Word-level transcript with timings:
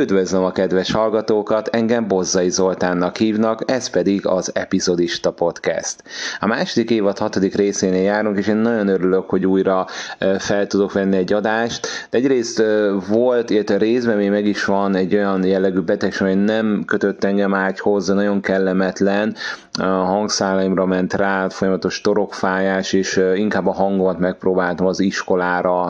Üdvözlöm 0.00 0.44
a 0.44 0.52
kedves 0.52 0.92
hallgatókat, 0.92 1.68
engem 1.68 2.08
Bozzai 2.08 2.50
Zoltánnak 2.50 3.16
hívnak, 3.16 3.70
ez 3.70 3.90
pedig 3.90 4.26
az 4.26 4.50
Epizodista 4.54 5.30
Podcast. 5.30 6.02
A 6.40 6.46
második 6.46 6.90
évad 6.90 7.18
hatodik 7.18 7.54
részénél 7.54 8.02
járunk, 8.02 8.38
és 8.38 8.46
én 8.46 8.56
nagyon 8.56 8.88
örülök, 8.88 9.30
hogy 9.30 9.46
újra 9.46 9.86
fel 10.38 10.66
tudok 10.66 10.92
venni 10.92 11.16
egy 11.16 11.32
adást. 11.32 11.86
De 12.10 12.18
egyrészt 12.18 12.62
volt, 13.08 13.50
illetve 13.50 13.76
részben 13.76 14.16
még 14.16 14.30
meg 14.30 14.46
is 14.46 14.64
van 14.64 14.94
egy 14.94 15.14
olyan 15.14 15.44
jellegű 15.44 15.80
betegség, 15.80 16.26
hogy 16.26 16.44
nem 16.44 16.82
kötött 16.86 17.24
engem 17.24 17.54
ágyhoz, 17.54 18.06
de 18.06 18.12
nagyon 18.12 18.40
kellemetlen, 18.40 19.34
a 19.80 19.84
hangszálaimra 19.84 20.86
ment 20.86 21.14
rá, 21.14 21.48
folyamatos 21.48 22.00
torokfájás, 22.00 22.92
és 22.92 23.20
inkább 23.34 23.66
a 23.66 23.72
hangomat 23.72 24.18
megpróbáltam 24.18 24.86
az 24.86 25.00
iskolára, 25.00 25.82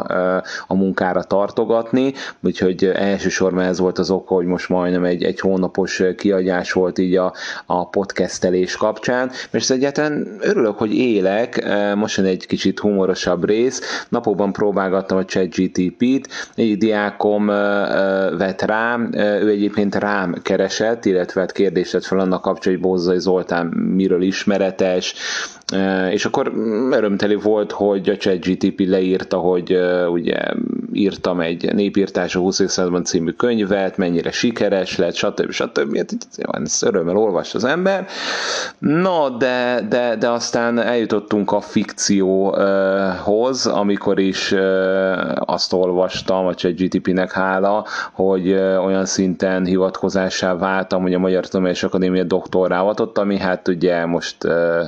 a 0.66 0.75
munkára 0.75 1.22
tartogatni, 1.22 2.12
úgyhogy 2.43 2.84
elsősorban 2.84 3.64
ez 3.64 3.79
volt 3.79 3.97
az 3.98 4.10
oka, 4.10 4.34
hogy 4.34 4.46
most 4.46 4.68
majdnem 4.68 5.04
egy, 5.04 5.22
egy 5.22 5.40
hónapos 5.40 6.02
kiadás 6.16 6.72
volt 6.72 6.98
így 6.98 7.16
a, 7.16 7.32
a 7.66 7.89
podcastelés 7.89 8.76
kapcsán, 8.76 9.30
és 9.50 9.70
egyáltalán 9.70 10.39
örülök, 10.40 10.79
hogy 10.79 10.94
élek, 10.94 11.68
most 11.94 12.16
jön 12.16 12.26
egy 12.26 12.46
kicsit 12.46 12.79
humorosabb 12.79 13.44
rész, 13.44 14.06
napokban 14.08 14.53
próbálgattam 14.53 15.18
a 15.18 15.25
ChatGTP-t, 15.25 16.29
egy 16.54 16.79
diákom 16.79 17.46
vett 18.36 18.62
rám, 18.62 19.11
ő 19.14 19.48
egyébként 19.48 19.94
rám 19.94 20.34
keresett, 20.42 21.04
illetve 21.04 21.40
hát 21.40 21.53
kérdést 21.53 21.92
tett 21.92 22.04
fel 22.04 22.18
annak 22.18 22.42
kapcsolatban, 22.42 22.67
hogy 22.90 22.90
Bozzai 22.90 23.18
Zoltán 23.18 23.67
miről 23.67 24.22
ismeretes, 24.22 25.14
és 26.11 26.25
akkor 26.25 26.53
örömteli 26.90 27.35
volt, 27.35 27.72
hogy 27.72 28.09
a 28.09 28.17
ChatGTP 28.17 28.81
leírta, 28.86 29.36
hogy 29.36 29.79
ugye 30.11 30.36
írtam 30.93 31.40
egy 31.40 31.75
népírtás 31.75 32.36
a 32.36 32.39
20. 32.39 32.55
században 32.55 33.05
című 33.05 33.31
könyvet, 33.31 33.97
mennyire 33.97 34.31
sikeres 34.31 34.97
lett, 34.97 35.14
stb. 35.14 35.50
stb. 35.50 35.97
Hát, 35.97 36.17
ezt 36.64 36.84
örömmel 36.84 37.17
olvas 37.17 37.55
az 37.55 37.65
ember. 37.65 38.07
No, 38.79 39.37
de, 39.37 39.87
de, 39.89 40.17
de 40.17 40.29
aztán 40.29 40.79
eljutottunk 40.79 41.53
a 41.53 41.61
fikcióhoz, 41.61 42.37
amikor 43.67 44.19
is 44.19 44.55
azt 45.35 45.73
olvastam, 45.73 46.47
a 46.47 46.55
ChatGTP-nek 46.55 47.33
hála, 47.33 47.87
hogy 48.12 48.53
olyan 48.85 49.05
szinten 49.05 49.64
hivatkozássá 49.64 50.57
váltam, 50.57 51.03
hogy 51.03 51.14
a 51.14 51.19
Magyar 51.19 51.47
Tudományos 51.47 51.83
Akadémia 51.83 52.25
doktorrá 52.25 52.87
ami 53.14 53.39
hát 53.39 53.69
ugye 53.69 54.07
most 54.07 54.37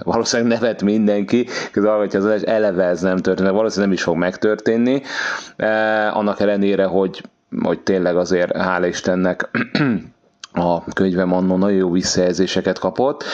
valószínűleg 0.03 0.53
neve 0.53 0.70
nevet 0.71 0.83
mindenki, 0.83 1.47
közben 1.73 1.93
hallgatja 1.93 2.19
az 2.19 2.25
adás, 2.25 2.43
eleve 2.43 2.85
ez 2.85 3.01
nem 3.01 3.17
történik, 3.17 3.53
valószínűleg 3.53 3.89
nem 3.89 3.99
is 3.99 4.03
fog 4.03 4.17
megtörténni, 4.17 5.03
eh, 5.57 6.17
annak 6.17 6.41
ellenére, 6.41 6.85
hogy, 6.85 7.23
hogy 7.63 7.81
tényleg 7.81 8.17
azért 8.17 8.57
hála 8.57 8.87
Istennek 8.87 9.49
a 10.53 10.85
könyvem 10.93 11.33
annó 11.33 11.57
nagyon 11.57 11.77
jó 11.77 11.91
visszajelzéseket 11.91 12.79
kapott, 12.79 13.25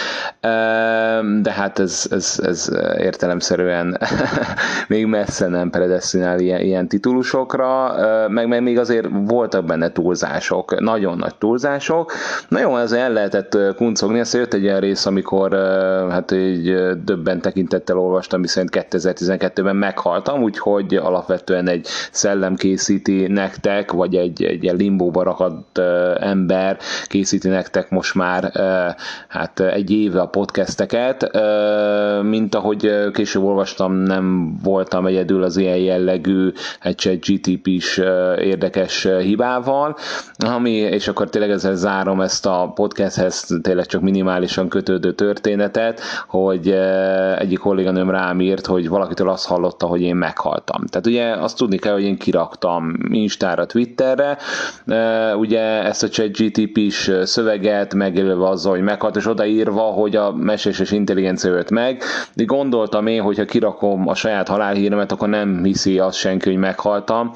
de 1.40 1.52
hát 1.52 1.78
ez, 1.78 2.06
ez, 2.10 2.40
ez 2.42 2.70
értelemszerűen 2.98 3.98
még 4.88 5.06
messze 5.06 5.48
nem 5.48 5.70
predestinál 5.70 6.40
ilyen, 6.40 6.60
ilyen 6.60 6.88
titulusokra, 6.88 7.94
meg, 8.28 8.48
meg 8.48 8.62
még 8.62 8.78
azért 8.78 9.06
voltak 9.10 9.64
benne 9.64 9.92
túlzások, 9.92 10.80
nagyon 10.80 11.18
nagy 11.18 11.34
túlzások. 11.34 12.12
Na 12.48 12.58
jó, 12.58 12.76
ez 12.76 12.92
el 12.92 13.12
lehetett 13.12 13.58
kuncogni, 13.76 14.20
aztán 14.20 14.40
jött 14.40 14.54
egy 14.54 14.64
olyan 14.64 14.80
rész, 14.80 15.06
amikor 15.06 15.52
hát 16.10 16.32
egy 16.32 16.74
döbben 17.04 17.40
tekintettel 17.40 17.98
olvastam, 17.98 18.40
viszont 18.40 18.68
2012-ben 18.72 19.76
meghaltam, 19.76 20.42
úgyhogy 20.42 20.94
alapvetően 20.94 21.68
egy 21.68 21.86
szellem 22.10 22.54
készíti 22.54 23.26
nektek, 23.26 23.92
vagy 23.92 24.14
egy, 24.14 24.42
egy 24.42 24.62
ilyen 24.62 24.76
limbóba 24.76 25.22
rakadt 25.22 25.78
ember 26.20 26.78
készíti 27.06 27.48
nektek 27.48 27.90
most 27.90 28.14
már 28.14 28.52
hát 29.28 29.60
egy 29.60 29.90
éve 29.90 30.20
a 30.20 30.26
podcasteket, 30.26 31.30
mint 32.22 32.54
ahogy 32.54 33.10
később 33.12 33.42
olvastam, 33.42 33.92
nem 33.92 34.56
voltam 34.62 35.06
egyedül 35.06 35.42
az 35.42 35.56
ilyen 35.56 35.76
jellegű 35.76 36.52
egy 36.80 37.18
GTP-s 37.20 37.98
érdekes 38.38 39.08
hibával, 39.20 39.96
ami, 40.38 40.70
és 40.70 41.08
akkor 41.08 41.28
tényleg 41.28 41.50
ezzel 41.50 41.74
zárom 41.74 42.20
ezt 42.20 42.46
a 42.46 42.72
podcasthez 42.74 43.58
tényleg 43.62 43.86
csak 43.86 44.00
minimálisan 44.00 44.68
kötődő 44.68 45.12
történetet, 45.12 46.00
hogy 46.28 46.70
egyik 47.38 47.58
kolléganőm 47.58 48.10
rám 48.10 48.40
írt, 48.40 48.66
hogy 48.66 48.88
valakitől 48.88 49.28
azt 49.28 49.46
hallotta, 49.46 49.86
hogy 49.86 50.00
én 50.00 50.16
meghaltam. 50.16 50.86
Tehát 50.86 51.06
ugye 51.06 51.30
azt 51.30 51.56
tudni 51.56 51.76
kell, 51.76 51.92
hogy 51.92 52.02
én 52.02 52.18
kiraktam 52.18 52.92
Instára, 53.10 53.66
Twitterre, 53.66 54.38
ugye 55.38 55.60
ezt 55.60 56.02
a 56.02 56.08
chat 56.08 56.30
GTP-s 56.96 57.28
szöveget, 57.28 57.94
megjelölve 57.94 58.48
azzal, 58.48 58.72
hogy 58.72 58.82
meghalt, 58.82 59.16
és 59.16 59.26
odaírva, 59.26 59.80
hogy 59.82 60.16
a 60.16 60.32
meséses 60.32 60.90
intelligencia 60.90 61.50
ölt 61.50 61.70
meg. 61.70 62.02
De 62.34 62.44
gondoltam 62.44 63.06
én, 63.06 63.22
hogyha 63.22 63.44
kirakom 63.44 64.08
a 64.08 64.14
saját 64.14 64.48
halálhíremet, 64.48 65.12
akkor 65.12 65.28
nem 65.28 65.64
hiszi 65.64 65.98
azt 65.98 66.18
senki, 66.18 66.48
hogy 66.48 66.58
meghaltam. 66.58 67.30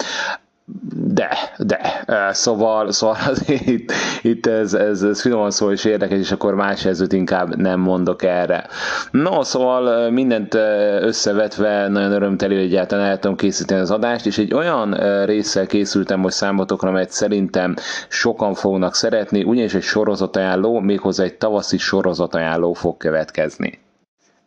De, 0.95 1.37
de. 1.59 2.05
Szóval, 2.33 2.93
szóval 2.93 3.17
itt, 3.47 3.93
itt 4.23 4.47
ez, 4.47 4.75
ez, 4.75 5.03
ez 5.03 5.21
finoman 5.21 5.51
szó 5.51 5.71
és 5.71 5.85
érdekes, 5.85 6.19
és 6.19 6.33
akkor 6.33 6.55
más 6.55 6.85
ezőt 6.85 7.13
inkább 7.13 7.57
nem 7.57 7.81
mondok 7.81 8.23
erre. 8.23 8.67
No, 9.11 9.43
szóval 9.45 10.11
mindent 10.11 10.55
összevetve 11.01 11.89
nagyon 11.89 12.13
örömteli, 12.13 12.55
hogy 12.55 12.65
egyáltalán 12.65 13.07
el 13.07 13.19
tudom 13.19 13.37
készíteni 13.37 13.81
az 13.81 13.91
adást, 13.91 14.27
és 14.27 14.39
egy 14.39 14.55
olyan 14.55 14.95
résszel 15.25 15.67
készültem 15.67 16.21
most 16.21 16.37
számotokra, 16.37 16.89
amelyet 16.89 17.11
szerintem 17.11 17.75
sokan 18.09 18.55
fognak 18.55 18.95
szeretni, 18.95 19.43
ugyanis 19.43 19.75
egy 19.75 19.83
sorozatajánló, 19.83 20.79
méghozzá 20.81 21.25
egy 21.25 21.35
tavaszi 21.35 21.79
sorozatajánló 21.79 22.73
fog 22.73 22.97
következni. 22.97 23.79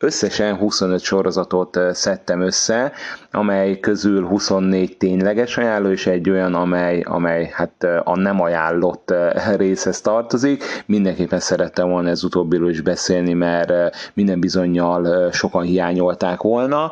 Összesen 0.03 0.55
25 0.55 1.01
sorozatot 1.01 1.79
szedtem 1.91 2.41
össze, 2.41 2.91
amely 3.35 3.79
közül 3.79 4.25
24 4.25 4.97
tényleges 4.97 5.57
ajánló, 5.57 5.89
és 5.89 6.07
egy 6.07 6.29
olyan, 6.29 6.53
amely, 6.53 7.01
amely 7.01 7.49
hát 7.53 7.87
a 8.03 8.17
nem 8.19 8.41
ajánlott 8.41 9.13
részhez 9.57 10.01
tartozik. 10.01 10.63
Mindenképpen 10.85 11.39
szerettem 11.39 11.89
volna 11.89 12.09
ez 12.09 12.23
utóbbiról 12.23 12.69
is 12.69 12.81
beszélni, 12.81 13.33
mert 13.33 13.95
minden 14.13 14.39
bizonyal 14.39 15.31
sokan 15.31 15.63
hiányolták 15.63 16.41
volna. 16.41 16.91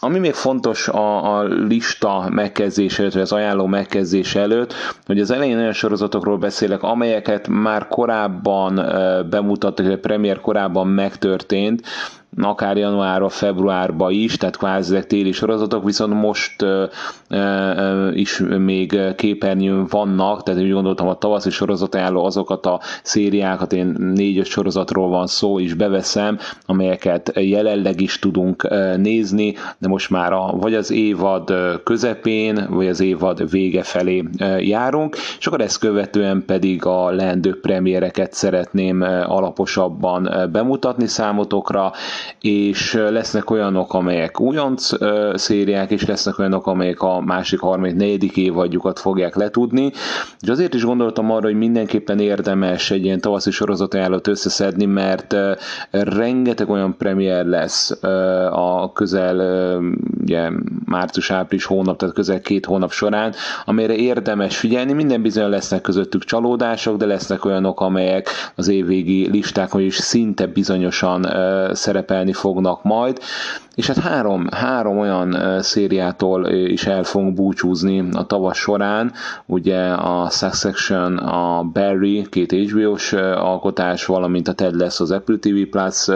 Ami 0.00 0.18
még 0.18 0.32
fontos 0.32 0.88
a, 0.88 1.38
a 1.38 1.42
lista 1.44 2.28
megkezdése 2.30 2.98
előtt, 3.00 3.12
vagy 3.12 3.22
az 3.22 3.32
ajánló 3.32 3.66
megkezdése 3.66 4.40
előtt, 4.40 4.74
hogy 5.06 5.20
az 5.20 5.30
elején 5.30 5.58
olyan 5.58 5.72
sorozatokról 5.72 6.38
beszélek, 6.38 6.82
amelyeket 6.82 7.48
már 7.48 7.88
korábban 7.88 8.74
bemutattak, 9.30 9.86
vagy 9.86 9.98
premier 9.98 10.40
korábban 10.40 10.86
megtörtént, 10.86 11.42
történt, 11.44 11.82
akár 12.42 12.76
januárba, 12.76 13.28
februárba 13.28 14.10
is, 14.10 14.36
tehát 14.36 14.56
kvázi 14.56 14.94
ezek 14.94 15.06
téli 15.06 15.32
sorozatok, 15.32 15.84
viszont 15.84 16.14
most 16.14 16.62
uh, 16.62 16.82
uh, 17.30 18.18
is 18.18 18.42
még 18.58 18.98
képernyőn 19.16 19.86
vannak, 19.86 20.42
tehát 20.42 20.60
úgy 20.60 20.72
gondoltam 20.72 21.08
a 21.08 21.14
tavaszi 21.14 21.50
sorozat 21.50 21.94
álló 21.94 22.24
azokat 22.24 22.66
a 22.66 22.80
szériákat, 23.02 23.72
én 23.72 23.96
négy-öt 23.98 24.44
sorozatról 24.46 25.08
van 25.08 25.26
szó, 25.26 25.58
is 25.58 25.74
beveszem, 25.74 26.38
amelyeket 26.66 27.32
jelenleg 27.40 28.00
is 28.00 28.18
tudunk 28.18 28.68
nézni, 28.96 29.54
de 29.78 29.88
most 29.88 30.10
már 30.10 30.32
a, 30.32 30.50
vagy 30.56 30.74
az 30.74 30.90
évad 30.90 31.52
közepén, 31.84 32.66
vagy 32.70 32.86
az 32.88 33.00
évad 33.00 33.50
vége 33.50 33.82
felé 33.82 34.24
járunk, 34.58 35.16
és 35.38 35.46
akkor 35.46 35.60
ezt 35.60 35.78
követően 35.78 36.42
pedig 36.46 36.84
a 36.84 37.10
leendő 37.10 37.60
premiereket 37.60 38.32
szeretném 38.32 39.02
alaposabban 39.26 40.48
bemutatni 40.52 41.06
számotokra, 41.06 41.92
és 42.40 42.92
lesznek 42.92 43.50
olyanok, 43.50 43.94
amelyek 43.94 44.40
újonc 44.40 44.88
szériák, 45.34 45.90
és 45.90 46.06
lesznek 46.06 46.38
olyanok, 46.38 46.66
amelyek 46.66 47.02
a 47.02 47.20
másik, 47.20 47.60
harmadik, 47.60 47.96
negyedik 47.96 48.36
évadjukat 48.36 48.98
fogják 48.98 49.34
letudni, 49.36 49.90
és 50.40 50.48
azért 50.48 50.74
is 50.74 50.84
gondoltam 50.84 51.30
arra, 51.30 51.46
hogy 51.46 51.56
mindenképpen 51.56 52.18
érdemes 52.18 52.90
egy 52.90 53.04
ilyen 53.04 53.20
tavaszi 53.20 53.50
sorozatajánlót 53.50 54.26
összeszedni, 54.26 54.84
mert 54.84 55.36
rengeteg 55.90 56.68
olyan 56.70 56.96
premier 56.96 57.46
lesz 57.46 57.90
a 58.50 58.92
közel 58.92 59.36
ugye, 60.24 60.50
március-április 60.84 61.64
hónap, 61.64 61.98
tehát 61.98 62.14
közel 62.14 62.40
két 62.40 62.66
hónap 62.66 62.92
során, 62.92 63.34
amire 63.64 63.94
érdemes 63.94 64.56
figyelni. 64.56 64.92
Minden 64.92 65.22
bizony 65.22 65.48
lesznek 65.48 65.80
közöttük 65.80 66.24
csalódások, 66.24 66.96
de 66.96 67.06
lesznek 67.06 67.44
olyanok, 67.44 67.80
amelyek 67.80 68.28
az 68.54 68.68
évvégi 68.68 69.30
listákon 69.30 69.80
is 69.80 69.94
szinte 69.94 70.46
bizonyosan 70.46 71.26
szerepelni 71.72 72.32
fognak 72.32 72.82
majd, 72.82 73.20
és 73.74 73.86
hát 73.86 73.98
három, 73.98 74.46
három 74.50 74.98
olyan 74.98 75.60
szériától 75.62 76.48
is 76.48 76.86
el 76.86 77.02
fogunk 77.02 77.34
búcsúzni 77.34 78.04
a 78.12 78.26
tavas 78.26 78.58
során, 78.58 79.12
ugye 79.46 79.78
a 79.86 80.30
Succession, 80.30 81.16
a 81.16 81.62
Barry, 81.62 82.26
két 82.30 82.52
HBO-s 82.52 83.12
alkotás, 83.12 84.06
valamint 84.06 84.48
a 84.48 84.52
Ted 84.52 84.76
lesz 84.76 85.00
az 85.00 85.10
Apple 85.10 85.36
TV 85.36 85.70
Plus 85.70 86.08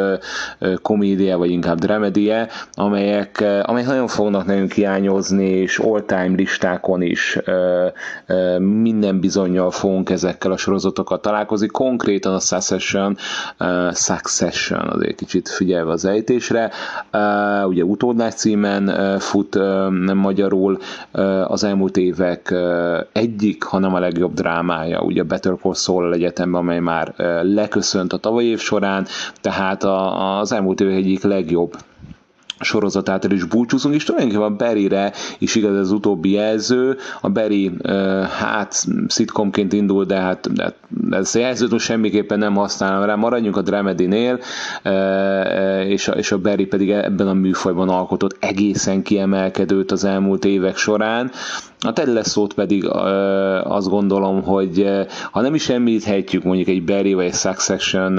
komédia, 0.83 1.39
vagy 1.39 1.51
inkább 1.51 1.79
dramedie, 1.79 2.49
amelyek, 2.73 3.45
amelyek 3.63 3.89
nagyon 3.99 4.13
fognak 4.17 4.47
nekünk 4.47 4.73
hiányozni, 4.73 5.49
és 5.49 5.79
all-time 5.79 6.35
listákon 6.37 7.03
is 7.03 7.39
minden 8.59 9.21
bizonyal 9.21 9.71
fogunk 9.71 10.11
ezekkel 10.11 10.53
a 10.53 10.57
sorozatokkal 10.57 11.21
találkozni. 11.21 11.67
Konkrétan 11.67 12.35
a 12.35 12.39
Succession, 12.39 13.17
Succession 13.93 14.89
azért 14.89 15.17
kicsit 15.17 15.49
figyelve 15.49 15.93
az 15.93 16.05
ejtésre, 16.05 16.71
ugye 17.67 17.83
utódlás 17.85 18.35
címen 18.35 19.19
fut 19.19 19.55
nem 20.05 20.17
magyarul 20.17 20.79
az 21.47 21.65
elmúlt 21.65 21.97
évek 21.97 22.55
egyik, 23.13 23.63
hanem 23.63 23.95
a 23.95 23.99
legjobb 23.99 24.35
drámája, 24.35 25.01
ugye 25.01 25.23
Better 25.23 25.55
Call 25.63 25.75
Saul 25.75 26.15
egyetemben, 26.15 26.61
amely 26.61 26.81
már 26.81 27.15
leköszönt 27.43 28.13
a 28.13 28.17
tavalyi 28.19 28.47
év 28.49 28.59
során, 28.59 29.07
tehát 29.41 29.85
az 30.41 30.53
elmúlt 30.53 30.81
évek 30.81 30.95
egyik 30.95 31.23
legjobb 31.23 31.75
sorozatától 32.61 33.31
is 33.31 33.45
búcsúzunk, 33.45 33.95
és 33.95 34.05
tulajdonképpen 34.05 34.53
a 34.53 34.57
Berry-re 34.57 35.13
is 35.39 35.55
igaz 35.55 35.77
az 35.77 35.91
utóbbi 35.91 36.31
jelző. 36.31 36.97
A 37.21 37.29
Berry 37.29 37.73
hát 38.39 38.87
szitkomként 39.07 39.73
indul, 39.73 40.05
de 40.05 40.17
hát 40.17 40.53
de 40.53 40.75
ez 41.11 41.35
jelzőt 41.35 41.71
most 41.71 41.85
semmiképpen 41.85 42.39
nem 42.39 42.55
használom 42.55 43.05
rá, 43.05 43.15
maradjunk 43.15 43.57
a 43.57 43.63
Dramedy-nél, 43.63 44.39
és 45.87 46.09
a, 46.09 46.13
és 46.13 46.33
a 46.33 46.39
Berry 46.39 46.67
pedig 46.67 46.91
ebben 46.91 47.29
a 47.29 47.33
műfajban 47.35 47.89
alkotott 47.89 48.37
egészen 48.41 49.03
kiemelkedőt 49.03 49.91
az 49.91 50.05
elmúlt 50.05 50.45
évek 50.45 50.77
során. 50.77 51.31
A 51.81 51.93
Ted 51.93 52.09
Lasso-t 52.09 52.55
pedig 52.55 52.87
azt 53.65 53.89
gondolom, 53.89 54.43
hogy 54.43 54.91
ha 55.31 55.41
nem 55.41 55.55
is 55.55 55.69
említhetjük 55.69 56.43
mondjuk 56.43 56.69
egy 56.69 56.85
Barry 56.85 57.15
vagy 57.15 57.25
egy 57.25 57.35
Succession 57.35 58.13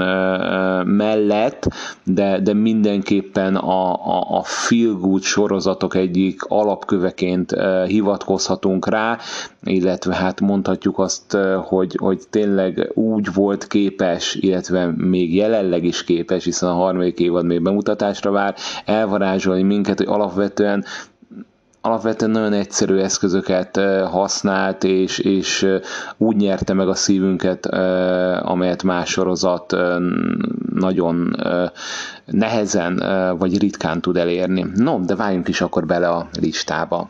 mellett, 0.86 1.68
de, 2.04 2.40
de 2.40 2.52
mindenképpen 2.54 3.56
a, 3.56 3.92
a, 3.92 4.38
a 4.38 4.42
feel 4.42 4.92
good 4.92 5.22
sorozatok 5.22 5.94
egyik 5.94 6.42
alapköveként 6.42 7.54
hivatkozhatunk 7.86 8.88
rá, 8.88 9.18
illetve 9.62 10.14
hát 10.14 10.40
mondhatjuk 10.40 10.98
azt, 10.98 11.36
hogy, 11.64 11.96
hogy 12.00 12.20
tényleg 12.30 12.90
úgy 12.94 13.34
volt 13.34 13.66
képes, 13.66 14.34
illetve 14.34 14.92
még 14.96 15.34
jelenleg 15.34 15.84
is 15.84 16.04
képes, 16.04 16.44
hiszen 16.44 16.68
a 16.68 16.74
harmadik 16.74 17.18
évad 17.18 17.44
még 17.44 17.62
bemutatásra 17.62 18.30
vár, 18.30 18.54
elvarázsolni 18.84 19.62
minket, 19.62 19.98
hogy 19.98 20.06
alapvetően 20.06 20.84
alapvetően 21.80 22.30
nagyon 22.30 22.52
egyszerű 22.52 22.96
eszközöket 22.96 23.76
használt, 24.10 24.84
és, 24.84 25.18
és 25.18 25.66
úgy 26.16 26.36
nyerte 26.36 26.72
meg 26.72 26.88
a 26.88 26.94
szívünket, 26.94 27.66
amelyet 28.42 28.82
más 28.82 29.10
sorozat 29.10 29.76
nagyon 30.74 31.36
nehezen 32.26 33.02
vagy 33.38 33.58
ritkán 33.58 34.00
tud 34.00 34.16
elérni. 34.16 34.66
No, 34.74 35.00
de 35.04 35.14
váljunk 35.14 35.48
is 35.48 35.60
akkor 35.60 35.86
bele 35.86 36.08
a 36.08 36.28
listába. 36.40 37.08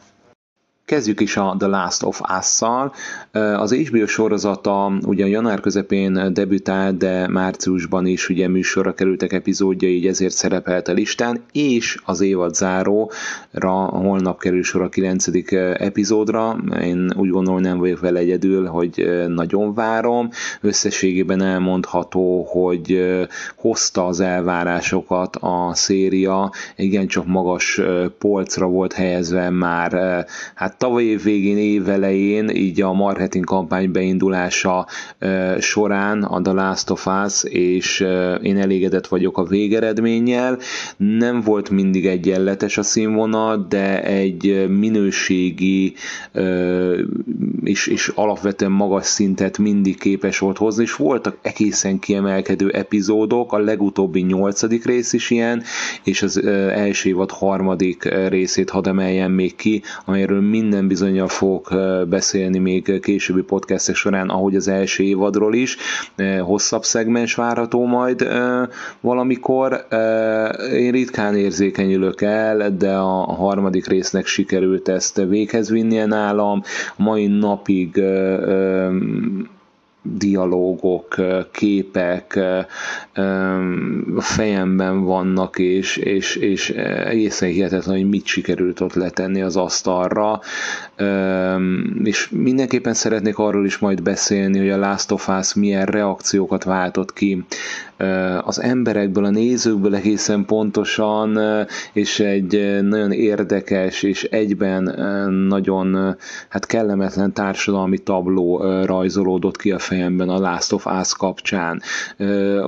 Kezdjük 0.90 1.20
is 1.20 1.36
a 1.36 1.54
The 1.58 1.68
Last 1.68 2.02
of 2.02 2.20
Us-szal. 2.38 2.92
Az 3.32 3.74
HBO 3.74 4.06
sorozata 4.06 4.92
ugye 5.06 5.26
január 5.26 5.60
közepén 5.60 6.32
debütált, 6.32 6.96
de 6.96 7.28
márciusban 7.28 8.06
is 8.06 8.28
ugye 8.28 8.48
műsorra 8.48 8.94
kerültek 8.94 9.32
epizódja, 9.32 9.88
így 9.88 10.06
ezért 10.06 10.34
szerepelt 10.34 10.88
a 10.88 10.92
listán, 10.92 11.42
és 11.52 11.98
az 12.04 12.20
évad 12.20 12.54
záróra 12.54 13.72
holnap 13.90 14.40
kerül 14.40 14.62
sor 14.62 14.82
a 14.82 14.88
9. 14.88 15.26
epizódra. 15.74 16.56
Én 16.82 17.12
úgy 17.16 17.30
gondolom, 17.30 17.60
nem 17.60 17.78
vagyok 17.78 18.00
vele 18.00 18.18
egyedül, 18.18 18.66
hogy 18.66 19.24
nagyon 19.28 19.74
várom. 19.74 20.28
Összességében 20.60 21.42
elmondható, 21.42 22.42
hogy 22.44 23.16
hozta 23.56 24.06
az 24.06 24.20
elvárásokat 24.20 25.36
a 25.36 25.70
széria, 25.74 26.50
igencsak 26.76 27.26
magas 27.26 27.80
polcra 28.18 28.66
volt 28.66 28.92
helyezve 28.92 29.50
már 29.50 30.26
hát 30.54 30.78
tavaly 30.80 31.04
év 31.04 31.22
végén, 31.22 31.58
év 31.58 31.88
elején, 31.88 32.48
így 32.48 32.80
a 32.80 32.92
marketing 32.92 33.44
kampány 33.44 33.90
beindulása 33.90 34.86
során 35.58 36.22
a 36.22 36.40
The 36.42 36.52
Last 36.52 36.90
of 36.90 37.06
Us, 37.24 37.44
és 37.44 38.00
én 38.42 38.58
elégedett 38.58 39.06
vagyok 39.06 39.38
a 39.38 39.44
végeredménnyel. 39.44 40.58
Nem 40.96 41.40
volt 41.40 41.70
mindig 41.70 42.06
egyenletes 42.06 42.78
a 42.78 42.82
színvonal, 42.82 43.66
de 43.68 44.02
egy 44.02 44.68
minőségi 44.68 45.94
és, 47.64 47.86
és 47.86 48.12
alapvetően 48.14 48.72
magas 48.72 49.06
szintet 49.06 49.58
mindig 49.58 49.98
képes 49.98 50.38
volt 50.38 50.58
hozni, 50.58 50.82
és 50.82 50.96
voltak 50.96 51.38
egészen 51.42 51.98
kiemelkedő 51.98 52.70
epizódok, 52.70 53.52
a 53.52 53.58
legutóbbi 53.58 54.20
nyolcadik 54.20 54.84
rész 54.84 55.12
is 55.12 55.30
ilyen, 55.30 55.62
és 56.04 56.22
az 56.22 56.44
első 56.46 57.08
évad 57.08 57.30
harmadik 57.30 58.08
részét 58.28 58.70
hadd 58.70 58.88
emeljen 58.88 59.30
még 59.30 59.56
ki, 59.56 59.82
amelyről 60.04 60.40
mind 60.40 60.68
minden 60.70 60.88
bizonyal 60.88 61.28
fogok 61.28 61.74
beszélni 62.08 62.58
még 62.58 63.00
későbbi 63.00 63.42
podcastek 63.42 63.94
során, 63.94 64.28
ahogy 64.28 64.56
az 64.56 64.68
első 64.68 65.02
évadról 65.02 65.54
is. 65.54 65.76
Hosszabb 66.40 66.84
szegmens 66.84 67.34
várható 67.34 67.86
majd 67.86 68.28
valamikor. 69.00 69.86
Én 70.72 70.90
ritkán 70.90 71.36
érzékenyülök 71.36 72.22
el, 72.22 72.76
de 72.76 72.92
a 72.92 73.32
harmadik 73.32 73.86
résznek 73.86 74.26
sikerült 74.26 74.88
ezt 74.88 75.22
véghez 75.28 75.70
vinnie 75.70 76.06
nálam. 76.06 76.62
Mai 76.96 77.26
napig 77.26 78.02
dialógok, 80.20 81.14
képek 81.52 82.38
fejemben 84.18 85.04
vannak, 85.04 85.58
és, 85.58 85.96
és, 85.96 86.36
és 86.36 86.70
egészen 86.70 87.48
hihetetlen, 87.48 87.96
hogy 87.96 88.08
mit 88.08 88.26
sikerült 88.26 88.80
ott 88.80 88.94
letenni 88.94 89.42
az 89.42 89.56
asztalra, 89.56 90.40
és 92.04 92.28
mindenképpen 92.30 92.94
szeretnék 92.94 93.38
arról 93.38 93.64
is 93.64 93.78
majd 93.78 94.02
beszélni, 94.02 94.58
hogy 94.58 94.70
a 94.70 94.76
Last 94.78 95.10
of 95.12 95.28
Us 95.28 95.54
milyen 95.54 95.86
reakciókat 95.86 96.64
váltott 96.64 97.12
ki 97.12 97.44
az 98.44 98.62
emberekből, 98.62 99.24
a 99.24 99.30
nézőkből 99.30 99.94
egészen 99.94 100.44
pontosan, 100.44 101.38
és 101.92 102.20
egy 102.20 102.78
nagyon 102.82 103.12
érdekes 103.12 104.02
és 104.02 104.24
egyben 104.24 104.82
nagyon 105.48 106.16
hát 106.48 106.66
kellemetlen 106.66 107.32
társadalmi 107.32 107.98
tabló 107.98 108.58
rajzolódott 108.84 109.56
ki 109.56 109.70
a 109.70 109.78
fejemben 109.78 110.28
a 110.28 110.38
Last 110.38 110.72
of 110.72 110.86
Us 111.00 111.14
kapcsán. 111.14 111.82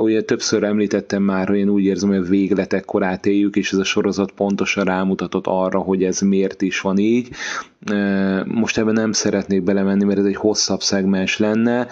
Ugye 0.01 0.23
többször 0.23 0.63
említettem 0.63 1.23
már, 1.23 1.49
hogy 1.49 1.59
én 1.59 1.69
úgy 1.69 1.85
érzem, 1.85 2.09
hogy 2.09 2.19
a 2.19 2.23
végletek 2.23 2.85
korát 2.85 3.27
éljük, 3.27 3.57
és 3.57 3.73
ez 3.73 3.79
a 3.79 3.85
sorozat 3.85 4.31
pontosan 4.31 4.85
rámutatott 4.85 5.47
arra, 5.47 5.79
hogy 5.79 6.05
ez 6.05 6.21
miért 6.21 6.63
is 6.63 6.81
van 6.81 6.99
így. 6.99 7.29
Most 8.45 8.79
ebben 8.79 8.95
nem 8.95 9.13
szeretnék 9.13 9.63
belemenni, 9.63 10.05
mert 10.05 10.19
ez 10.19 10.25
egy 10.25 10.37
hosszabb 10.37 10.81
szegmens 10.81 11.39
lenne, 11.39 11.87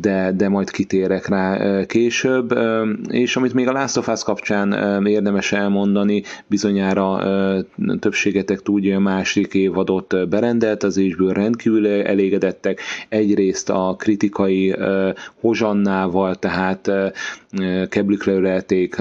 de, 0.00 0.32
de 0.36 0.48
majd 0.48 0.70
kitérek 0.70 1.28
rá 1.28 1.58
később. 1.84 2.58
És 3.08 3.36
amit 3.36 3.54
még 3.54 3.68
a 3.68 3.72
Last 3.72 3.96
of 3.96 4.08
Us 4.08 4.22
kapcsán 4.24 4.72
érdemes 5.06 5.52
elmondani, 5.52 6.22
bizonyára 6.46 7.20
többségetek 7.98 8.60
tudja, 8.60 8.98
másik 8.98 9.54
évadot 9.54 10.28
berendelt, 10.28 10.82
az 10.82 10.98
HBO 10.98 11.32
rendkívül 11.32 11.86
elégedettek. 11.86 12.80
Egyrészt 13.08 13.70
a 13.70 13.94
kritikai 13.98 14.74
hozsannával, 15.40 16.34
tehát 16.34 16.90
keblükre 17.88 18.32
ölelték 18.32 18.98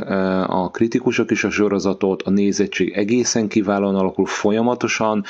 a 0.47 0.69
kritikusok 0.71 1.31
is 1.31 1.43
a 1.43 1.49
sorozatot, 1.49 2.21
a 2.21 2.29
nézettség 2.29 2.91
egészen 2.91 3.47
kiválóan 3.47 3.95
alakul, 3.95 4.25
folyamatosan 4.25 5.23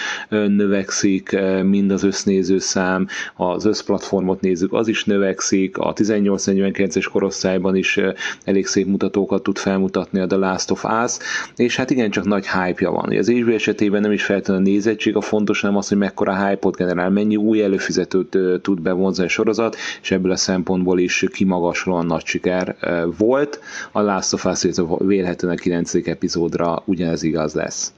növekszik 0.61 1.37
mind 1.63 1.91
az 1.91 2.03
össznéző 2.03 2.59
szám, 2.59 3.07
ha 3.33 3.51
az 3.51 3.65
összplatformot 3.65 4.41
nézzük, 4.41 4.73
az 4.73 4.87
is 4.87 5.03
növekszik, 5.05 5.77
a 5.77 5.93
18-49-es 5.93 7.07
korosztályban 7.11 7.75
is 7.75 7.99
elég 8.43 8.65
szép 8.65 8.87
mutatókat 8.87 9.43
tud 9.43 9.57
felmutatni 9.57 10.19
a 10.19 10.27
The 10.27 10.37
Last 10.37 10.71
of 10.71 10.83
Us, 11.03 11.17
és 11.55 11.75
hát 11.75 11.89
igen, 11.89 12.09
csak 12.09 12.25
nagy 12.25 12.47
hype-ja 12.47 12.91
van. 12.91 13.17
Az 13.17 13.29
HBO 13.29 13.51
esetében 13.51 14.01
nem 14.01 14.11
is 14.11 14.23
feltétlenül 14.23 14.63
a 14.63 14.69
nézettség 14.69 15.15
a 15.15 15.21
fontos, 15.21 15.61
hanem 15.61 15.77
az, 15.77 15.87
hogy 15.87 15.97
mekkora 15.97 16.47
hype-ot 16.47 16.75
generál, 16.75 17.09
mennyi 17.09 17.35
új 17.35 17.63
előfizetőt 17.63 18.37
tud 18.61 18.81
bevonzni 18.81 19.23
a 19.23 19.27
sorozat, 19.27 19.75
és 20.01 20.11
ebből 20.11 20.31
a 20.31 20.35
szempontból 20.35 20.99
is 20.99 21.25
kimagaslóan 21.31 22.05
nagy 22.05 22.25
siker 22.25 22.75
volt. 23.17 23.59
A 23.91 24.01
Last 24.01 24.33
of 24.33 24.45
Us 24.45 24.63
vélhetően 24.97 25.53
a 25.53 25.55
9. 25.55 25.93
epizódra 25.93 26.83
ugyanez 26.85 27.23
igaz 27.23 27.53
lesz. 27.53 27.93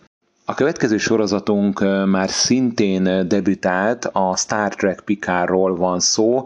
A 0.53 0.55
következő 0.55 0.97
sorozatunk 0.97 1.79
már 2.05 2.29
szintén 2.29 3.27
debütált, 3.27 4.05
a 4.05 4.35
Star 4.37 4.75
Trek 4.75 5.01
Picardról 5.05 5.75
van 5.75 5.99
szó, 5.99 6.43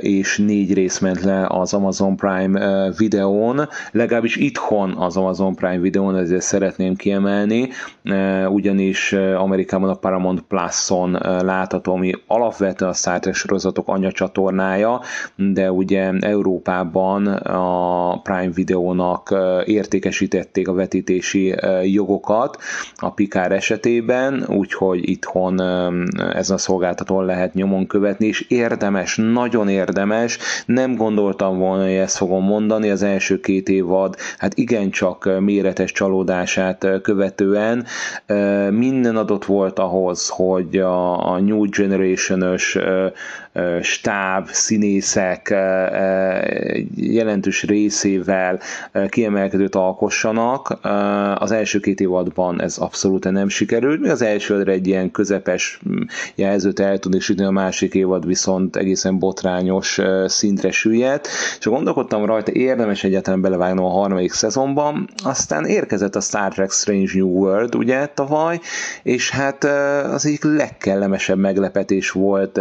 és 0.00 0.38
négy 0.38 0.74
rész 0.74 0.98
ment 0.98 1.22
le 1.22 1.46
az 1.48 1.74
Amazon 1.74 2.16
Prime 2.16 2.90
videón, 2.98 3.68
legalábbis 3.92 4.36
itthon 4.36 4.90
az 4.96 5.16
Amazon 5.16 5.54
Prime 5.54 5.78
videón, 5.78 6.16
ezért 6.16 6.42
szeretném 6.42 6.96
kiemelni, 6.96 7.68
ugyanis 8.48 9.12
Amerikában 9.36 9.88
a 9.90 9.94
Paramount 9.94 10.40
Plus-on 10.40 11.10
látható, 11.42 11.92
ami 11.92 12.12
alapvetően 12.26 12.90
a 12.90 12.94
Star 12.94 13.18
Trek 13.18 13.34
sorozatok 13.34 13.88
anyacsatornája, 13.88 15.00
de 15.36 15.72
ugye 15.72 16.12
Európában 16.20 17.26
a 17.26 18.20
Prime 18.22 18.52
videónak 18.54 19.34
értékesítették 19.64 20.68
a 20.68 20.72
vetítési 20.72 21.54
jogokat, 21.82 22.58
a 23.00 23.10
Pikár 23.10 23.52
esetében, 23.52 24.44
úgyhogy 24.48 25.08
itthon 25.08 25.60
ez 26.34 26.50
a 26.50 26.58
szolgáltatón 26.58 27.24
lehet 27.24 27.54
nyomon 27.54 27.86
követni, 27.86 28.26
és 28.26 28.44
érdemes, 28.48 29.16
nagyon 29.16 29.68
érdemes, 29.68 30.38
nem 30.66 30.96
gondoltam 30.96 31.58
volna, 31.58 31.82
hogy 31.82 31.92
ezt 31.92 32.16
fogom 32.16 32.44
mondani, 32.44 32.90
az 32.90 33.02
első 33.02 33.40
két 33.40 33.68
évad, 33.68 34.16
hát 34.38 34.54
igencsak 34.54 35.40
méretes 35.40 35.92
csalódását 35.92 36.86
követően. 37.02 37.84
Minden 38.70 39.16
adott 39.16 39.44
volt 39.44 39.78
ahhoz, 39.78 40.28
hogy 40.28 40.78
a, 40.78 41.32
a 41.32 41.40
New 41.40 41.68
Generation-ös 41.68 42.78
stáb, 43.82 44.48
színészek 44.50 45.54
jelentős 46.96 47.62
részével 47.62 48.60
kiemelkedőt 49.08 49.74
alkossanak. 49.74 50.78
Az 51.34 51.50
első 51.50 51.80
két 51.80 52.00
évadban 52.00 52.60
ez 52.62 52.78
abszolút 52.78 53.30
nem 53.30 53.48
sikerült, 53.48 54.00
még 54.00 54.10
az 54.10 54.22
elsőre 54.22 54.72
egy 54.72 54.86
ilyen 54.86 55.10
közepes 55.10 55.80
mm, 55.88 56.00
jelzőt 56.34 56.80
el 56.80 56.98
tudni 56.98 57.20
sütni, 57.20 57.44
a 57.44 57.50
másik 57.50 57.94
évad 57.94 58.26
viszont 58.26 58.76
egészen 58.76 59.18
botrányos 59.18 60.00
szintre 60.26 60.70
süllyedt, 60.70 61.28
és 61.58 61.66
gondolkodtam 61.66 62.24
rajta, 62.24 62.52
érdemes 62.52 63.04
egyáltalán 63.04 63.40
belevágnom 63.40 63.84
a 63.84 63.90
harmadik 63.90 64.32
szezonban, 64.32 65.08
aztán 65.24 65.64
érkezett 65.64 66.16
a 66.16 66.20
Star 66.20 66.52
Trek 66.52 66.70
Strange 66.70 67.10
New 67.14 67.28
World, 67.28 67.74
ugye, 67.74 68.06
tavaly, 68.06 68.60
és 69.02 69.30
hát 69.30 69.64
az 70.12 70.26
egyik 70.26 70.44
legkellemesebb 70.44 71.38
meglepetés 71.38 72.10
volt 72.10 72.60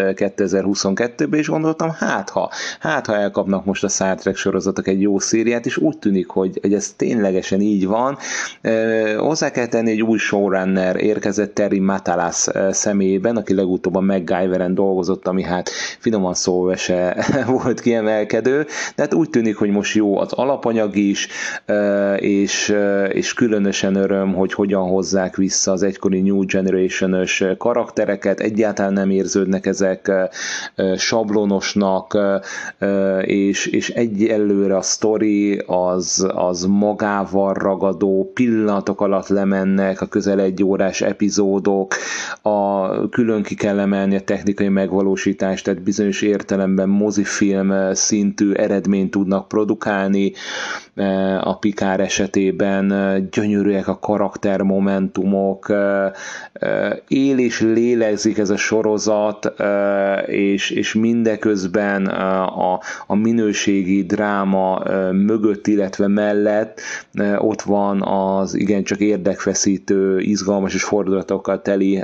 2022-ben, 0.84 1.40
és 1.40 1.48
gondoltam, 1.48 1.92
hát 1.92 2.30
ha, 2.30 2.52
hát 2.80 3.06
ha 3.06 3.16
elkapnak 3.16 3.66
most 3.66 3.84
a 3.84 3.88
Star 3.88 4.16
Trek 4.16 4.36
sorozatok 4.36 4.88
egy 4.88 5.02
jó 5.02 5.20
szériát, 5.20 5.66
és 5.66 5.78
úgy 5.78 5.98
tűnik, 5.98 6.28
hogy, 6.28 6.60
hogy 6.62 6.74
ez 6.74 6.94
ténylegesen 6.96 7.62
így 7.62 7.88
van. 7.88 8.18
Hozzá 9.18 9.52
kell 9.52 9.68
tenni, 9.68 9.92
egy 9.92 10.02
új 10.02 10.18
showrunner 10.18 10.96
érkezett 10.96 11.54
Terry 11.54 11.80
Matalas 11.80 12.48
személyében, 12.72 13.38
aki 13.38 13.54
legutóbb 13.54 13.96
a 13.96 14.00
MacGyveren 14.00 14.74
dolgozott, 14.74 15.28
ami 15.28 15.44
hát 15.44 15.70
finoman 16.00 16.34
szóval 16.34 16.76
se 16.76 17.26
volt 17.62 17.80
kiemelkedő, 17.80 18.66
de 18.96 19.04
hát 19.04 19.14
úgy 19.14 19.30
tűnik, 19.30 19.58
hogy 19.58 19.70
most 19.70 19.96
jó 19.96 20.20
az 20.20 20.34
alapanyag 20.34 20.96
is, 20.96 21.28
és, 22.18 22.76
és 23.10 23.34
különösen 23.34 23.96
öröm, 23.96 24.34
hogy 24.34 24.54
hogyan 24.54 24.88
hozzák 24.88 25.36
vissza 25.36 25.72
az 25.72 25.84
egykori 25.84 26.22
New 26.22 26.46
Generation-ös 26.46 27.44
karaktereket, 27.58 28.40
egyáltalán 28.40 28.94
nem 28.94 29.10
érződnek 29.10 29.66
ezek 29.66 30.12
sablonosnak, 30.98 32.18
és, 33.22 33.66
és 33.66 33.90
egyelőre 33.90 34.76
a 34.78 34.82
sztori 34.82 35.64
az, 35.66 36.28
az 36.34 36.66
magával 36.66 37.54
ragadó, 37.54 38.32
pillanatok 38.34 39.02
alatt 39.02 39.28
lemennek 39.28 40.02
a 40.02 40.06
közel 40.06 40.40
egy 40.40 40.64
órás 40.64 41.02
epizódok, 41.02 41.94
a 42.42 42.90
külön 43.10 43.44
ki 43.44 43.56
kell 43.56 43.80
emelni 43.80 44.16
a 44.16 44.22
technikai 44.22 44.70
megvalósítást, 44.70 45.64
tehát 45.64 45.82
bizonyos 45.84 46.22
értelemben 46.22 46.90
mozifilm 46.90 47.94
szintű 47.94 48.52
eredményt 48.54 49.12
tudnak 49.12 49.48
produkálni, 49.48 50.32
a 51.42 51.58
Pikár 51.58 52.00
esetében 52.00 52.88
gyönyörűek 53.32 53.88
a 53.88 54.00
karaktermomentumok, 54.00 55.74
él 57.08 57.38
és 57.38 57.62
lélegzik 57.62 58.38
ez 58.38 58.50
a 58.50 58.58
sorozat, 58.58 59.54
és, 60.26 60.69
és 60.72 60.94
mindeközben 60.94 62.06
a, 62.06 62.80
a 63.08 63.16
minőségi 63.16 64.04
dráma 64.04 64.82
mögött, 65.12 65.68
illetve 65.68 66.08
mellett 66.08 66.82
ott 67.38 67.62
van 67.62 68.02
az 68.02 68.56
igencsak 68.56 69.00
érdekfeszítő, 69.00 70.20
izgalmas 70.20 70.74
és 70.74 70.84
fordulatokkal 70.84 71.62
teli 71.62 72.04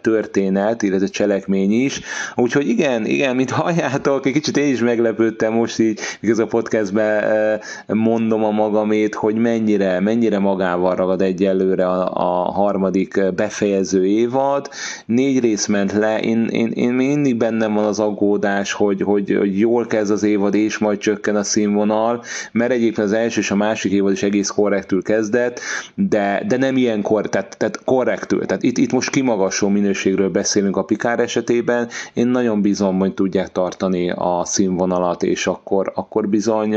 történet, 0.00 0.82
illetve 0.82 1.06
cselekmény 1.06 1.72
is. 1.72 2.00
Úgyhogy 2.34 2.68
igen, 2.68 3.06
igen, 3.06 3.36
mint 3.36 3.50
halljátok, 3.50 4.26
egy 4.26 4.32
kicsit 4.32 4.56
én 4.56 4.72
is 4.72 4.80
meglepődtem 4.80 5.52
most 5.52 5.78
így, 5.78 6.00
igaz 6.20 6.38
a 6.38 6.46
podcastben 6.46 7.60
mondom 7.86 8.44
a 8.44 8.50
magamét, 8.50 9.14
hogy 9.14 9.34
mennyire, 9.34 10.00
mennyire 10.00 10.38
magával 10.38 10.94
ragad 10.94 11.22
egyelőre 11.22 11.86
a, 11.86 12.10
a 12.12 12.52
harmadik 12.52 13.34
befejező 13.34 14.06
évad. 14.06 14.68
Négy 15.06 15.40
rész 15.40 15.66
ment 15.66 15.92
le, 15.92 16.20
én, 16.20 16.46
én, 16.46 16.70
én 16.74 16.92
mindig 16.92 17.36
bennem 17.36 17.74
van 17.74 17.85
az 17.86 18.00
aggódás, 18.00 18.72
hogy, 18.72 19.02
hogy, 19.02 19.36
hogy 19.38 19.58
jól 19.58 19.86
kezd 19.86 20.10
az 20.10 20.22
évad, 20.22 20.54
és 20.54 20.78
majd 20.78 20.98
csökken 20.98 21.36
a 21.36 21.42
színvonal, 21.42 22.22
mert 22.52 22.70
egyébként 22.72 23.06
az 23.06 23.12
első 23.12 23.40
és 23.40 23.50
a 23.50 23.56
másik 23.56 23.92
évad 23.92 24.12
is 24.12 24.22
egész 24.22 24.48
korrektül 24.48 25.02
kezdett, 25.02 25.60
de, 25.94 26.44
de 26.48 26.56
nem 26.56 26.76
ilyen 26.76 27.02
kor, 27.02 27.28
tehát, 27.28 27.56
tehát 27.58 27.84
korrektül. 27.84 28.46
Tehát 28.46 28.62
itt, 28.62 28.78
itt 28.78 28.92
most 28.92 29.10
kimagasló 29.10 29.68
minőségről 29.68 30.30
beszélünk 30.30 30.76
a 30.76 30.84
Pikár 30.84 31.20
esetében, 31.20 31.88
én 32.12 32.26
nagyon 32.26 32.62
bízom, 32.62 32.98
hogy 32.98 33.14
tudják 33.14 33.52
tartani 33.52 34.10
a 34.10 34.42
színvonalat, 34.44 35.22
és 35.22 35.46
akkor, 35.46 35.92
akkor 35.94 36.28
bizony 36.28 36.76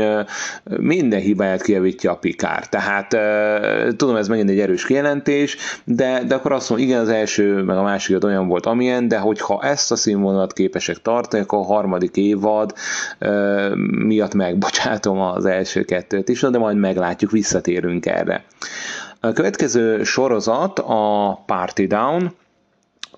minden 0.64 1.20
hibáját 1.20 1.62
kijavítja 1.62 2.10
a 2.10 2.16
Pikár. 2.16 2.68
Tehát 2.68 3.16
tudom, 3.96 4.16
ez 4.16 4.28
megint 4.28 4.50
egy 4.50 4.60
erős 4.60 4.84
kijelentés, 4.84 5.56
de, 5.84 6.22
de 6.26 6.34
akkor 6.34 6.52
azt 6.52 6.68
mondom, 6.70 6.88
igen, 6.88 7.00
az 7.00 7.08
első, 7.08 7.62
meg 7.62 7.76
a 7.76 7.82
második 7.82 8.24
olyan 8.24 8.48
volt, 8.48 8.66
amilyen, 8.66 9.08
de 9.08 9.18
hogyha 9.18 9.62
ezt 9.62 9.92
a 9.92 9.96
színvonalat 9.96 10.52
képesek 10.52 10.99
tartani, 11.02 11.42
akkor 11.42 11.58
a 11.58 11.62
harmadik 11.64 12.16
évad 12.16 12.74
miatt 14.06 14.34
megbocsátom 14.34 15.20
az 15.20 15.44
első 15.46 15.82
kettőt 15.82 16.28
is, 16.28 16.40
de 16.40 16.58
majd 16.58 16.76
meglátjuk, 16.76 17.30
visszatérünk 17.30 18.06
erre. 18.06 18.44
A 19.20 19.32
következő 19.32 20.02
sorozat 20.02 20.78
a 20.78 21.34
Party 21.46 21.86
Down, 21.86 22.32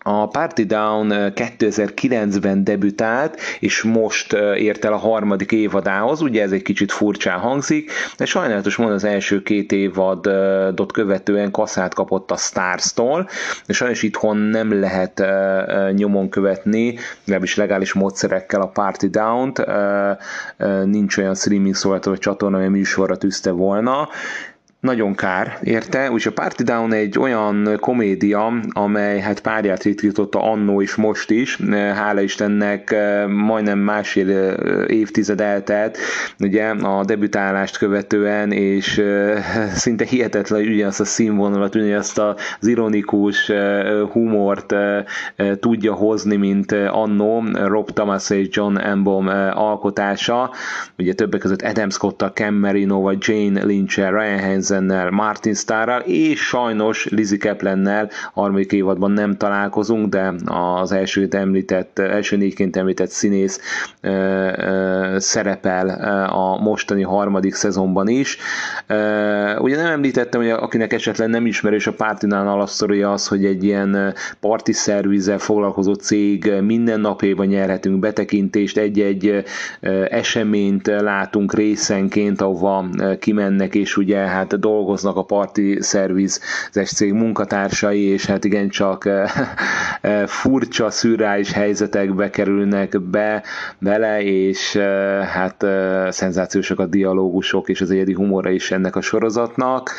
a 0.02 0.28
Party 0.28 0.62
Down 0.64 1.09
2009-ben 1.12 2.64
debütált, 2.64 3.40
és 3.61 3.82
most 3.82 4.32
ért 4.56 4.85
el 4.85 4.92
a 4.92 4.97
harmadik 4.97 5.52
évadához, 5.52 6.21
ugye 6.21 6.42
ez 6.42 6.52
egy 6.52 6.62
kicsit 6.62 6.92
furcsán 6.92 7.38
hangzik, 7.38 7.90
de 8.16 8.25
sajnálatos 8.25 8.76
módon 8.76 8.94
az 8.94 9.04
első 9.04 9.42
két 9.42 9.73
évadot 9.73 10.92
követően 10.92 11.50
kaszát 11.50 11.94
kapott 11.94 12.30
a 12.30 12.37
Stars-tól, 12.37 13.28
és 13.66 13.76
sajnos 13.76 14.02
itthon 14.02 14.37
nem 14.37 14.80
lehet 14.80 15.23
nyomon 15.92 16.28
követni, 16.28 16.99
legalábbis 17.25 17.56
legális 17.56 17.92
módszerekkel 17.92 18.61
a 18.61 18.66
Party 18.66 19.06
Down-t, 19.06 19.62
nincs 20.85 21.16
olyan 21.16 21.35
streaming 21.35 21.75
szolgáltató 21.75 22.16
csatorna, 22.16 22.56
ami 22.56 22.68
műsorra 22.68 23.16
tűzte 23.16 23.50
volna, 23.50 24.09
nagyon 24.82 25.14
kár 25.14 25.58
érte, 25.62 26.10
úgyhogy 26.10 26.32
a 26.36 26.40
Party 26.40 26.62
Down 26.62 26.92
egy 26.92 27.18
olyan 27.18 27.76
komédia, 27.80 28.52
amely 28.68 29.20
hát 29.20 29.40
párját 29.40 29.82
ritkította 29.82 30.42
annó 30.42 30.80
is 30.80 30.94
most 30.94 31.30
is, 31.30 31.58
hála 31.70 32.20
Istennek 32.20 32.94
majdnem 33.28 33.78
másfél 33.78 34.50
évtized 34.86 35.40
eltelt, 35.40 35.98
ugye 36.38 36.68
a 36.68 37.04
debütálást 37.04 37.78
követően, 37.78 38.52
és 38.52 39.02
szinte 39.74 40.04
hihetetlen, 40.04 40.60
hogy 40.60 40.72
ugyanazt 40.72 41.00
a 41.00 41.04
színvonalat, 41.04 41.74
ugyanazt 41.74 42.18
az 42.18 42.66
ironikus 42.66 43.50
humort 44.10 44.74
tudja 45.60 45.92
hozni, 45.94 46.36
mint 46.36 46.72
annó 46.72 47.44
Rob 47.52 47.90
Thomas 47.90 48.30
és 48.30 48.48
John 48.50 48.76
Ambom 48.76 49.26
alkotása, 49.52 50.50
ugye 50.98 51.12
többek 51.12 51.40
között 51.40 51.62
Adam 51.62 51.90
Scott-tal, 51.90 52.28
Cam 52.28 52.54
Marino, 52.54 53.10
Jane 53.18 53.64
Lynch-el, 53.64 54.12
Ryan 54.12 54.38
Hines 54.38 54.70
Hansennel, 54.72 55.10
Martin 55.10 55.54
Starral, 55.54 56.00
és 56.00 56.40
sajnos 56.40 57.08
Lizzie 57.08 57.38
Kaplannel 57.38 58.10
harmadik 58.32 58.72
évadban 58.72 59.10
nem 59.10 59.36
találkozunk, 59.36 60.08
de 60.08 60.32
az 60.44 60.92
első 60.92 61.28
említett, 61.30 61.98
első 61.98 62.36
négyként 62.36 62.76
említett 62.76 63.10
színész 63.10 63.60
ö, 64.00 64.10
ö, 64.56 65.16
szerepel 65.18 65.88
a 66.30 66.62
mostani 66.62 67.02
harmadik 67.02 67.54
szezonban 67.54 68.08
is. 68.08 68.36
Ö, 68.86 69.56
ugye 69.56 69.76
nem 69.76 69.92
említettem, 69.92 70.40
hogy 70.40 70.50
akinek 70.50 70.92
esetleg 70.92 71.28
nem 71.28 71.46
ismerős 71.46 71.86
a 71.86 71.92
Pártinán 71.92 72.46
alapszorúja 72.46 73.12
az, 73.12 73.28
hogy 73.28 73.44
egy 73.44 73.64
ilyen 73.64 74.14
parti 74.40 74.72
szervizzel 74.72 75.38
foglalkozó 75.38 75.94
cég 75.94 76.52
minden 76.60 77.00
napjában 77.00 77.46
nyerhetünk 77.46 77.98
betekintést, 77.98 78.76
egy-egy 78.76 79.44
eseményt 80.08 80.86
látunk 80.86 81.54
részenként, 81.54 82.40
ahova 82.40 82.84
kimennek, 83.18 83.74
és 83.74 83.96
ugye 83.96 84.16
hát 84.16 84.60
dolgoznak 84.62 85.16
a 85.16 85.23
parti 85.23 85.76
szervizes 85.81 86.90
cég 86.95 87.12
munkatársai, 87.12 88.02
és 88.02 88.26
hát 88.26 88.45
igencsak 88.45 89.07
eh, 89.07 89.31
eh, 90.00 90.26
furcsa, 90.26 90.90
szürreális 90.90 91.52
helyzetekbe 91.52 92.31
kerülnek 92.31 93.00
be 93.00 93.42
bele, 93.78 94.23
és 94.23 94.75
eh, 94.75 95.26
hát 95.26 95.66
szenzációsak 96.12 96.78
a 96.78 96.87
dialógusok 96.87 97.69
és 97.69 97.81
az 97.81 97.90
egyedi 97.90 98.12
humora 98.12 98.50
is 98.50 98.71
ennek 98.71 98.97
a 98.97 99.00
sorozatnak, 99.00 99.90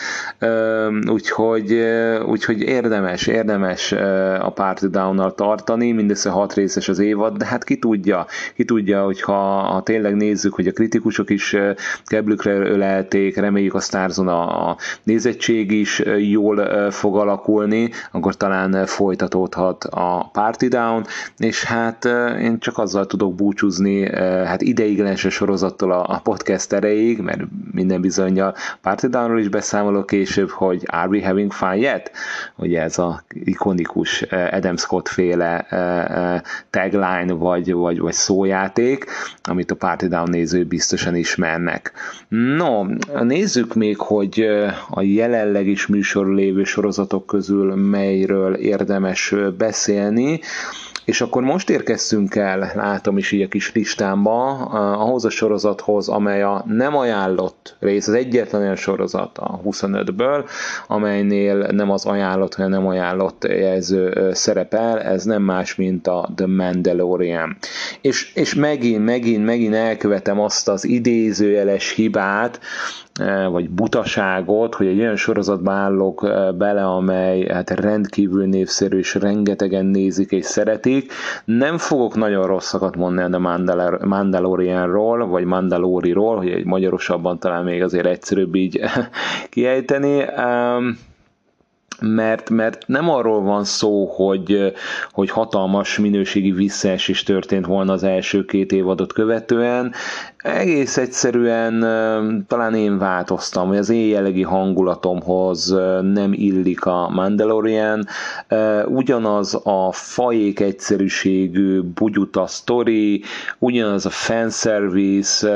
úgyhogy, 1.10 1.84
úgyhogy 2.28 2.62
érdemes, 2.62 3.28
érdemes 3.28 3.92
a 4.40 4.52
Party 4.56 4.86
Down-nal 4.86 5.34
tartani, 5.36 5.92
mindössze 5.92 6.30
hat 6.30 6.54
részes 6.54 6.90
az 6.90 7.00
évad, 7.00 7.38
de 7.38 7.46
hát 7.46 7.64
ki 7.64 7.78
tudja, 7.78 8.26
ki 8.56 8.66
tudja, 8.66 9.04
hogyha 9.04 9.34
ha 9.74 9.82
tényleg 9.84 10.16
nézzük, 10.16 10.54
hogy 10.54 10.68
a 10.68 10.72
kritikusok 10.72 11.30
is 11.30 11.56
keblükre 12.06 12.54
ölelték, 12.54 13.38
reméljük 13.38 13.74
a 13.74 13.80
Starzon 13.80 14.28
a 14.28 14.53
a 14.54 14.78
nézettség 15.04 15.72
is 15.72 16.02
jól 16.18 16.92
fog 16.92 17.18
alakulni, 17.18 17.90
akkor 18.12 18.36
talán 18.36 18.86
folytatódhat 18.86 19.84
a 19.84 20.30
Party 20.34 20.68
Down, 20.68 21.06
és 21.38 21.64
hát 21.64 22.06
én 22.40 22.60
csak 22.60 22.78
azzal 22.78 23.06
tudok 23.06 23.36
búcsúzni, 23.36 24.16
hát 24.46 24.62
ideiglenes 24.62 25.28
sorozattól 25.30 25.92
a 25.92 26.20
podcast 26.24 26.74
erejéig, 26.74 27.20
mert 27.20 27.42
minden 27.72 28.02
bizony 28.02 28.42
a 28.42 28.54
Party 28.82 29.08
Downról 29.08 29.40
is 29.40 29.48
beszámolok 29.48 30.06
később, 30.06 30.50
hogy 30.50 30.84
Are 30.86 31.08
we 31.08 31.28
having 31.28 31.52
fun 31.52 31.76
yet? 31.76 32.12
Ugye 32.58 32.82
ez 32.82 32.98
a 32.98 33.24
ikonikus 33.30 34.22
Adam 34.52 34.78
Scott 34.78 35.08
féle 35.08 35.66
tagline 36.70 37.34
vagy, 37.34 37.74
vagy, 37.74 38.00
vagy 38.00 38.14
szójáték, 38.14 39.06
amit 39.44 39.72
a 39.72 39.76
Party 39.76 40.06
Down 40.06 40.30
néző 40.30 40.66
biztosan 40.66 41.16
ismernek. 41.16 41.92
No, 42.28 42.86
nézzük 43.24 43.74
még, 43.74 43.98
hogy 43.98 44.33
a 44.90 45.02
jelenleg 45.02 45.68
is 45.68 45.88
műsor 45.88 46.28
lévő 46.28 46.64
sorozatok 46.64 47.26
közül 47.26 47.76
melyről 47.76 48.54
érdemes 48.54 49.36
beszélni. 49.58 50.40
És 51.06 51.22
akkor 51.22 51.44
most 51.44 51.70
érkeztünk 51.70 52.36
el, 52.36 52.72
látom 52.76 53.18
is 53.18 53.32
így 53.32 53.42
a 53.42 53.48
kis 53.48 53.72
listámba, 53.74 54.50
ahhoz 54.96 55.26
a 55.26 55.30
sorozathoz, 55.30 56.08
amely 56.10 56.44
a 56.44 56.64
nem 56.68 56.96
ajánlott 56.96 57.76
rész, 57.80 58.08
az 58.08 58.14
egyetlen 58.14 58.62
olyan 58.62 58.76
sorozat 58.76 59.38
a 59.38 59.62
25-ből, 59.66 60.46
amelynél 60.88 61.58
nem 61.58 61.92
az 61.92 62.06
ajánlott, 62.06 62.56
hanem 62.56 62.72
nem 62.72 62.88
ajánlott 62.88 63.44
jelző 63.48 64.30
szerepel, 64.34 65.02
ez 65.02 65.24
nem 65.24 65.42
más, 65.42 65.76
mint 65.76 66.08
a 66.08 66.30
The 66.36 66.48
Mandalorian. 66.48 67.58
És, 68.02 68.32
és 68.34 68.54
megint, 68.54 69.06
megint, 69.06 69.46
megint 69.46 69.74
elkövetem 69.74 70.40
azt 70.40 70.68
az 70.68 70.86
idézőjeles 70.86 71.92
hibát, 71.92 72.60
vagy 73.52 73.70
butaságot, 73.70 74.76
hogy 74.76 74.88
egy 74.88 75.00
olyan 75.00 75.16
sorozatba 75.16 75.72
állok 75.72 76.24
e, 76.24 76.52
bele, 76.52 76.86
amely 76.86 77.48
hát 77.48 77.70
rendkívül 77.70 78.46
népszerű, 78.46 78.98
és 78.98 79.16
rengetegen 79.16 79.86
nézik 79.86 80.32
és 80.32 80.46
szeretik. 80.46 81.12
Nem 81.46 81.78
fogok 81.78 82.16
nagyon 82.16 82.48
rosszakat 82.48 82.96
mondani 82.96 83.36
a 83.36 83.40
Mandalor- 83.40 84.04
Mandalorianról, 84.06 85.28
vagy 85.28 85.44
Mandaloriról, 85.44 86.38
hogy 86.38 86.50
egy 86.50 86.66
magyarosabban 86.66 87.40
talán 87.40 87.64
még 87.64 87.84
azért 87.84 88.06
egyszerűbb 88.06 88.56
így 88.56 88.80
kiejteni. 89.50 90.26
Mert, 92.00 92.50
mert 92.50 92.88
nem 92.88 93.10
arról 93.10 93.42
van 93.42 93.64
szó, 93.64 94.06
hogy, 94.06 94.74
hogy 95.12 95.30
hatalmas 95.30 95.98
minőségi 95.98 96.52
visszaesés 96.52 97.24
történt 97.24 97.66
volna 97.66 97.94
az 97.94 98.04
első 98.04 98.46
két 98.46 98.72
évadot 98.72 99.14
követően, 99.14 99.94
egész 100.44 100.98
egyszerűen 100.98 101.80
talán 102.48 102.76
én 102.76 102.98
változtam, 102.98 103.68
hogy 103.68 103.78
az 103.78 103.90
én 103.90 104.08
jellegi 104.08 104.42
hangulatomhoz 104.42 105.76
nem 106.14 106.34
illik 106.34 106.86
a 106.86 107.10
Mandalorian, 107.10 108.06
ugyanaz 108.86 109.60
a 109.64 109.92
fajék 109.92 110.60
egyszerűségű 110.60 111.82
bugyuta 111.82 112.48
sztori, 112.48 113.22
ugyanaz 113.60 114.06
a 114.06 114.10
fanservice, 114.10 115.50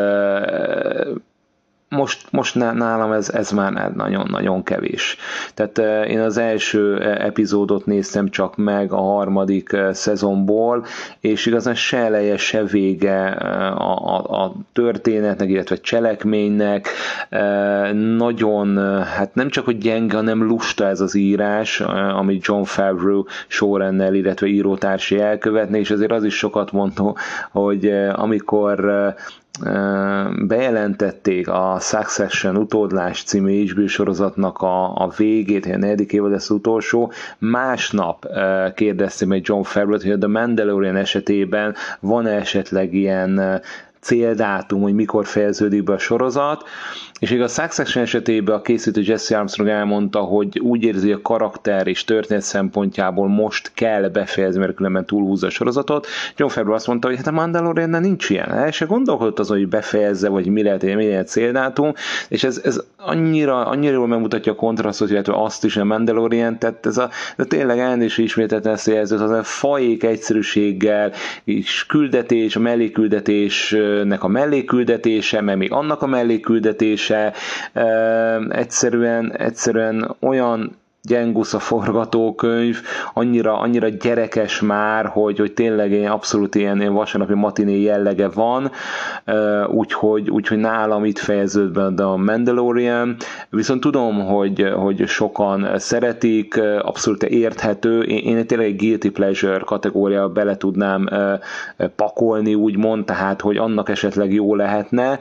most, 1.89 2.32
most 2.32 2.56
nálam 2.56 3.12
ez, 3.12 3.29
ez 3.29 3.51
már 3.51 3.91
nagyon-nagyon 3.96 4.63
kevés. 4.63 5.17
Tehát 5.53 6.08
én 6.08 6.20
az 6.20 6.38
első 6.38 7.01
epizódot 7.01 7.86
néztem 7.86 8.29
csak 8.29 8.56
meg 8.56 8.91
a 8.91 9.01
harmadik 9.01 9.77
szezonból, 9.91 10.86
és 11.20 11.46
igazán 11.46 11.75
se 11.75 11.98
eleje, 11.98 12.38
se 12.38 12.63
vége 12.63 13.27
a, 13.27 14.15
a, 14.15 14.44
a 14.44 14.53
történetnek, 14.74 15.50
illetve 15.50 15.75
cselekménynek. 15.75 16.88
Nagyon, 18.17 18.77
hát 19.03 19.36
nem 19.36 19.50
csak, 19.50 19.65
hogy 19.65 19.77
gyenge, 19.77 20.15
hanem 20.15 20.44
lusta 20.44 20.86
ez 20.88 21.01
az 21.01 21.15
írás, 21.15 21.79
amit 22.17 22.46
John 22.46 22.63
Favreau 22.63 23.24
showrunner, 23.48 24.13
illetve 24.13 24.48
írótársi 24.48 25.20
elkövetni, 25.20 25.79
és 25.79 25.91
azért 25.91 26.12
az 26.12 26.24
is 26.24 26.38
sokat 26.38 26.72
mondó, 26.72 27.17
hogy 27.51 27.86
amikor 28.13 29.15
bejelentették 30.48 31.48
a 31.48 31.78
Succession 31.80 32.58
utódlás 32.58 33.24
című 33.24 33.65
HBO 33.72 33.88
sorozatnak 33.88 34.58
a, 34.62 34.96
a 34.96 35.12
végét, 35.17 35.65
a 35.65 35.78
negyedik 35.78 36.13
évad 36.13 36.32
lesz 36.32 36.50
utolsó, 36.50 37.12
másnap 37.38 38.26
kérdezte 38.76 39.26
meg 39.26 39.41
John 39.43 39.62
Favreau, 39.62 40.02
hogy 40.02 40.12
a 40.12 40.17
The 40.17 40.28
Mandalorian 40.28 40.96
esetében 40.96 41.76
van-e 42.00 42.32
esetleg 42.36 42.93
ilyen 42.93 43.62
céldátum, 44.00 44.82
hogy 44.82 44.93
mikor 44.93 45.26
fejeződik 45.26 45.84
be 45.84 45.93
a 45.93 45.98
sorozat, 45.98 46.63
és 47.19 47.30
még 47.30 47.41
a 47.41 47.47
Succession 47.47 48.03
esetében 48.03 48.56
a 48.56 48.62
készítő 48.62 49.01
Jesse 49.03 49.38
Armstrong 49.38 49.69
elmondta, 49.69 50.19
hogy 50.19 50.60
úgy 50.60 50.84
érzi, 50.84 51.12
a 51.12 51.21
karakter 51.21 51.88
és 51.88 52.03
történet 52.03 52.43
szempontjából 52.43 53.27
most 53.27 53.71
kell 53.73 54.10
befejezni, 54.10 54.60
mert 54.60 54.75
különben 54.75 55.06
túlhúzza 55.06 55.47
a 55.47 55.49
sorozatot. 55.49 56.08
John 56.36 56.51
Favreau 56.51 56.75
azt 56.75 56.88
mondta, 56.88 57.08
hogy 57.08 57.17
hát 57.17 57.27
a 57.27 57.32
mandalorian 57.32 57.89
nincs 57.89 58.30
ilyen. 58.30 58.51
El 58.51 58.71
se 58.71 58.86
gondolkodott 58.86 59.39
azon, 59.39 59.58
hogy 59.58 59.67
befejezze, 59.67 60.30
vagy 60.30 60.47
mi 60.47 60.63
lehet, 60.63 60.84
mi 60.84 61.08
lehet 61.08 61.27
céldátum, 61.27 61.93
és 62.30 62.43
ez, 62.43 62.62
ez 62.63 62.82
annyira, 62.97 63.65
annyira 63.65 63.93
jól 63.93 64.08
megmutatja 64.08 64.51
a 64.51 64.56
kontrasztot, 64.56 65.10
illetve 65.10 65.43
azt 65.43 65.63
is, 65.63 65.77
a 65.77 65.84
Mandalorian, 65.84 66.60
tehát 66.60 66.86
ez 66.86 66.97
a, 66.97 67.10
de 67.38 67.43
tényleg 67.43 67.80
elnézést 67.80 68.17
ismételten 68.17 68.73
ezt 68.73 68.88
jelzőt, 68.88 69.21
az 69.21 69.32
a 69.32 69.43
fajék 69.43 70.03
egyszerűséggel, 70.03 71.12
és 71.43 71.86
küldetés, 71.86 72.56
a 72.56 72.60
melléküldetésnek 72.60 74.23
a 74.23 74.27
melléküldetése, 74.27 75.41
mert 75.41 75.58
még 75.58 75.71
annak 75.71 76.01
a 76.01 76.08
melléküldetés, 76.08 77.07
se 77.08 77.34
egyszerűen, 78.50 79.38
egyszerűen 79.38 80.15
olyan 80.20 80.78
gyengusz 81.08 81.54
a 81.54 81.60
forgatókönyv, 81.60 82.82
annyira, 83.13 83.60
annyira 83.60 83.89
gyerekes 83.89 84.62
már, 84.62 85.06
hogy, 85.06 85.39
hogy 85.39 85.54
tényleg 85.54 85.91
ilyen 85.91 86.12
abszolút 86.12 86.56
ilyen, 86.56 86.80
ilyen 86.80 86.93
vasárnapi 86.93 87.34
matiné 87.34 87.82
jellege 87.82 88.30
van, 88.30 88.72
úgyhogy, 89.67 90.30
úgyhogy 90.30 90.58
nálam 90.58 91.06
itt 91.06 91.17
fejeződve 91.17 92.04
a 92.04 92.15
Mandalorian, 92.15 93.15
viszont 93.50 93.82
tudom, 93.82 94.26
hogy, 94.26 94.72
hogy 94.76 95.08
sokan 95.08 95.80
szeretik, 95.80 96.62
abszolút 96.82 97.24
érthető, 97.24 98.02
én, 98.02 98.38
én 98.38 98.48
tényleg 98.48 98.67
egy 98.67 98.76
guilty 98.76 99.10
pleasure 99.10 99.60
kategória 99.65 100.30
bele 100.30 100.58
tudnám 100.58 101.10
pakolni, 101.96 102.56
úgymond, 102.56 103.06
tehát, 103.06 103.41
hogy 103.41 103.58
annak 103.58 103.89
esetleg 103.89 104.34
jó 104.34 104.56
lehetne, 104.56 105.20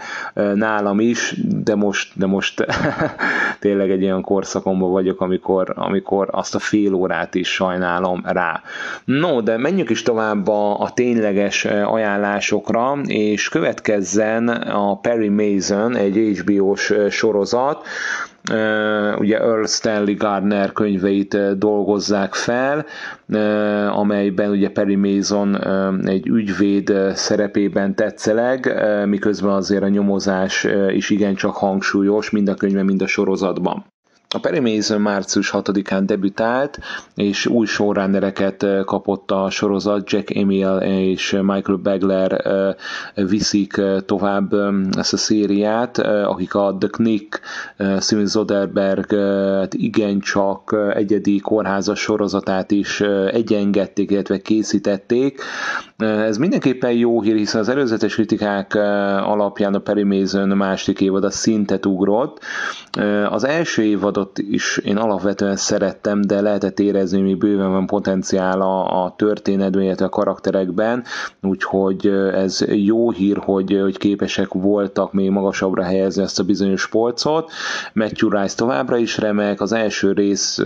nálam 0.54 1.00
is, 1.00 1.40
de 1.64 1.74
most, 1.74 2.12
de 2.18 2.26
most 2.26 2.66
tényleg 3.60 3.90
egy 3.90 4.02
olyan 4.02 4.22
korszakomban 4.22 4.90
vagyok, 4.90 5.20
amikor, 5.20 5.72
amikor 5.76 6.28
azt 6.30 6.54
a 6.54 6.58
fél 6.58 6.94
órát 6.94 7.34
is 7.34 7.48
sajnálom 7.48 8.22
rá. 8.24 8.62
No, 9.04 9.40
de 9.40 9.56
menjünk 9.56 9.90
is 9.90 10.02
tovább 10.02 10.48
a, 10.48 10.80
a 10.80 10.90
tényleges 10.90 11.64
ajánlásokra, 11.64 12.98
és 13.06 13.48
következzen 13.48 14.48
a 14.48 14.98
Perry 14.98 15.28
Mason, 15.28 15.96
egy 15.96 16.38
HBO-s 16.38 16.92
sorozat, 17.10 17.86
ugye 19.18 19.38
Earl 19.38 19.64
Stanley 19.64 20.14
Gardner 20.14 20.72
könyveit 20.72 21.58
dolgozzák 21.58 22.34
fel, 22.34 22.86
amelyben 23.90 24.50
ugye 24.50 24.70
Perry 24.70 24.96
Mason 24.96 25.56
egy 26.06 26.26
ügyvéd 26.26 26.92
szerepében 27.14 27.94
tetszeleg, 27.94 28.84
miközben 29.06 29.52
azért 29.52 29.82
a 29.82 29.88
nyomozás 29.88 30.66
is 30.88 31.10
igencsak 31.10 31.56
hangsúlyos, 31.56 32.30
mind 32.30 32.48
a 32.48 32.54
könyvben, 32.54 32.84
mind 32.84 33.02
a 33.02 33.06
sorozatban. 33.06 33.84
A 34.36 34.40
Perry 34.40 34.74
Mason 34.74 35.00
március 35.00 35.50
6-án 35.54 36.02
debütált, 36.06 36.78
és 37.14 37.46
új 37.46 37.66
showrunnereket 37.66 38.66
kapott 38.84 39.30
a 39.30 39.50
sorozat, 39.50 40.10
Jack 40.10 40.34
Emil 40.34 40.76
és 40.76 41.30
Michael 41.42 41.78
Begler 41.82 42.44
viszik 43.14 43.80
tovább 44.06 44.52
ezt 44.96 45.12
a 45.12 45.16
szériát, 45.16 45.98
akik 45.98 46.54
a 46.54 46.76
The 46.78 46.88
Knick, 46.88 47.40
Steven 48.00 48.26
Soderberg 48.26 49.16
igencsak 49.70 50.76
egyedi 50.94 51.38
kórházas 51.38 52.00
sorozatát 52.00 52.70
is 52.70 53.00
egyengették, 53.30 54.10
illetve 54.10 54.38
készítették. 54.38 55.40
Ez 55.96 56.36
mindenképpen 56.36 56.92
jó 56.92 57.22
hír, 57.22 57.36
hiszen 57.36 57.60
az 57.60 57.68
előzetes 57.68 58.14
kritikák 58.14 58.74
alapján 59.24 59.74
a 59.74 59.78
Perry 59.78 60.02
Mason 60.02 60.48
második 60.48 61.00
évad 61.00 61.24
a 61.24 61.30
szintet 61.30 61.86
ugrott. 61.86 62.40
Az 63.30 63.44
első 63.44 63.82
évadot 63.82 64.25
epizódot 64.26 64.54
is 64.54 64.78
én 64.84 64.96
alapvetően 64.96 65.56
szerettem, 65.56 66.20
de 66.20 66.40
lehetett 66.40 66.80
érezni, 66.80 67.16
hogy 67.18 67.26
még 67.26 67.38
bőven 67.38 67.70
van 67.70 67.86
potenciál 67.86 68.60
a, 68.60 69.04
a 69.04 69.14
történetben, 69.16 69.82
illetve 69.82 70.04
a 70.04 70.08
karakterekben, 70.08 71.04
úgyhogy 71.42 72.06
ez 72.32 72.64
jó 72.68 73.10
hír, 73.10 73.36
hogy, 73.36 73.78
hogy 73.82 73.98
képesek 73.98 74.52
voltak 74.52 75.12
még 75.12 75.30
magasabbra 75.30 75.82
helyezni 75.82 76.22
ezt 76.22 76.38
a 76.38 76.44
bizonyos 76.44 76.88
polcot. 76.88 77.50
Matthew 77.94 78.30
Rice 78.30 78.56
továbbra 78.56 78.96
is 78.96 79.18
remek, 79.18 79.60
az 79.60 79.72
első 79.72 80.12
rész 80.12 80.58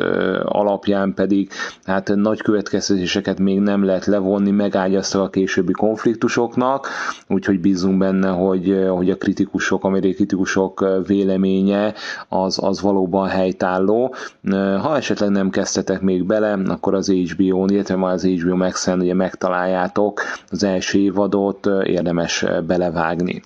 alapján 0.45 1.15
pedig 1.15 1.51
hát 1.85 2.13
nagy 2.15 2.43
következtetéseket 2.43 3.39
még 3.39 3.59
nem 3.61 3.85
lehet 3.85 4.07
levonni, 4.07 4.51
megágyaztak 4.51 5.23
a 5.23 5.29
későbbi 5.31 5.73
konfliktusoknak, 5.73 6.89
úgyhogy 7.29 7.61
bízunk 7.61 7.99
benne, 7.99 8.29
hogy, 8.29 8.85
hogy 8.89 9.11
a 9.11 9.17
kritikusok, 9.17 9.85
amerikai 9.85 10.15
kritikusok 10.15 10.85
véleménye 11.07 11.95
az, 12.29 12.59
az 12.63 12.81
valóban 12.81 13.29
helytálló. 13.41 14.15
Ha 14.53 14.97
esetleg 14.97 15.31
nem 15.31 15.51
kezdtetek 15.51 16.01
még 16.01 16.25
bele, 16.25 16.59
akkor 16.67 16.95
az 16.95 17.11
HBO-n, 17.11 17.71
illetve 17.71 17.97
már 17.97 18.13
az 18.13 18.25
HBO 18.25 18.57
Max-en 18.57 19.01
ugye 19.01 19.15
megtaláljátok 19.15 20.21
az 20.51 20.65
első 20.65 20.99
évadot, 20.99 21.67
érdemes 21.85 22.45
belevágni. 22.67 23.43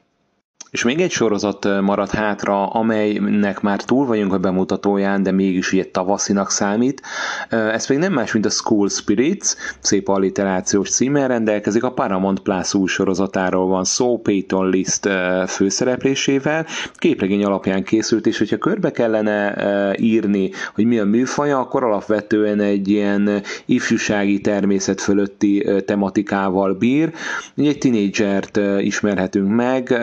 És 0.74 0.84
még 0.84 1.00
egy 1.00 1.10
sorozat 1.10 1.80
maradt 1.80 2.10
hátra, 2.10 2.66
amelynek 2.66 3.60
már 3.60 3.82
túl 3.82 4.06
vagyunk 4.06 4.32
a 4.32 4.38
bemutatóján, 4.38 5.22
de 5.22 5.30
mégis 5.30 5.72
ugye 5.72 5.84
tavaszinak 5.84 6.50
számít. 6.50 7.02
Ez 7.48 7.86
pedig 7.86 8.02
nem 8.02 8.12
más, 8.12 8.32
mint 8.32 8.46
a 8.46 8.50
School 8.50 8.88
Spirits, 8.88 9.54
szép 9.80 10.08
alliterációs 10.08 10.90
címmel 10.90 11.28
rendelkezik, 11.28 11.82
a 11.82 11.92
Paramount 11.92 12.40
Plus 12.40 12.74
új 12.74 12.86
sorozatáról 12.86 13.66
van 13.66 13.84
szó, 13.84 14.18
Peyton 14.18 14.68
List 14.68 15.08
főszereplésével. 15.46 16.66
Képregény 16.94 17.44
alapján 17.44 17.84
készült, 17.84 18.26
és 18.26 18.38
hogyha 18.38 18.58
körbe 18.58 18.90
kellene 18.90 19.54
írni, 19.98 20.50
hogy 20.74 20.84
mi 20.84 20.98
a 20.98 21.04
műfaja, 21.04 21.58
akkor 21.58 21.84
alapvetően 21.84 22.60
egy 22.60 22.88
ilyen 22.88 23.42
ifjúsági 23.64 24.40
természet 24.40 25.00
fölötti 25.00 25.66
tematikával 25.86 26.72
bír. 26.72 27.12
Egy 27.56 27.78
tinédzsert 27.78 28.60
ismerhetünk 28.78 29.48
meg, 29.54 29.98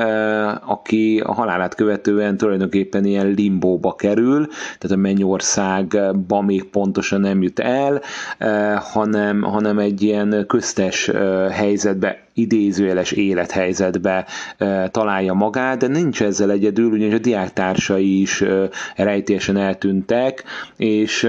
aki 0.66 1.20
a 1.26 1.34
halálát 1.34 1.76
követően 1.76 2.38
tulajdonképpen 2.38 3.06
ilyen 3.06 3.28
limbóba 3.28 3.96
kerül, 3.96 4.48
tehát 4.48 4.98
a 4.98 5.02
mennyországba 5.02 6.42
még 6.42 6.64
pontosan 6.64 7.20
nem 7.22 7.42
jut 7.42 7.60
el, 7.60 8.02
eh, 8.38 8.80
hanem, 8.80 9.42
hanem 9.42 9.80
egy 9.80 10.02
ilyen 10.02 10.44
köztes 10.48 11.08
eh, 11.08 11.50
helyzetbe 11.52 12.18
idézőjeles 12.34 13.12
élethelyzetbe 13.12 14.26
találja 14.92 15.34
magát, 15.34 15.78
de 15.78 15.88
nincs 15.88 16.22
ezzel 16.24 16.52
egyedül, 16.52 16.92
ugyanis 16.92 17.14
a 17.14 17.18
diáktársai 17.18 18.22
is 18.22 18.44
rejtésen 18.96 19.58
eltűntek, 19.58 20.44
és 20.78 21.24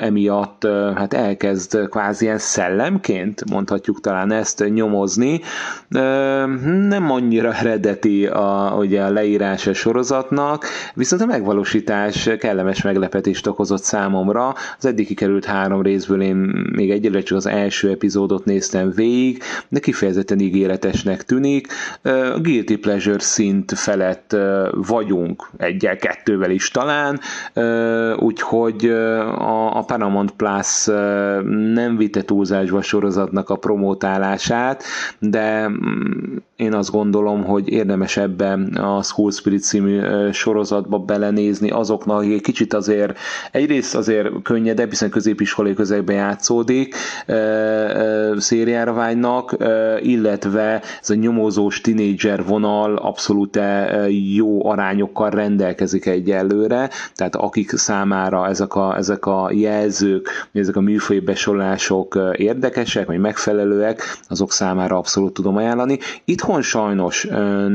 emiatt 0.00 0.66
hát 0.94 1.14
elkezd 1.14 1.88
kvázi 1.88 2.24
ilyen 2.24 2.38
szellemként, 2.38 3.50
mondhatjuk 3.50 4.00
talán 4.00 4.32
ezt 4.32 4.64
nyomozni. 4.68 5.40
Nem 6.88 7.10
annyira 7.10 7.54
eredeti 7.54 8.26
a, 8.26 8.74
ugye 8.78 9.02
a 9.02 9.10
leírás 9.10 9.68
sorozatnak, 9.72 10.64
viszont 10.94 11.22
a 11.22 11.26
megvalósítás 11.26 12.30
kellemes 12.38 12.82
meglepetést 12.82 13.46
okozott 13.46 13.82
számomra. 13.82 14.54
Az 14.78 14.86
eddig 14.86 15.06
kikerült 15.06 15.44
három 15.44 15.82
részből 15.82 16.22
én 16.22 16.36
még 16.72 16.90
egyelőre 16.90 17.22
csak 17.22 17.36
az 17.36 17.46
első 17.46 17.90
epizódot 17.90 18.44
néztem 18.44 18.90
végig, 18.90 19.42
de 19.68 19.80
kifejezetten 19.80 20.40
ígéretesnek 20.44 21.22
tűnik. 21.22 21.66
A 22.02 22.38
guilty 22.40 22.76
pleasure 22.76 23.18
szint 23.18 23.72
felett 23.78 24.36
vagyunk, 24.72 25.50
egyel, 25.56 25.96
kettővel 25.96 26.50
is 26.50 26.70
talán, 26.70 27.20
úgyhogy 28.18 28.88
a 29.38 29.84
Paramount 29.86 30.30
Plus 30.30 30.84
nem 31.74 31.96
vitte 31.96 32.22
túlzásba 32.22 32.82
sorozatnak 32.82 33.50
a 33.50 33.56
promótálását, 33.56 34.82
de 35.18 35.68
mm, 35.68 36.36
én 36.56 36.74
azt 36.74 36.90
gondolom, 36.90 37.44
hogy 37.44 37.68
érdemes 37.68 38.16
ebben 38.16 38.62
a 38.64 39.02
School 39.02 39.30
Spirit 39.30 39.62
című 39.62 40.00
sorozatba 40.32 40.98
belenézni 40.98 41.70
azoknak, 41.70 42.18
akik 42.18 42.32
egy 42.32 42.40
kicsit 42.40 42.74
azért 42.74 43.18
egyrészt 43.50 43.94
azért 43.94 44.42
könnyedebb, 44.42 44.88
hiszen 44.88 45.10
középiskolai 45.10 45.74
közegben 45.74 46.16
játszódik, 46.16 46.94
szériára 48.36 48.92
vágynak, 48.92 49.56
illetve 50.00 50.33
ez 51.00 51.10
a 51.10 51.14
nyomozós 51.14 51.80
tinédzser 51.80 52.44
vonal 52.44 52.96
abszolút 52.96 53.58
jó 54.34 54.66
arányokkal 54.68 55.30
rendelkezik 55.30 56.06
egyelőre, 56.06 56.90
tehát 57.14 57.36
akik 57.36 57.70
számára 57.70 58.48
ezek 58.48 58.74
a, 58.74 58.96
ezek 58.96 59.26
a 59.26 59.50
jelzők, 59.52 60.28
ezek 60.52 60.76
a 60.76 60.80
műfai 60.80 61.20
besorolások 61.20 62.18
érdekesek, 62.36 63.06
vagy 63.06 63.18
megfelelőek, 63.18 64.02
azok 64.28 64.52
számára 64.52 64.96
abszolút 64.96 65.32
tudom 65.32 65.56
ajánlani. 65.56 65.98
Itt 66.24 66.42
Itthon 66.44 66.62
sajnos 66.62 67.26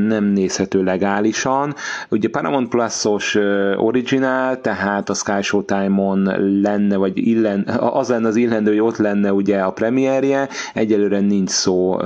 nem 0.06 0.24
nézhető 0.24 0.82
legálisan. 0.82 1.74
Ugye 2.08 2.28
Paramount 2.28 2.68
Plus-os 2.68 3.34
originál, 3.76 4.60
tehát 4.60 5.08
a 5.08 5.14
Sky 5.14 5.42
Showtime-on 5.42 6.22
lenne, 6.62 6.96
vagy 6.96 7.18
illen, 7.18 7.68
az 7.78 8.08
lenne 8.08 8.28
az 8.28 8.36
illendő, 8.36 8.70
hogy 8.70 8.80
ott 8.80 8.96
lenne 8.96 9.32
ugye 9.32 9.58
a 9.58 9.72
premierje, 9.72 10.48
egyelőre 10.74 11.20
nincs 11.20 11.50
szó, 11.50 11.96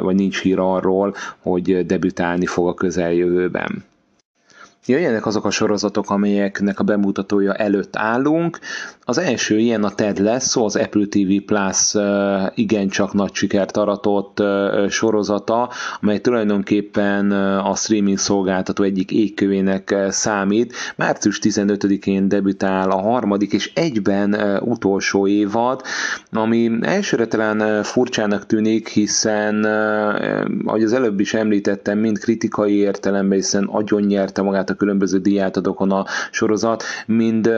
vagy 0.00 0.14
nincs 0.14 0.40
hír 0.42 0.58
arról, 0.58 1.14
hogy 1.38 1.86
debütálni 1.86 2.46
fog 2.46 2.68
a 2.68 2.74
közeljövőben. 2.74 3.84
Jöjjenek 4.86 5.26
azok 5.26 5.44
a 5.44 5.50
sorozatok, 5.50 6.10
amelyeknek 6.10 6.80
a 6.80 6.84
bemutatója 6.84 7.54
előtt 7.54 7.96
állunk. 7.96 8.58
Az 9.08 9.18
első 9.18 9.58
ilyen 9.58 9.84
a 9.84 9.90
Ted 9.90 10.18
Lasso, 10.18 10.64
az 10.64 10.76
Apple 10.76 11.06
TV 11.06 11.44
Plus 11.46 11.94
igencsak 12.54 13.12
nagy 13.12 13.34
sikert 13.34 13.76
aratott 13.76 14.42
sorozata, 14.88 15.70
amely 16.00 16.20
tulajdonképpen 16.20 17.30
a 17.58 17.74
streaming 17.74 18.18
szolgáltató 18.18 18.82
egyik 18.82 19.10
égkövének 19.10 19.94
számít. 20.08 20.74
Március 20.96 21.38
15-én 21.42 22.28
debütál 22.28 22.90
a 22.90 23.00
harmadik 23.00 23.52
és 23.52 23.72
egyben 23.74 24.60
utolsó 24.60 25.26
évad, 25.26 25.82
ami 26.32 26.70
elsőre 26.80 27.26
talán 27.26 27.82
furcsának 27.82 28.46
tűnik, 28.46 28.88
hiszen 28.88 29.64
ahogy 30.64 30.82
az 30.82 30.92
előbb 30.92 31.20
is 31.20 31.34
említettem, 31.34 31.98
mind 31.98 32.18
kritikai 32.18 32.74
értelemben, 32.74 33.38
hiszen 33.38 33.64
agyon 33.64 34.02
nyerte 34.02 34.42
magát 34.42 34.70
a 34.70 34.74
különböző 34.74 35.18
diátadokon 35.18 35.92
a 35.92 36.04
sorozat, 36.30 36.82
mind, 37.06 37.50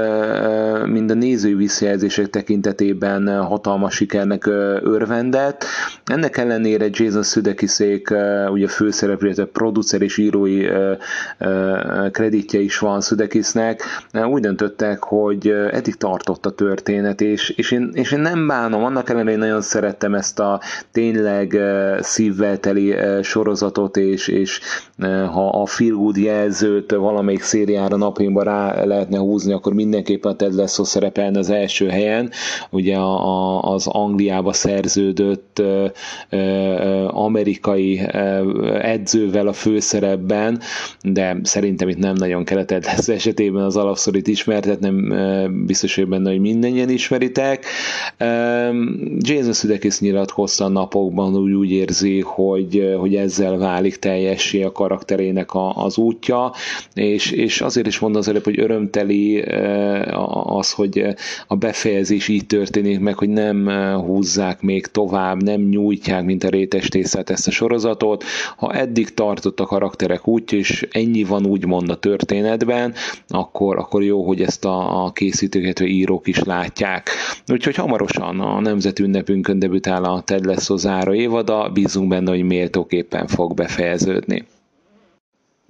mind 0.86 1.10
a 1.10 1.14
nézői 1.38 1.54
visszajelzések 1.54 2.30
tekintetében 2.30 3.42
hatalmas 3.44 3.94
sikernek 3.94 4.46
örvendett. 4.82 5.64
Ennek 6.04 6.36
ellenére 6.36 6.86
Jason 6.90 7.22
Sudekiszék, 7.22 8.14
ugye 8.50 8.68
főszereplő, 8.68 9.32
a 9.36 9.46
producer 9.52 10.02
és 10.02 10.16
írói 10.16 10.66
kreditje 12.10 12.60
is 12.60 12.78
van 12.78 13.00
Sudekisznek, 13.00 13.82
úgy 14.30 14.40
döntöttek, 14.40 15.02
hogy 15.02 15.48
eddig 15.48 15.94
tartott 15.94 16.46
a 16.46 16.50
történet, 16.50 17.20
és, 17.20 17.48
és, 17.50 17.70
én, 17.70 17.90
és 17.92 18.12
én 18.12 18.20
nem 18.20 18.46
bánom, 18.46 18.84
annak 18.84 19.08
ellenére 19.10 19.32
én 19.32 19.38
nagyon 19.38 19.60
szerettem 19.60 20.14
ezt 20.14 20.38
a 20.40 20.60
tényleg 20.92 21.58
szívvel 22.00 22.58
teli 22.58 22.94
sorozatot, 23.22 23.96
és, 23.96 24.28
és 24.28 24.60
ha 25.32 25.48
a 25.48 25.66
feel 25.66 25.94
good 25.94 26.16
jelzőt 26.16 26.90
valamelyik 26.92 27.42
szériára 27.42 27.96
napjainkban 27.96 28.44
rá 28.44 28.84
lehetne 28.84 29.18
húzni, 29.18 29.52
akkor 29.52 29.72
mindenképpen 29.72 30.32
a 30.32 30.36
Ted 30.36 30.54
Lasso 30.54 30.84
szerepelne 31.28 31.38
az 31.38 31.50
első 31.50 31.88
helyen. 31.88 32.30
Ugye 32.70 32.96
a, 32.96 33.26
a, 33.26 33.62
az 33.72 33.86
Angliába 33.86 34.52
szerződött 34.52 35.58
ö, 35.58 35.86
ö, 36.30 36.38
amerikai 37.06 38.00
ö, 38.12 38.78
edzővel 38.82 39.46
a 39.46 39.52
főszerepben, 39.52 40.60
de 41.02 41.36
szerintem 41.42 41.88
itt 41.88 41.98
nem 41.98 42.14
nagyon 42.14 42.44
kellett 42.44 42.66
Ted 42.66 42.84
Lasso 42.84 43.12
esetében 43.18 43.62
az 43.62 43.76
alapszorit 43.76 44.28
ismertetnem, 44.28 45.14
biztos, 45.66 45.94
hogy 45.94 46.08
benne, 46.08 46.30
hogy 46.30 46.40
mindennyien 46.40 46.88
ismeritek. 46.88 47.64
Jason 49.18 49.52
Sudeikis 49.52 50.00
nyilatkozta 50.00 50.64
a 50.64 50.68
napokban, 50.68 51.36
úgy, 51.36 51.52
úgy 51.52 51.70
érzi, 51.70 52.20
hogy, 52.20 52.94
hogy 52.98 53.14
ezzel 53.14 53.56
válik 53.56 53.96
teljessé 53.96 54.62
a 54.62 54.72
karakterének 54.72 55.54
a, 55.54 55.84
az 55.84 55.98
útja, 55.98 56.52
és, 56.94 57.30
és 57.30 57.60
azért 57.60 57.86
is 57.86 57.98
mondom 57.98 58.20
az 58.20 58.28
előbb, 58.28 58.44
hogy 58.44 58.60
örömteli 58.60 59.40
az, 60.44 60.72
hogy 60.72 61.14
a 61.46 61.56
befejezés 61.56 62.28
így 62.28 62.46
történik 62.46 63.00
meg, 63.00 63.18
hogy 63.18 63.28
nem 63.28 63.68
eh, 63.68 63.94
húzzák 63.94 64.60
még 64.60 64.86
tovább, 64.86 65.42
nem 65.42 65.60
nyújtják, 65.60 66.24
mint 66.24 66.44
a 66.44 66.48
rétes 66.48 66.88
tészát 66.88 67.30
ezt 67.30 67.46
a 67.46 67.50
sorozatot. 67.50 68.24
Ha 68.56 68.72
eddig 68.72 69.14
tartott 69.14 69.60
a 69.60 69.66
karakterek 69.66 70.28
úgy, 70.28 70.52
és 70.52 70.88
ennyi 70.90 71.24
van 71.24 71.46
úgymond 71.46 71.90
a 71.90 71.98
történetben, 71.98 72.94
akkor, 73.28 73.78
akkor 73.78 74.02
jó, 74.02 74.26
hogy 74.26 74.42
ezt 74.42 74.64
a, 74.64 75.04
a 75.04 75.12
készítőket, 75.12 75.78
vagy 75.78 75.88
írók 75.88 76.26
is 76.26 76.38
látják. 76.38 77.10
Úgyhogy 77.52 77.74
hamarosan 77.74 78.40
a 78.40 78.60
nemzeti 78.60 79.02
ünnepünkön 79.02 79.58
debütál 79.58 80.04
a 80.04 80.20
Ted 80.20 80.44
Lasso 80.44 80.76
záró 80.76 81.12
évada, 81.12 81.70
bízunk 81.72 82.08
benne, 82.08 82.30
hogy 82.30 82.42
méltóképpen 82.42 83.26
fog 83.26 83.54
befejeződni. 83.54 84.44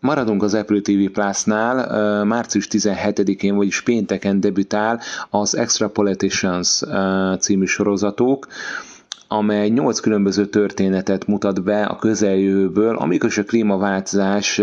Maradunk 0.00 0.42
az 0.42 0.54
Apple 0.54 0.80
TV 0.80 1.10
Plus-nál, 1.12 2.24
március 2.24 2.68
17-én, 2.70 3.54
vagyis 3.54 3.82
pénteken 3.82 4.40
debütál 4.40 5.00
az 5.30 5.56
Extra 5.56 5.88
Politicians 5.88 6.82
című 7.38 7.64
sorozatuk, 7.64 8.46
amely 9.28 9.68
nyolc 9.68 10.00
különböző 10.00 10.46
történetet 10.46 11.26
mutat 11.26 11.62
be 11.62 11.82
a 11.84 11.96
közeljövőből, 11.96 12.96
amikor 12.96 13.30
a 13.36 13.42
klímaváltozás 13.42 14.60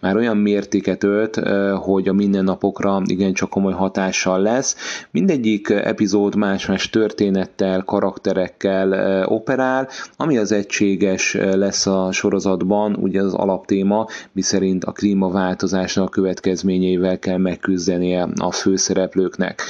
már 0.00 0.16
olyan 0.16 0.36
mértéket 0.36 1.04
ölt, 1.04 1.40
hogy 1.76 2.08
a 2.08 2.12
mindennapokra 2.12 3.02
igencsak 3.04 3.50
komoly 3.50 3.72
hatással 3.72 4.40
lesz. 4.40 4.76
Mindegyik 5.10 5.68
epizód 5.70 6.34
más-más 6.34 6.90
történettel, 6.90 7.82
karakterekkel 7.84 9.24
operál, 9.26 9.88
ami 10.16 10.38
az 10.38 10.52
egységes 10.52 11.34
lesz 11.34 11.86
a 11.86 12.12
sorozatban, 12.12 12.94
ugye 13.00 13.22
az 13.22 13.34
alaptéma, 13.34 14.06
miszerint 14.32 14.84
a 14.84 14.92
klímaváltozásnak 14.92 16.04
a 16.06 16.10
következményeivel 16.10 17.18
kell 17.18 17.38
megküzdenie 17.38 18.28
a 18.36 18.52
főszereplőknek. 18.52 19.62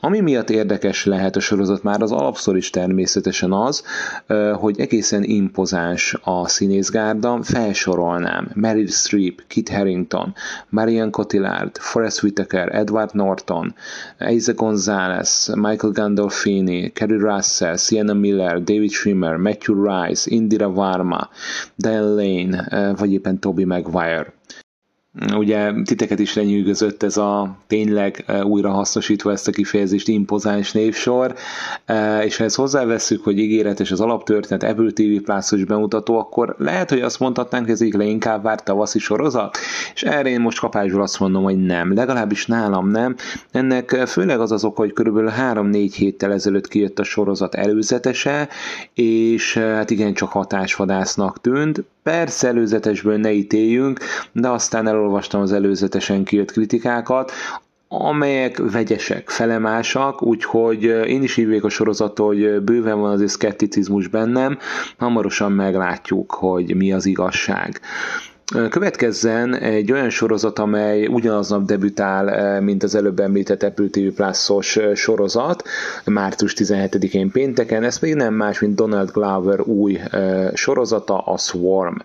Ami 0.00 0.20
miatt 0.20 0.50
érdekes 0.50 1.04
lehet 1.04 1.36
a 1.36 1.40
sorozat 1.40 1.82
már 1.82 2.02
az 2.02 2.12
alapszor 2.12 2.56
is 2.56 2.70
természetesen 2.70 3.52
az, 3.52 3.82
hogy 4.54 4.80
egészen 4.80 5.22
impozáns 5.22 6.16
a 6.22 6.48
színészgárda, 6.48 7.42
felsorolnám 7.42 8.50
Meryl 8.54 8.86
Streep, 8.86 9.42
Kit 9.46 9.68
Harington, 9.68 10.34
Marion 10.68 11.10
Cotillard, 11.10 11.76
Forrest 11.78 12.22
Whitaker, 12.22 12.74
Edward 12.74 13.14
Norton, 13.14 13.74
Eiza 14.18 14.52
Gonzalez, 14.52 15.52
Michael 15.54 15.92
Gandolfini, 15.92 16.92
Kerry 16.92 17.16
Russell, 17.18 17.76
Sienna 17.76 18.14
Miller, 18.14 18.62
David 18.62 18.90
Schwimmer, 18.90 19.36
Matthew 19.36 19.84
Rice, 19.84 20.30
Indira 20.30 20.70
Varma, 20.70 21.28
Diane 21.76 22.00
Lane, 22.00 22.94
vagy 22.98 23.12
éppen 23.12 23.38
Toby 23.38 23.64
Maguire. 23.64 24.37
Ugye 25.36 25.72
titeket 25.84 26.18
is 26.18 26.34
lenyűgözött 26.34 27.02
ez 27.02 27.16
a 27.16 27.56
tényleg 27.66 28.24
e, 28.26 28.44
újra 28.44 28.70
hasznosítva 28.70 29.32
ezt 29.32 29.48
a 29.48 29.50
kifejezést 29.50 30.08
impozáns 30.08 30.72
névsor, 30.72 31.34
e, 31.84 32.24
és 32.24 32.36
ha 32.36 32.44
ezt 32.44 32.56
hozzáveszünk, 32.56 33.24
hogy 33.24 33.38
ígéretes 33.38 33.90
az 33.90 34.00
alaptörténet, 34.00 34.62
Apple 34.62 34.90
TV 34.90 35.22
plus 35.24 35.64
bemutató, 35.64 36.18
akkor 36.18 36.54
lehet, 36.58 36.90
hogy 36.90 37.00
azt 37.00 37.18
mondhatnánk, 37.18 37.64
hogy 37.64 37.74
ez 37.74 37.80
így 37.80 37.94
leginkább 37.94 38.42
várt 38.42 38.64
tavaszi 38.64 38.98
sorozat, 38.98 39.56
és 39.94 40.02
erre 40.02 40.28
én 40.28 40.40
most 40.40 40.58
kapásból 40.58 41.02
azt 41.02 41.20
mondom, 41.20 41.42
hogy 41.42 41.58
nem, 41.64 41.94
legalábbis 41.94 42.46
nálam 42.46 42.90
nem. 42.90 43.16
Ennek 43.50 43.90
főleg 43.90 44.40
az 44.40 44.52
az 44.52 44.64
oka, 44.64 44.80
hogy 44.80 44.92
körülbelül 44.92 45.32
3-4 45.40 45.92
héttel 45.96 46.32
ezelőtt 46.32 46.68
kijött 46.68 46.98
a 46.98 47.04
sorozat 47.04 47.54
előzetese, 47.54 48.48
és 48.94 49.56
e, 49.56 49.60
hát 49.60 49.90
igen, 49.90 50.14
csak 50.14 50.30
hatásvadásznak 50.30 51.40
tűnt, 51.40 51.84
Persze 52.08 52.48
előzetesből 52.48 53.16
ne 53.16 53.32
ítéljünk, 53.32 53.98
de 54.32 54.48
aztán 54.48 54.86
elolvastam 54.86 55.40
az 55.40 55.52
előzetesen 55.52 56.24
kijött 56.24 56.50
kritikákat, 56.50 57.32
amelyek 57.88 58.70
vegyesek, 58.72 59.28
felemásak, 59.30 60.22
úgyhogy 60.22 60.82
én 60.84 61.22
is 61.22 61.34
hívjuk 61.34 61.64
a 61.64 61.68
sorozatot, 61.68 62.26
hogy 62.26 62.62
bőven 62.62 63.00
van 63.00 63.10
azért 63.12 63.30
szkepticizmus 63.30 64.08
bennem, 64.08 64.58
hamarosan 64.98 65.52
meglátjuk, 65.52 66.32
hogy 66.32 66.74
mi 66.74 66.92
az 66.92 67.06
igazság. 67.06 67.80
Következzen 68.70 69.54
egy 69.54 69.92
olyan 69.92 70.10
sorozat, 70.10 70.58
amely 70.58 71.06
ugyanaznap 71.06 71.64
debütál, 71.64 72.60
mint 72.60 72.82
az 72.82 72.94
előbb 72.94 73.20
említett 73.20 73.62
Apple 73.62 73.86
TV 73.90 74.14
Plus-os 74.14 74.78
sorozat, 74.94 75.62
március 76.04 76.54
17-én 76.56 77.30
pénteken, 77.30 77.84
ez 77.84 77.98
pedig 77.98 78.14
nem 78.14 78.34
más, 78.34 78.60
mint 78.60 78.74
Donald 78.74 79.10
Glover 79.10 79.60
új 79.60 80.00
sorozata, 80.54 81.18
a 81.18 81.38
Swarm. 81.38 81.96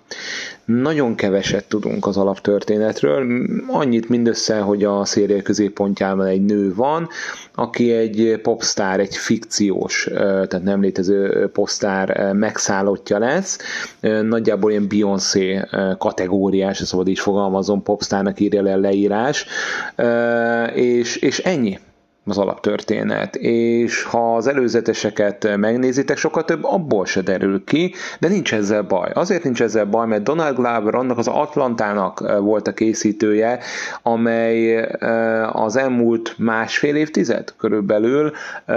Nagyon 0.66 1.16
keveset 1.16 1.66
tudunk 1.68 2.06
az 2.06 2.18
alaptörténetről, 2.18 3.48
annyit 3.68 4.10
mindössze, 4.10 4.60
hogy 4.60 4.84
a 4.84 5.06
széria 5.06 5.42
középpontjában 5.42 6.26
egy 6.26 6.46
nő 6.46 6.74
van, 6.76 7.10
aki 7.56 7.92
egy 7.92 8.40
popstar, 8.42 9.00
egy 9.00 9.16
fikciós, 9.16 10.08
tehát 10.14 10.64
nem 10.64 10.82
létező 10.82 11.50
popstar 11.54 12.34
megszállottja 12.34 13.18
lesz, 13.18 13.58
nagyjából 14.22 14.72
ilyen 14.72 14.88
Beyoncé 14.88 15.62
kategóriás, 15.98 16.78
szabad 16.78 17.08
így 17.08 17.20
fogalmazom, 17.20 17.84
popstárnak 17.84 18.40
írja 18.40 18.62
le 18.62 18.76
leírás, 18.76 19.46
és, 20.74 21.16
és 21.16 21.40
ennyi 21.40 21.80
az 22.26 22.38
alaptörténet, 22.38 23.36
és 23.36 24.04
ha 24.04 24.36
az 24.36 24.48
előzeteseket 24.48 25.58
megnézitek, 25.58 26.18
sokkal 26.18 26.46
több 26.46 26.64
abból 26.64 27.06
se 27.06 27.22
derül 27.22 27.64
ki, 27.64 27.94
de 28.20 28.28
nincs 28.28 28.54
ezzel 28.54 28.82
baj. 28.82 29.10
Azért 29.14 29.44
nincs 29.44 29.62
ezzel 29.62 29.86
baj, 29.86 30.08
mert 30.08 30.24
Donald 30.24 30.56
Glover 30.56 30.96
annak 30.96 31.18
az 31.18 31.28
Atlantának 31.28 32.24
eh, 32.26 32.38
volt 32.38 32.68
a 32.68 32.74
készítője, 32.74 33.60
amely 34.04 34.76
eh, 34.78 35.56
az 35.56 35.76
elmúlt 35.76 36.36
másfél 36.38 36.96
évtized 36.96 37.54
körülbelül 37.58 38.32
eh, 38.66 38.76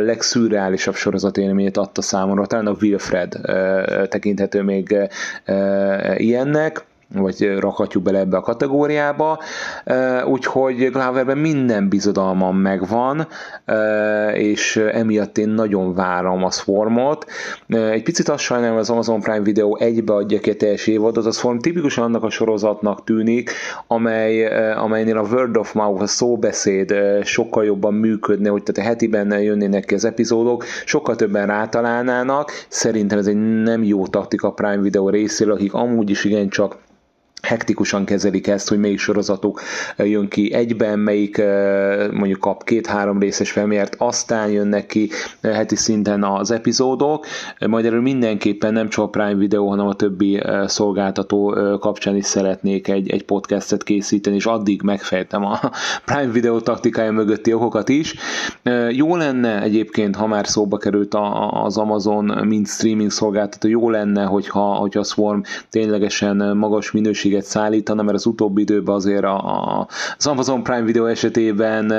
legszürreálisabb 0.00 0.94
sorozatélményét 0.94 1.76
adta 1.76 2.02
számomra, 2.02 2.46
talán 2.46 2.66
a 2.66 2.76
Wilfred 2.80 3.40
tekinthető 4.08 4.62
még 4.62 4.96
ilyennek, 6.16 6.84
vagy 7.14 7.58
rakhatjuk 7.58 8.02
bele 8.02 8.18
ebbe 8.18 8.36
a 8.36 8.40
kategóriába, 8.40 9.38
úgyhogy 10.26 10.90
Gloverben 10.90 11.38
minden 11.38 11.88
bizodalmam 11.88 12.56
megvan, 12.56 13.26
és 14.34 14.76
emiatt 14.76 15.38
én 15.38 15.48
nagyon 15.48 15.94
várom 15.94 16.44
a 16.44 16.50
Swarmot. 16.50 17.26
Egy 17.68 18.02
picit 18.02 18.28
azt 18.28 18.42
sajnálom, 18.42 18.76
az 18.76 18.90
Amazon 18.90 19.20
Prime 19.20 19.42
Video 19.42 19.76
egybe 19.76 20.14
adja 20.14 20.38
ki 20.38 20.50
a 20.50 20.54
teljes 20.54 20.86
évadot, 20.86 21.26
az 21.26 21.38
Swarm 21.38 21.58
tipikusan 21.58 22.04
annak 22.04 22.22
a 22.22 22.30
sorozatnak 22.30 23.04
tűnik, 23.04 23.50
amely, 23.86 24.46
amelynél 24.74 25.16
a 25.16 25.28
word 25.30 25.56
of 25.56 25.72
mouth, 25.72 26.02
a 26.02 26.06
szóbeszéd 26.06 26.94
sokkal 27.22 27.64
jobban 27.64 27.94
működne, 27.94 28.48
hogy 28.48 28.62
tehát 28.62 28.88
a 28.88 28.90
hetiben 28.90 29.40
jönnének 29.40 29.84
ki 29.84 29.94
az 29.94 30.04
epizódok, 30.04 30.64
sokkal 30.84 31.16
többen 31.16 31.46
rátalálnának. 31.46 32.50
Szerintem 32.68 33.18
ez 33.18 33.26
egy 33.26 33.62
nem 33.62 33.82
jó 33.84 34.06
taktika 34.06 34.50
Prime 34.50 34.82
Video 34.82 35.08
részéről, 35.08 35.54
akik 35.54 35.74
amúgy 35.74 36.10
is 36.10 36.24
igencsak 36.24 36.76
hektikusan 37.42 38.04
kezelik 38.04 38.46
ezt, 38.46 38.68
hogy 38.68 38.78
melyik 38.78 38.98
sorozatuk 38.98 39.60
jön 39.96 40.28
ki 40.28 40.52
egyben, 40.52 40.98
melyik 40.98 41.42
mondjuk 42.12 42.40
kap 42.40 42.64
két-három 42.64 43.18
részes 43.18 43.50
felmért, 43.50 43.94
aztán 43.98 44.50
jönnek 44.50 44.86
ki 44.86 45.10
heti 45.42 45.76
szinten 45.76 46.24
az 46.24 46.50
epizódok, 46.50 47.26
majd 47.66 47.84
erről 47.84 48.00
mindenképpen 48.00 48.72
nem 48.72 48.88
csak 48.88 49.04
a 49.04 49.08
Prime 49.08 49.34
Video, 49.34 49.66
hanem 49.68 49.86
a 49.86 49.94
többi 49.94 50.42
szolgáltató 50.66 51.56
kapcsán 51.80 52.16
is 52.16 52.24
szeretnék 52.24 52.88
egy, 52.88 53.10
egy 53.10 53.24
podcastet 53.24 53.82
készíteni, 53.82 54.36
és 54.36 54.46
addig 54.46 54.82
megfejtem 54.82 55.44
a 55.44 55.58
Prime 56.04 56.32
Video 56.32 56.60
taktikája 56.60 57.12
mögötti 57.12 57.52
okokat 57.52 57.88
is. 57.88 58.14
Jó 58.90 59.16
lenne 59.16 59.62
egyébként, 59.62 60.16
ha 60.16 60.26
már 60.26 60.46
szóba 60.46 60.76
került 60.76 61.16
az 61.50 61.76
Amazon, 61.76 62.46
mint 62.46 62.68
streaming 62.68 63.10
szolgáltató, 63.10 63.68
jó 63.68 63.90
lenne, 63.90 64.24
hogyha, 64.24 64.74
hogyha 64.74 65.00
a 65.00 65.04
Swarm 65.04 65.40
ténylegesen 65.70 66.56
magas 66.56 66.90
minőség 66.90 67.27
minőséget 67.28 67.44
szállítana, 67.44 68.02
mert 68.02 68.16
az 68.16 68.26
utóbbi 68.26 68.60
időben 68.60 68.94
azért 68.94 69.24
a, 69.24 69.86
az 70.16 70.26
Amazon 70.26 70.62
Prime 70.62 70.82
Video 70.82 71.06
esetében 71.06 71.92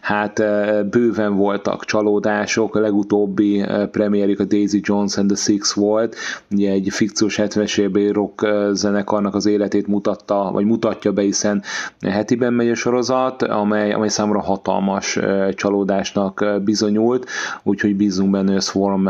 hát 0.00 0.42
bőven 0.90 1.34
voltak 1.36 1.84
csalódások, 1.84 2.76
a 2.76 2.80
legutóbbi 2.80 3.64
premierjük 3.90 4.40
a 4.40 4.44
Daisy 4.44 4.80
Jones 4.82 5.16
and 5.16 5.28
the 5.28 5.36
Six 5.36 5.72
volt, 5.72 6.16
ugye 6.50 6.70
egy 6.70 6.88
fikciós 6.90 7.38
70-es 7.42 7.78
évbeli 7.78 8.12
rock 8.12 8.46
zenekarnak 8.72 9.34
az 9.34 9.46
életét 9.46 9.86
mutatta, 9.86 10.50
vagy 10.52 10.64
mutatja 10.64 11.12
be, 11.12 11.22
hiszen 11.22 11.62
hetiben 12.00 12.52
megy 12.52 12.68
a 12.68 12.74
sorozat, 12.74 13.42
amely, 13.42 13.92
amely 13.92 14.08
számomra 14.08 14.40
hatalmas 14.40 15.18
csalódásnak 15.54 16.44
bizonyult, 16.64 17.28
úgyhogy 17.62 17.96
bízunk 17.96 18.30
benne, 18.30 18.48
hogy 18.48 18.56
a 18.56 18.60
Swarm 18.60 19.06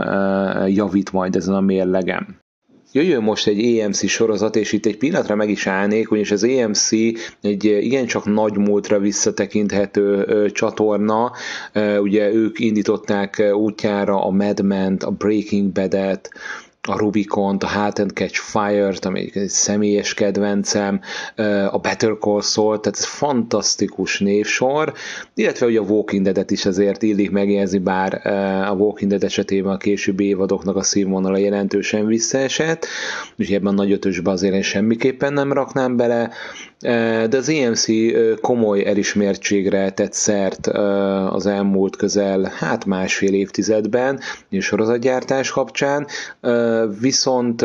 javít 0.67 1.13
majd 1.13 1.37
ezen 1.37 1.55
a 1.55 1.61
mérlegem 1.61 2.42
jöjjön 2.93 3.23
most 3.23 3.47
egy 3.47 3.79
EMC 3.79 4.09
sorozat, 4.09 4.57
és 4.57 4.73
itt 4.73 4.87
egy 4.87 4.97
pillanatra 4.97 5.35
meg 5.35 5.51
is 5.51 5.67
állnék, 5.67 6.11
ugyanis 6.11 6.31
az 6.31 6.45
EMC 6.45 6.91
egy 7.41 7.65
igencsak 7.65 8.25
nagy 8.25 8.57
múltra 8.57 8.99
visszatekinthető 8.99 10.51
csatorna, 10.51 11.33
ugye 12.01 12.33
ők 12.33 12.59
indították 12.59 13.43
útjára 13.55 14.25
a 14.25 14.31
Mad 14.31 14.65
Men-t, 14.65 15.03
a 15.03 15.11
Breaking 15.11 15.73
Bad-et, 15.73 16.31
a 16.89 16.99
Rubicon, 16.99 17.57
a 17.61 17.67
Halt 17.67 17.99
and 17.99 18.11
Catch 18.11 18.41
Fire-t, 18.41 19.05
ami 19.05 19.31
egy 19.35 19.49
személyes 19.49 20.15
kedvencem, 20.15 21.01
a 21.71 21.79
Better 21.79 22.17
Call 22.21 22.41
Saul, 22.41 22.81
tehát 22.81 22.99
ez 22.99 23.05
fantasztikus 23.05 24.19
névsor, 24.19 24.93
illetve 25.35 25.67
ugye 25.67 25.79
a 25.79 25.83
Walking 25.83 26.25
Dead-et 26.25 26.51
is 26.51 26.67
azért 26.67 27.03
illik 27.03 27.31
megjegyzni, 27.31 27.79
bár 27.79 28.27
a 28.67 28.73
Walking 28.73 29.11
Dead 29.11 29.25
esetében 29.25 29.73
a 29.73 29.77
későbbi 29.77 30.25
évadoknak 30.25 30.77
a 30.77 30.83
színvonala 30.83 31.37
jelentősen 31.37 32.07
visszaesett, 32.07 32.87
úgyhogy 33.37 33.55
ebben 33.55 33.73
a 33.73 33.77
nagy 33.77 33.93
ötösbe 33.93 34.31
azért 34.31 34.55
én 34.55 34.63
semmiképpen 34.63 35.33
nem 35.33 35.53
raknám 35.53 35.97
bele, 35.97 36.31
de 37.29 37.37
az 37.37 37.49
EMC 37.49 37.87
komoly 38.41 38.87
elismertségre 38.87 39.91
tett 39.91 40.13
szert 40.13 40.67
az 41.31 41.47
elmúlt 41.47 41.97
közel, 41.97 42.53
hát 42.59 42.85
másfél 42.85 43.35
évtizedben, 43.35 44.21
és 44.49 44.65
sorozatgyártás 44.65 45.51
kapcsán 45.51 46.07
viszont 47.01 47.63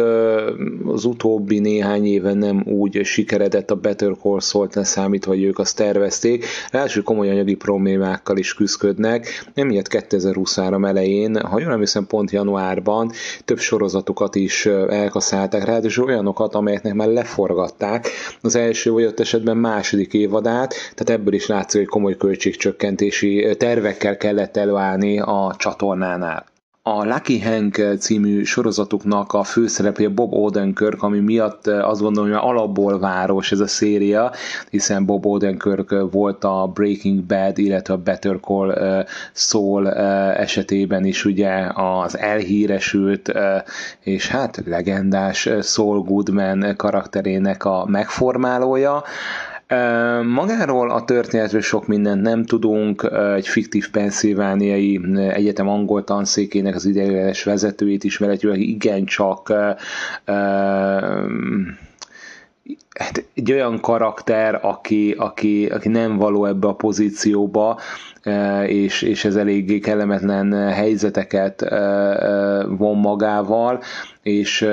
az 0.86 1.06
utóbbi 1.06 1.60
néhány 1.60 2.06
éven 2.06 2.38
nem 2.38 2.64
úgy 2.66 3.06
sikeredett 3.06 3.72
a 3.72 3.76
Better 3.76 4.12
Call 4.22 4.40
Saul-t 4.40 5.26
hogy 5.26 5.44
ők 5.44 5.60
azt 5.60 5.76
tervezték. 5.76 6.46
Ráadásul 6.72 7.04
komoly 7.04 7.30
anyagi 7.30 7.56
problémákkal 7.56 8.38
is 8.38 8.54
küzdködnek, 8.54 9.50
emiatt 9.54 9.88
2023 9.88 10.86
elején, 10.86 11.42
ha 11.42 11.60
jól 11.60 11.72
emlékszem 11.72 12.08
pont 12.08 12.32
januárban 12.32 13.12
több 13.46 13.60
sorozatokat 13.60 14.36
is 14.36 14.66
elkaszálták, 14.90 15.66
ráadásul 15.66 16.06
olyanokat, 16.06 16.56
amelyeknek 16.56 16.94
már 16.94 17.08
leforgatták 17.08 18.10
az 18.42 18.56
első 18.56 18.92
vagy 18.92 19.06
ott 19.06 19.20
esetben 19.20 19.58
második 19.58 20.14
évadát, 20.14 20.74
tehát 20.96 21.22
ebből 21.22 21.34
is 21.34 21.48
látszik, 21.48 21.80
hogy 21.80 21.90
komoly 21.90 22.18
költségcsökkentési 22.18 23.56
tervekkel 23.58 24.18
kellett 24.18 24.58
előállni 24.58 25.20
a 25.20 25.56
csatornánál 25.58 26.46
a 26.88 27.04
Lucky 27.06 27.40
Hank 27.42 27.82
című 28.00 28.44
sorozatuknak 28.44 29.34
a 29.34 29.44
főszereplője 29.44 30.10
Bob 30.10 30.34
Odenkirk, 30.34 31.04
ami 31.04 31.20
miatt 31.20 31.68
eh, 31.68 31.90
azt 31.90 32.02
gondolom, 32.02 32.30
hogy 32.30 32.40
alapból 32.42 33.00
város 33.00 33.52
ez 33.52 33.60
a 33.60 33.68
széria, 33.68 34.32
hiszen 34.70 35.06
Bob 35.06 35.26
Odenkirk 35.26 35.96
volt 36.12 36.44
a 36.44 36.72
Breaking 36.74 37.24
Bad, 37.24 37.58
illetve 37.58 37.94
a 37.94 37.98
Better 37.98 38.40
Call 38.42 38.72
eh, 38.72 39.06
Saul 39.34 39.90
eh, 39.92 40.40
esetében 40.40 41.06
is 41.06 41.26
ugye 41.26 41.72
az 41.74 42.18
elhíresült 42.18 43.32
és 44.00 44.28
hát 44.28 44.62
legendás 44.66 45.50
Saul 45.62 46.00
Goodman 46.00 46.74
karakterének 46.78 47.66
a 47.66 47.86
megformálója. 47.88 49.04
Magáról 50.24 50.92
a 50.92 51.04
történetről 51.04 51.62
sok 51.62 51.88
mindent 51.88 52.22
nem 52.22 52.46
tudunk, 52.46 53.12
egy 53.36 53.48
fiktív 53.48 53.90
penszilvániai 53.90 55.02
egyetem 55.30 55.68
angol 55.68 56.04
tanszékének 56.04 56.76
az 56.76 56.86
ideiglenes 56.86 57.44
vezetőjét 57.44 58.04
ismeretjük, 58.04 58.52
aki 58.52 58.70
igencsak 58.70 59.54
hát 62.98 63.26
egy 63.34 63.52
olyan 63.52 63.80
karakter, 63.80 64.60
aki, 64.62 65.12
aki, 65.12 65.66
aki 65.66 65.90
nem 65.90 66.18
való 66.18 66.46
ebbe 66.46 66.68
a 66.68 66.76
pozícióba, 66.76 67.80
és, 68.66 69.02
és 69.02 69.26
ez 69.26 69.36
eléggé 69.36 69.80
kellemetlen 69.80 70.72
helyzeteket 70.72 71.62
von 72.68 72.98
magával, 72.98 73.82
és 74.28 74.68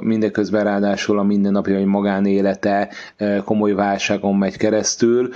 mindeközben 0.00 0.64
ráadásul 0.64 1.18
a 1.18 1.22
mindennapi 1.22 1.84
magánélete 1.84 2.88
komoly 3.44 3.72
válságon 3.72 4.36
megy 4.36 4.56
keresztül, 4.56 5.30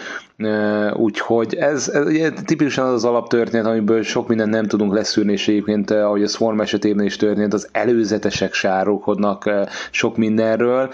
úgyhogy 0.93 1.55
ez, 1.55 1.89
ez 1.89 2.07
ugye, 2.07 2.31
tipikusan 2.31 2.87
az 2.87 2.93
az 2.93 3.05
alaptörténet, 3.05 3.67
amiből 3.67 4.03
sok 4.03 4.29
mindent 4.29 4.51
nem 4.51 4.67
tudunk 4.67 4.95
leszűrni, 4.95 5.33
és 5.33 5.49
egyébként, 5.49 5.91
ahogy 5.91 6.23
a 6.23 6.29
Swarm 6.29 6.61
esetében 6.61 7.05
is 7.05 7.17
történt, 7.17 7.53
az 7.53 7.69
előzetesek 7.73 8.53
sárulkodnak 8.55 9.51
sok 9.91 10.17
mindenről, 10.17 10.91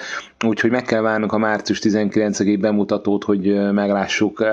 úgyhogy 0.47 0.71
meg 0.71 0.83
kell 0.83 1.01
várnunk 1.01 1.33
a 1.33 1.39
március 1.39 1.81
19-i 1.83 2.59
bemutatót, 2.61 3.25
hogy 3.25 3.73
meglássuk 3.73 4.45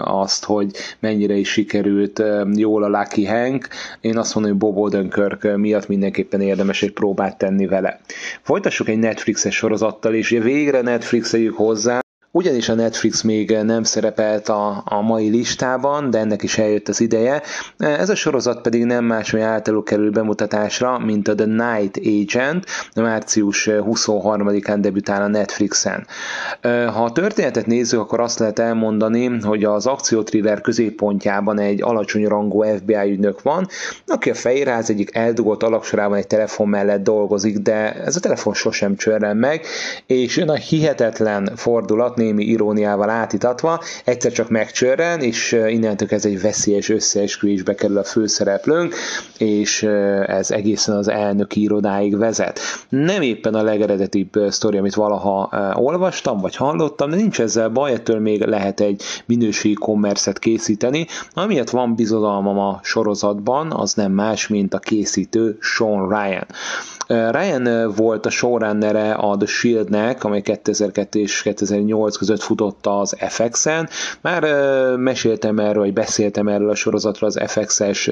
azt, 0.00 0.44
hogy 0.44 0.70
mennyire 1.00 1.34
is 1.34 1.50
sikerült 1.50 2.22
jól 2.54 2.82
a 2.82 2.88
Lucky 2.88 3.26
Hank. 3.26 3.68
Én 4.00 4.18
azt 4.18 4.34
mondom, 4.34 4.52
hogy 4.52 4.60
Bob 4.60 4.78
Odenkirk 4.78 5.56
miatt 5.56 5.88
mindenképpen 5.88 6.40
érdemes 6.40 6.82
egy 6.82 6.92
próbát 6.92 7.38
tenni 7.38 7.66
vele. 7.66 8.00
Folytassuk 8.42 8.88
egy 8.88 8.98
Netflixes 8.98 9.54
sorozattal, 9.54 10.14
és 10.14 10.28
végre 10.28 10.80
Netflixeljük 10.80 11.56
hozzá, 11.56 12.02
ugyanis 12.36 12.68
a 12.68 12.74
Netflix 12.74 13.22
még 13.22 13.50
nem 13.50 13.82
szerepelt 13.82 14.48
a, 14.48 14.82
a 14.84 15.00
mai 15.00 15.28
listában, 15.28 16.10
de 16.10 16.18
ennek 16.18 16.42
is 16.42 16.58
eljött 16.58 16.88
az 16.88 17.00
ideje. 17.00 17.42
Ez 17.78 18.08
a 18.08 18.14
sorozat 18.14 18.60
pedig 18.60 18.84
nem 18.84 19.04
más, 19.04 19.30
hogy 19.30 19.40
általuk 19.40 19.84
kerül 19.84 20.10
bemutatásra, 20.10 20.98
mint 20.98 21.28
a 21.28 21.34
The 21.34 21.46
Night 21.46 21.96
Agent, 21.96 22.64
március 22.94 23.68
23-án 23.70 24.76
debütál 24.80 25.22
a 25.22 25.26
Netflixen. 25.26 26.06
Ha 26.62 27.04
a 27.04 27.12
történetet 27.12 27.66
nézzük, 27.66 28.00
akkor 28.00 28.20
azt 28.20 28.38
lehet 28.38 28.58
elmondani, 28.58 29.38
hogy 29.42 29.64
az 29.64 29.86
akciótriller 29.86 30.60
középpontjában 30.60 31.58
egy 31.58 31.82
alacsony 31.82 32.26
rangú 32.26 32.62
FBI 32.62 33.10
ügynök 33.10 33.42
van, 33.42 33.66
aki 34.06 34.30
a 34.30 34.34
fejéráz 34.34 34.90
egyik 34.90 35.14
eldugott 35.14 35.62
alaksorában 35.62 36.18
egy 36.18 36.26
telefon 36.26 36.68
mellett 36.68 37.02
dolgozik, 37.02 37.58
de 37.58 37.92
ez 37.92 38.16
a 38.16 38.20
telefon 38.20 38.54
sosem 38.54 38.96
csörren 38.96 39.36
meg, 39.36 39.66
és 40.06 40.36
jön 40.36 40.48
a 40.48 40.54
hihetetlen 40.54 41.52
fordulat, 41.56 42.22
némi 42.24 42.44
iróniával 42.44 43.10
átitatva, 43.10 43.80
egyszer 44.04 44.32
csak 44.32 44.48
megcsörren, 44.48 45.20
és 45.20 45.52
innentől 45.68 46.08
ez 46.10 46.24
egy 46.24 46.40
veszélyes 46.40 46.88
összeesküvésbe 46.88 47.74
kerül 47.74 47.98
a 47.98 48.04
főszereplőnk, 48.04 48.94
és 49.38 49.82
ez 50.26 50.50
egészen 50.50 50.96
az 50.96 51.08
elnök 51.08 51.56
irodáig 51.56 52.16
vezet. 52.16 52.60
Nem 52.88 53.22
éppen 53.22 53.54
a 53.54 53.62
legeredetibb 53.62 54.32
sztori, 54.48 54.76
amit 54.78 54.94
valaha 54.94 55.50
olvastam, 55.74 56.38
vagy 56.38 56.56
hallottam, 56.56 57.10
de 57.10 57.16
nincs 57.16 57.40
ezzel 57.40 57.68
baj, 57.68 57.92
ettől 57.92 58.20
még 58.20 58.42
lehet 58.42 58.80
egy 58.80 59.02
minőségi 59.26 59.74
kommerszet 59.74 60.38
készíteni, 60.38 61.06
amiért 61.32 61.70
van 61.70 61.94
bizodalmam 61.94 62.58
a 62.58 62.80
sorozatban, 62.82 63.72
az 63.72 63.94
nem 63.94 64.12
más, 64.12 64.48
mint 64.48 64.74
a 64.74 64.78
készítő 64.78 65.56
Sean 65.60 66.08
Ryan. 66.08 66.46
Ryan 67.06 67.92
volt 67.96 68.26
a 68.26 68.30
showrunnere 68.30 69.12
a 69.12 69.36
The 69.36 69.46
Shieldnek, 69.46 70.24
amely 70.24 70.40
2002 70.40 71.14
és 71.14 71.42
2008 71.42 72.16
között 72.16 72.42
futott 72.42 72.86
az 72.86 73.16
FX-en. 73.18 73.88
Már 74.20 74.42
meséltem 74.96 75.58
erről, 75.58 75.82
vagy 75.82 75.92
beszéltem 75.92 76.48
erről 76.48 76.70
a 76.70 76.74
sorozatról 76.74 77.28
az 77.28 77.40
FX-es 77.46 78.10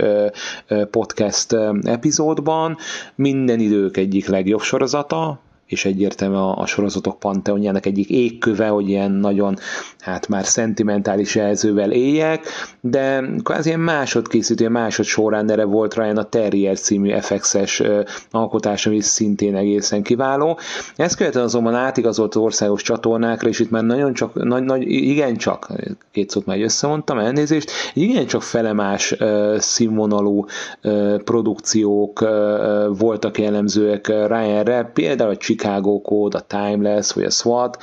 podcast 0.91 1.57
epizódban. 1.83 2.77
Minden 3.15 3.61
idők 3.61 3.97
egyik 3.97 4.29
legjobb 4.29 4.61
sorozata, 4.61 5.41
és 5.73 5.85
egyértelmű 5.85 6.35
a, 6.35 6.59
a 6.59 6.67
sorozatok 6.67 7.19
panteonjának 7.19 7.87
egyik 7.87 8.09
égköve, 8.11 8.69
hogy 8.69 8.89
ilyen 8.89 9.11
nagyon, 9.11 9.57
hát 10.03 10.29
már 10.29 10.45
szentimentális 10.45 11.35
jelzővel 11.35 11.93
éljek, 11.93 12.47
de 12.81 13.25
kvázi 13.43 13.69
ilyen 13.69 13.81
másodkészítő, 13.81 14.69
másod 14.69 15.05
során 15.05 15.51
erre 15.51 15.65
volt 15.65 15.95
Ryan 15.95 16.17
a 16.17 16.23
Terrier 16.23 16.79
című 16.79 17.19
FX-es 17.21 17.83
alkotás, 18.31 18.87
ami 18.87 19.01
szintén 19.01 19.57
egészen 19.57 20.03
kiváló. 20.03 20.59
Ezt 20.97 21.17
követően 21.17 21.45
azonban 21.45 21.75
átigazolt 21.75 22.35
országos 22.35 22.83
csatornákra, 22.83 23.49
és 23.49 23.59
itt 23.59 23.71
már 23.71 23.83
nagyon 23.83 24.13
csak, 24.13 24.45
nagy, 24.45 24.63
nagy, 24.63 24.83
igen 24.91 25.37
csak, 25.37 25.69
két 26.11 26.31
szót 26.31 26.47
már 26.47 26.61
összemondtam, 26.61 27.19
elnézést, 27.19 27.71
igen 27.95 28.27
csak 28.27 28.43
felemás 28.43 29.13
uh, 29.13 29.59
színvonalú 29.59 30.45
produkciók 31.25 32.21
voltak 32.99 33.39
jellemzőek 33.39 34.07
Ryanre, 34.09 34.91
például 34.95 35.31
a 35.31 35.37
Chicago 35.37 36.01
Code, 36.01 36.39
a 36.39 36.41
Timeless 36.47 37.13
vagy 37.13 37.25
a 37.25 37.31
SWAT, 37.31 37.79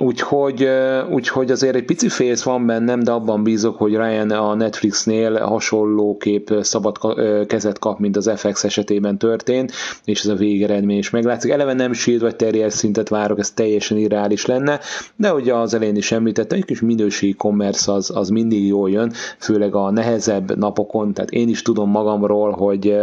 Úgyhogy, 0.00 0.68
úgyhogy 1.10 1.50
azért 1.50 1.74
egy 1.74 1.84
pici 1.84 2.08
fész 2.08 2.42
van 2.42 2.66
bennem, 2.66 3.00
de 3.00 3.10
abban 3.10 3.42
bízok, 3.42 3.76
hogy 3.76 3.96
Ryan 3.96 4.30
a 4.30 4.54
Netflixnél 4.54 5.38
hasonlóképp 5.38 6.50
szabad 6.60 6.98
kezet 7.46 7.78
kap, 7.78 7.98
mint 7.98 8.16
az 8.16 8.30
FX 8.36 8.64
esetében 8.64 9.18
történt, 9.18 9.72
és 10.04 10.20
ez 10.20 10.30
a 10.30 10.34
végeredmény 10.34 10.98
is 10.98 11.10
meglátszik. 11.10 11.50
Eleve 11.50 11.72
nem 11.72 11.92
Shield 11.92 12.20
vagy 12.20 12.36
Terrier 12.36 12.72
szintet 12.72 13.08
várok, 13.08 13.38
ez 13.38 13.50
teljesen 13.50 13.96
irreális 13.96 14.46
lenne, 14.46 14.80
de 15.16 15.34
ugye 15.34 15.54
az 15.54 15.74
elején 15.74 15.96
is 15.96 16.12
említettem, 16.12 16.58
egy 16.58 16.64
kis 16.64 16.80
minőségi 16.80 17.34
commerce 17.34 17.92
az, 17.92 18.10
az 18.14 18.28
mindig 18.28 18.66
jól 18.66 18.90
jön, 18.90 19.12
főleg 19.38 19.74
a 19.74 19.90
nehezebb 19.90 20.56
napokon, 20.56 21.12
tehát 21.12 21.30
én 21.30 21.48
is 21.48 21.62
tudom 21.62 21.90
magamról, 21.90 22.50
hogy 22.50 22.96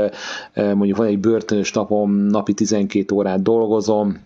mondjuk 0.53 0.97
van 0.97 1.07
egy 1.07 1.19
börtönös 1.19 1.71
napom, 1.71 2.11
napi 2.11 2.53
12 2.53 3.15
órát 3.15 3.41
dolgozom, 3.41 4.17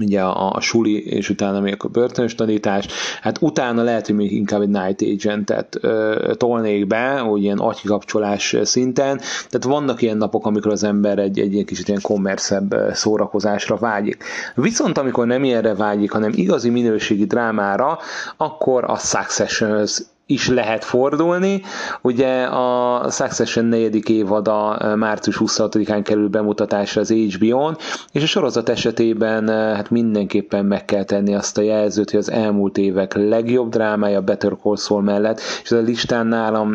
ugye 0.00 0.20
a, 0.20 0.52
a 0.52 0.60
suli, 0.60 1.06
és 1.06 1.30
utána 1.30 1.60
még 1.60 1.76
a 1.78 1.88
börtönös 1.88 2.34
tanítás, 2.34 2.86
hát 3.20 3.38
utána 3.40 3.82
lehet, 3.82 4.06
hogy 4.06 4.14
még 4.14 4.32
inkább 4.32 4.60
egy 4.60 4.68
night 4.68 5.02
agentet 5.02 5.78
ö, 5.80 6.32
tolnék 6.36 6.86
be, 6.86 7.18
hogy 7.18 7.42
ilyen 7.42 7.58
agykikapcsolás 7.58 8.56
szinten, 8.62 9.18
tehát 9.18 9.64
vannak 9.64 10.02
ilyen 10.02 10.16
napok, 10.16 10.46
amikor 10.46 10.72
az 10.72 10.84
ember 10.84 11.18
egy, 11.18 11.38
egy 11.38 11.52
ilyen 11.52 11.64
kicsit 11.64 11.88
ilyen 11.88 12.00
kommerszebb 12.02 12.74
szórakozásra 12.92 13.76
vágyik. 13.76 14.24
Viszont 14.54 14.98
amikor 14.98 15.26
nem 15.26 15.44
ilyenre 15.44 15.74
vágyik, 15.74 16.10
hanem 16.10 16.30
igazi 16.34 16.70
minőségi 16.70 17.24
drámára, 17.24 17.98
akkor 18.36 18.84
a 18.84 18.96
Succession 18.96 19.86
is 20.30 20.48
lehet 20.48 20.84
fordulni. 20.84 21.62
Ugye 22.02 22.42
a 22.42 23.10
Succession 23.10 23.64
negyedik 23.64 24.08
évada 24.08 24.78
március 24.96 25.36
26-án 25.40 26.00
kerül 26.04 26.28
bemutatásra 26.28 27.00
az 27.00 27.10
HBO-n, 27.10 27.76
és 28.12 28.22
a 28.22 28.26
sorozat 28.26 28.68
esetében 28.68 29.48
hát 29.48 29.90
mindenképpen 29.90 30.64
meg 30.64 30.84
kell 30.84 31.04
tenni 31.04 31.34
azt 31.34 31.58
a 31.58 31.62
jelzőt, 31.62 32.10
hogy 32.10 32.20
az 32.20 32.30
elmúlt 32.30 32.78
évek 32.78 33.14
legjobb 33.14 33.68
drámája 33.70 34.20
Better 34.20 34.56
Call 34.62 34.76
Saul 34.76 35.02
mellett, 35.02 35.40
és 35.62 35.70
ez 35.70 35.78
a 35.78 35.82
listán 35.82 36.26
nálam 36.26 36.74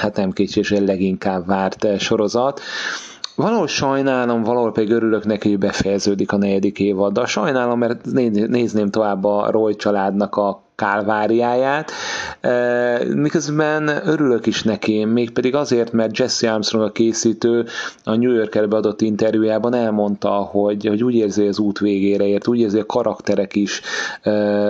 hát 0.00 0.16
nem 0.16 0.30
kétsés, 0.30 0.68
hogy 0.68 0.86
leginkább 0.86 1.46
várt 1.46 1.98
sorozat 1.98 2.60
valahol 3.34 3.66
sajnálom, 3.66 4.42
valahol 4.42 4.72
pedig 4.72 4.90
örülök 4.90 5.24
neki, 5.24 5.48
hogy 5.48 5.58
befejeződik 5.58 6.32
a 6.32 6.36
negyedik 6.36 6.78
évad. 6.78 7.12
De 7.12 7.26
sajnálom, 7.26 7.78
mert 7.78 8.04
nézném 8.48 8.90
tovább 8.90 9.24
a 9.24 9.50
Roy 9.50 9.76
családnak 9.76 10.36
a 10.36 10.67
kálváriáját, 10.78 11.92
miközben 13.14 13.88
örülök 14.04 14.46
is 14.46 14.62
neki, 14.62 15.04
mégpedig 15.04 15.54
azért, 15.54 15.92
mert 15.92 16.18
Jesse 16.18 16.52
Armstrong 16.52 16.84
a 16.84 16.92
készítő 16.92 17.66
a 18.04 18.14
New 18.16 18.32
Yorker 18.32 18.66
adott 18.70 19.00
interjújában 19.00 19.74
elmondta, 19.74 20.28
hogy, 20.28 20.86
hogy 20.86 21.04
úgy 21.04 21.14
érzi 21.14 21.46
az 21.46 21.58
út 21.58 21.78
végére 21.78 22.26
ért, 22.26 22.48
úgy 22.48 22.58
érzi 22.58 22.78
a 22.78 22.86
karakterek 22.86 23.54
is, 23.54 23.80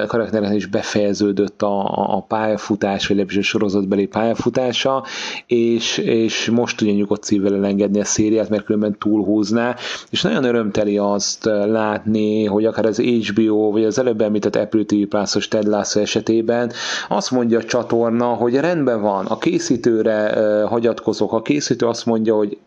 karakterek 0.06 0.54
is 0.54 0.66
befejeződött 0.66 1.62
a, 1.62 1.82
a 2.16 2.20
pályafutás, 2.28 3.06
vagy 3.06 3.16
legalábbis 3.16 3.36
a 3.46 3.48
sorozatbeli 3.48 4.06
pályafutása, 4.06 5.04
és, 5.46 5.98
és 5.98 6.50
most 6.50 6.80
ugye 6.80 6.92
nyugodt 6.92 7.24
szívvel 7.24 7.54
elengedni 7.54 8.00
a 8.00 8.04
szériát, 8.04 8.48
mert 8.48 8.64
különben 8.64 8.98
túlhúzná, 8.98 9.76
és 10.10 10.22
nagyon 10.22 10.44
örömteli 10.44 10.98
azt 10.98 11.44
látni, 11.44 12.44
hogy 12.44 12.64
akár 12.64 12.86
az 12.86 12.98
HBO, 12.98 13.70
vagy 13.70 13.84
az 13.84 13.98
előbb 13.98 14.20
említett 14.20 14.56
Apple 14.56 14.84
TV 14.84 15.02
Plus-os 15.08 15.48
Ted 15.48 15.66
Lasso 15.66 15.96
esetében. 15.98 16.72
Azt 17.08 17.30
mondja 17.30 17.58
a 17.58 17.64
csatorna, 17.64 18.26
hogy 18.26 18.54
rendben 18.54 19.00
van, 19.00 19.26
a 19.26 19.38
készítőre 19.38 20.32
hagyatkozok, 20.66 21.32
a 21.32 21.42
készítő 21.42 21.86
azt 21.86 22.06
mondja, 22.06 22.34
hogy 22.34 22.58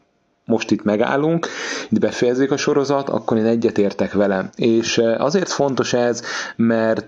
most 0.45 0.71
itt 0.71 0.83
megállunk, 0.83 1.47
itt 1.89 1.99
befejezik 1.99 2.51
a 2.51 2.57
sorozat, 2.57 3.09
akkor 3.09 3.37
én 3.37 3.45
egyetértek 3.45 4.13
vele. 4.13 4.49
És 4.55 5.01
azért 5.17 5.49
fontos 5.49 5.93
ez, 5.93 6.21
mert 6.55 7.07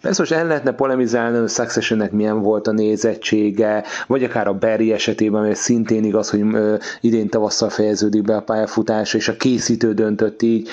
persze 0.00 0.18
most 0.18 0.32
el 0.32 0.46
lehetne 0.46 0.72
polemizálni, 0.72 1.38
hogy 1.38 1.48
Successionnek 1.48 2.12
milyen 2.12 2.40
volt 2.42 2.66
a 2.66 2.72
nézettsége, 2.72 3.84
vagy 4.06 4.24
akár 4.24 4.48
a 4.48 4.52
Barry 4.52 4.92
esetében, 4.92 5.42
mert 5.42 5.56
szintén 5.56 6.04
igaz, 6.04 6.30
hogy 6.30 6.44
idén 7.00 7.28
tavasszal 7.28 7.68
fejeződik 7.68 8.22
be 8.22 8.36
a 8.36 8.42
pályafutás, 8.42 9.14
és 9.14 9.28
a 9.28 9.36
készítő 9.36 9.92
döntött 9.94 10.42
így, 10.42 10.68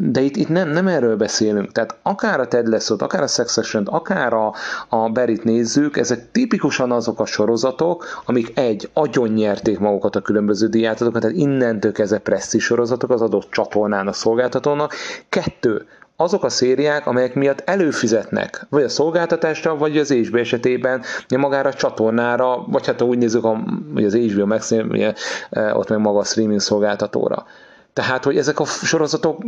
de 0.00 0.20
itt, 0.20 0.36
itt 0.36 0.48
nem, 0.48 0.68
nem 0.68 0.86
erről 0.86 1.16
beszélünk. 1.16 1.72
Tehát 1.72 1.96
akár 2.02 2.40
a 2.40 2.48
Ted 2.48 2.68
Lasso-t, 2.68 3.02
akár 3.02 3.22
a 3.22 3.26
Succession-t, 3.26 3.88
akár 3.88 4.32
a, 4.32 4.54
a 4.88 5.10
Barry-t 5.10 5.44
nézzük, 5.44 5.96
ezek 5.96 6.30
tipikusan 6.32 6.92
azok 6.92 7.20
a 7.20 7.26
sorozatok, 7.26 8.22
amik 8.26 8.58
egy, 8.58 8.90
agyon 8.92 9.28
nyerték 9.28 9.78
magukat 9.78 10.16
a 10.16 10.20
különböző 10.20 10.53
különböző 10.54 10.78
díjátadókat, 10.78 11.20
tehát 11.20 11.36
innentől 11.36 11.92
kezdve 11.92 12.18
presztis 12.18 12.64
sorozatok 12.64 13.10
az 13.10 13.22
adott 13.22 13.50
csatornának, 13.50 14.14
szolgáltatónak. 14.14 14.94
Kettő, 15.28 15.86
azok 16.16 16.44
a 16.44 16.48
szériák, 16.48 17.06
amelyek 17.06 17.34
miatt 17.34 17.60
előfizetnek, 17.60 18.66
vagy 18.70 18.82
a 18.82 18.88
szolgáltatásra, 18.88 19.76
vagy 19.76 19.98
az 19.98 20.12
HBO 20.12 20.36
esetében 20.36 21.02
magára 21.28 21.68
a 21.68 21.74
csatornára, 21.74 22.64
vagy 22.66 22.86
hát 22.86 23.02
úgy 23.02 23.18
nézzük, 23.18 23.46
hogy 23.94 24.04
az 24.04 24.14
HBO 24.14 24.46
Max, 24.46 24.70
e, 24.70 25.74
ott 25.74 25.88
meg 25.88 25.98
maga 25.98 26.18
a 26.18 26.24
streaming 26.24 26.60
szolgáltatóra. 26.60 27.46
Tehát, 27.92 28.24
hogy 28.24 28.36
ezek 28.36 28.60
a 28.60 28.64
sorozatok 28.64 29.42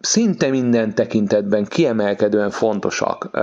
szinte 0.00 0.48
minden 0.48 0.94
tekintetben 0.94 1.64
kiemelkedően 1.64 2.50
fontosak 2.50 3.28
e, 3.32 3.40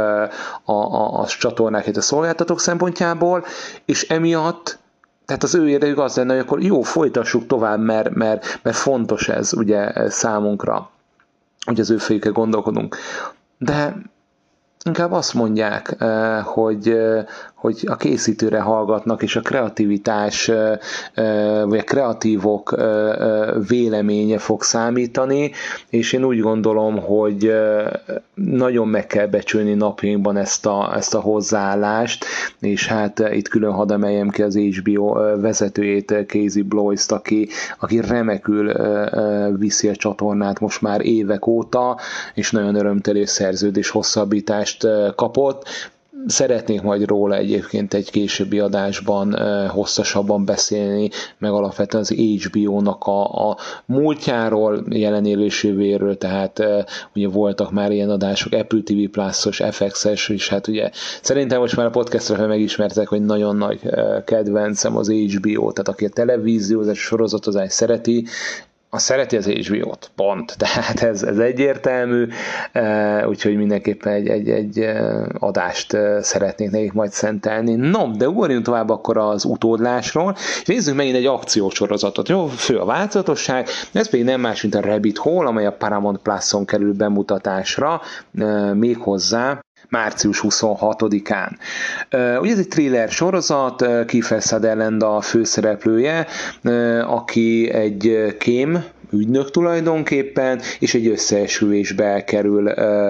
a, 0.64 0.74
a, 0.74 1.20
a 1.20 1.26
csatornák 1.26 1.90
a 1.96 2.02
szolgáltatók 2.02 2.60
szempontjából, 2.60 3.46
és 3.86 4.10
emiatt 4.10 4.82
tehát 5.34 5.44
az 5.44 5.56
ő 5.56 5.70
érdekük 5.70 6.00
az 6.00 6.16
lenne, 6.16 6.34
hogy 6.34 6.42
akkor 6.42 6.62
jó, 6.62 6.82
folytassuk 6.82 7.48
tovább, 7.48 7.80
mert, 7.80 8.10
mert, 8.14 8.60
mert 8.64 8.76
fontos 8.76 9.30
ez 9.30 9.54
ugye 9.54 10.10
számunkra, 10.10 10.90
hogy 11.66 11.80
az 11.80 11.90
ő 11.90 11.98
fejükkel 11.98 12.32
gondolkodunk. 12.32 12.98
De 13.58 13.96
inkább 14.86 15.12
azt 15.12 15.34
mondják, 15.34 15.96
eh, 16.00 16.44
hogy, 16.44 16.90
eh, 16.90 17.26
hogy 17.64 17.84
a 17.86 17.96
készítőre 17.96 18.60
hallgatnak, 18.60 19.24
és 19.24 19.36
a 19.36 19.42
kreativitás, 19.42 20.52
vagy 21.66 21.78
a 21.80 21.84
kreatívok 21.84 22.76
véleménye 23.68 24.38
fog 24.38 24.64
számítani, 24.64 25.52
és 25.90 26.14
én 26.14 26.24
úgy 26.24 26.40
gondolom, 26.40 27.00
hogy 27.00 27.54
nagyon 28.34 28.88
meg 28.88 29.08
kell 29.08 29.28
becsülni 29.28 29.74
napjainkban 29.74 30.38
ezt 30.38 30.66
a, 30.66 30.92
ezt 30.96 31.14
a 31.14 31.20
hozzáállást, 31.20 32.26
és 32.60 32.88
hát 32.88 33.20
itt 33.32 33.48
külön 33.48 33.72
hadd 33.72 33.92
emeljem 33.92 34.30
ki 34.30 34.42
az 34.42 34.56
HBO 34.58 35.14
vezetőjét, 35.42 36.14
Casey 36.28 36.62
Bloys-t, 36.62 37.12
aki, 37.12 37.48
aki 37.80 38.02
remekül 38.02 38.74
viszi 39.58 39.88
a 39.88 39.96
csatornát 39.96 40.60
most 40.60 40.82
már 40.82 41.06
évek 41.06 41.48
óta, 41.48 41.98
és 42.34 42.52
nagyon 42.52 42.76
örömtelő 42.76 43.26
szerződés 43.26 43.90
hosszabbítást 43.90 44.88
kapott, 45.16 45.68
Szeretnék 46.28 46.82
majd 46.82 47.06
róla 47.06 47.36
egyébként 47.36 47.94
egy 47.94 48.12
későbbi 48.12 48.60
adásban 48.60 49.36
hosszasabban 49.70 50.46
beszélni, 50.46 51.10
meg 51.38 51.52
alapvetően 51.52 52.04
az 52.04 52.16
HBO-nak 52.16 53.04
a, 53.04 53.50
a 53.50 53.58
múltjáról, 53.86 54.86
jelenélésévéről, 54.90 56.18
tehát 56.18 56.64
ugye 57.16 57.28
voltak 57.28 57.72
már 57.72 57.92
ilyen 57.92 58.10
adások, 58.10 58.54
Apple 58.54 58.82
TV 58.84 59.10
Plus-os, 59.12 59.62
FX-es, 59.72 60.30
és 60.30 60.50
hát 60.50 60.68
ugye 60.68 60.90
szerintem 61.22 61.60
most 61.60 61.76
már 61.76 61.86
a 61.86 61.90
podcastra 61.90 62.48
megismertek, 62.48 63.08
hogy 63.08 63.22
nagyon 63.22 63.56
nagy 63.56 63.80
kedvencem 64.26 64.98
az 64.98 65.12
HBO, 65.12 65.72
tehát 65.72 65.88
aki 65.88 66.06
a 66.06 66.10
televíziózás 66.10 67.00
sorozatozás 67.00 67.72
szereti, 67.74 68.26
a 68.94 69.00
szereti 69.00 69.38
az 69.38 69.46
HBO-t, 69.46 70.12
pont. 70.16 70.56
Tehát 70.64 71.02
ez, 71.02 71.24
ez 71.24 71.38
egyértelmű, 71.38 72.28
e, 72.72 73.28
úgyhogy 73.28 73.56
mindenképpen 73.56 74.14
egy, 74.14 74.28
egy, 74.28 74.50
egy 74.50 74.80
e, 74.80 75.26
adást 75.40 75.94
e, 75.94 76.22
szeretnék 76.22 76.72
nekik 76.72 76.94
majd 76.94 77.12
szentelni. 77.12 77.76
No, 77.76 78.12
de 78.12 78.30
ugorjunk 78.30 78.66
tovább 78.66 78.90
akkor 78.90 79.18
az 79.18 79.46
utódlásról, 79.46 80.36
és 80.36 80.66
nézzük 80.66 80.96
megint 80.96 81.16
egy 81.16 81.26
akciósorozatot. 81.26 82.30
Jó, 82.30 82.46
fő 82.48 82.78
a 82.78 82.86
változatosság, 82.86 83.68
ez 83.92 84.10
pedig 84.10 84.26
nem 84.26 84.42
más, 84.42 84.62
mint 84.62 84.76
a 84.76 84.82
Rabbit 84.82 85.18
Hole, 85.18 85.48
amely 85.48 85.66
a 85.66 85.72
Paramount 85.72 86.18
Plus-on 86.18 86.66
kerül 86.66 86.94
bemutatásra, 86.94 88.02
méghozzá 88.74 89.60
március 89.94 90.40
26-án. 90.44 91.50
Ugye 92.40 92.52
ez 92.52 92.58
egy 92.58 92.68
thriller 92.68 93.10
sorozat, 93.10 93.86
Kiefer 94.06 94.42
Sutherland 94.42 95.04
a 95.04 95.22
főszereplője, 95.22 96.28
aki 97.06 97.70
egy 97.72 98.36
kém, 98.40 98.84
ügynök 99.14 99.52
tulajdonképpen, 99.52 100.60
és 100.80 100.94
egy 100.94 101.08
összeesülésbe 101.08 102.24
kerül 102.24 102.64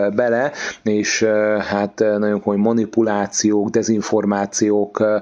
bele, 0.10 0.52
és 0.84 1.24
hát 1.60 2.00
nagyon 2.00 2.42
komoly 2.42 2.62
manipulációk, 2.62 3.70
dezinformációk 3.70 5.22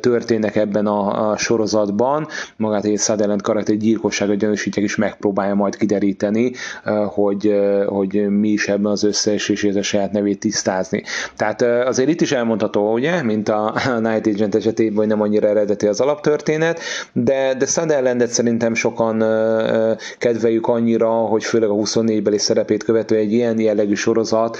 történnek 0.00 0.56
ebben 0.56 0.86
a, 0.86 1.30
a 1.30 1.36
sorozatban. 1.36 2.26
Magát 2.56 2.84
egy 2.84 2.98
Sutherland 2.98 3.42
karakter 3.42 3.76
gyilkosságot 3.76 4.36
gyanúsítják, 4.36 4.84
és 4.84 4.96
megpróbálja 4.96 5.54
majd 5.54 5.76
kideríteni, 5.76 6.52
hogy, 7.06 7.54
hogy 7.86 8.28
mi 8.28 8.48
is 8.48 8.68
ebben 8.68 8.90
az 8.90 9.02
összeesését 9.04 9.76
a 9.76 9.82
saját 9.82 10.12
nevét 10.12 10.40
tisztázni. 10.40 11.02
Tehát 11.36 11.62
azért 11.62 12.08
itt 12.08 12.20
is 12.20 12.32
elmondható, 12.32 12.92
ugye, 12.92 13.22
mint 13.22 13.48
a 13.48 13.74
Night 14.02 14.26
Agent 14.26 14.54
esetében, 14.54 14.96
hogy 14.96 15.06
nem 15.06 15.20
annyira 15.20 15.48
eredeti 15.48 15.86
az 15.86 16.00
alaptörténet, 16.00 16.80
de, 17.12 17.54
de 17.58 17.66
Sutherlandet 17.66 18.30
szerintem 18.30 18.74
sokan 18.74 19.24
kedveljük 20.22 20.66
annyira, 20.66 21.10
hogy 21.10 21.44
főleg 21.44 21.68
a 21.68 21.74
24-beli 21.74 22.38
szerepét 22.38 22.84
követő 22.84 23.16
egy 23.16 23.32
ilyen 23.32 23.60
jellegű 23.60 23.94
sorozat 23.94 24.56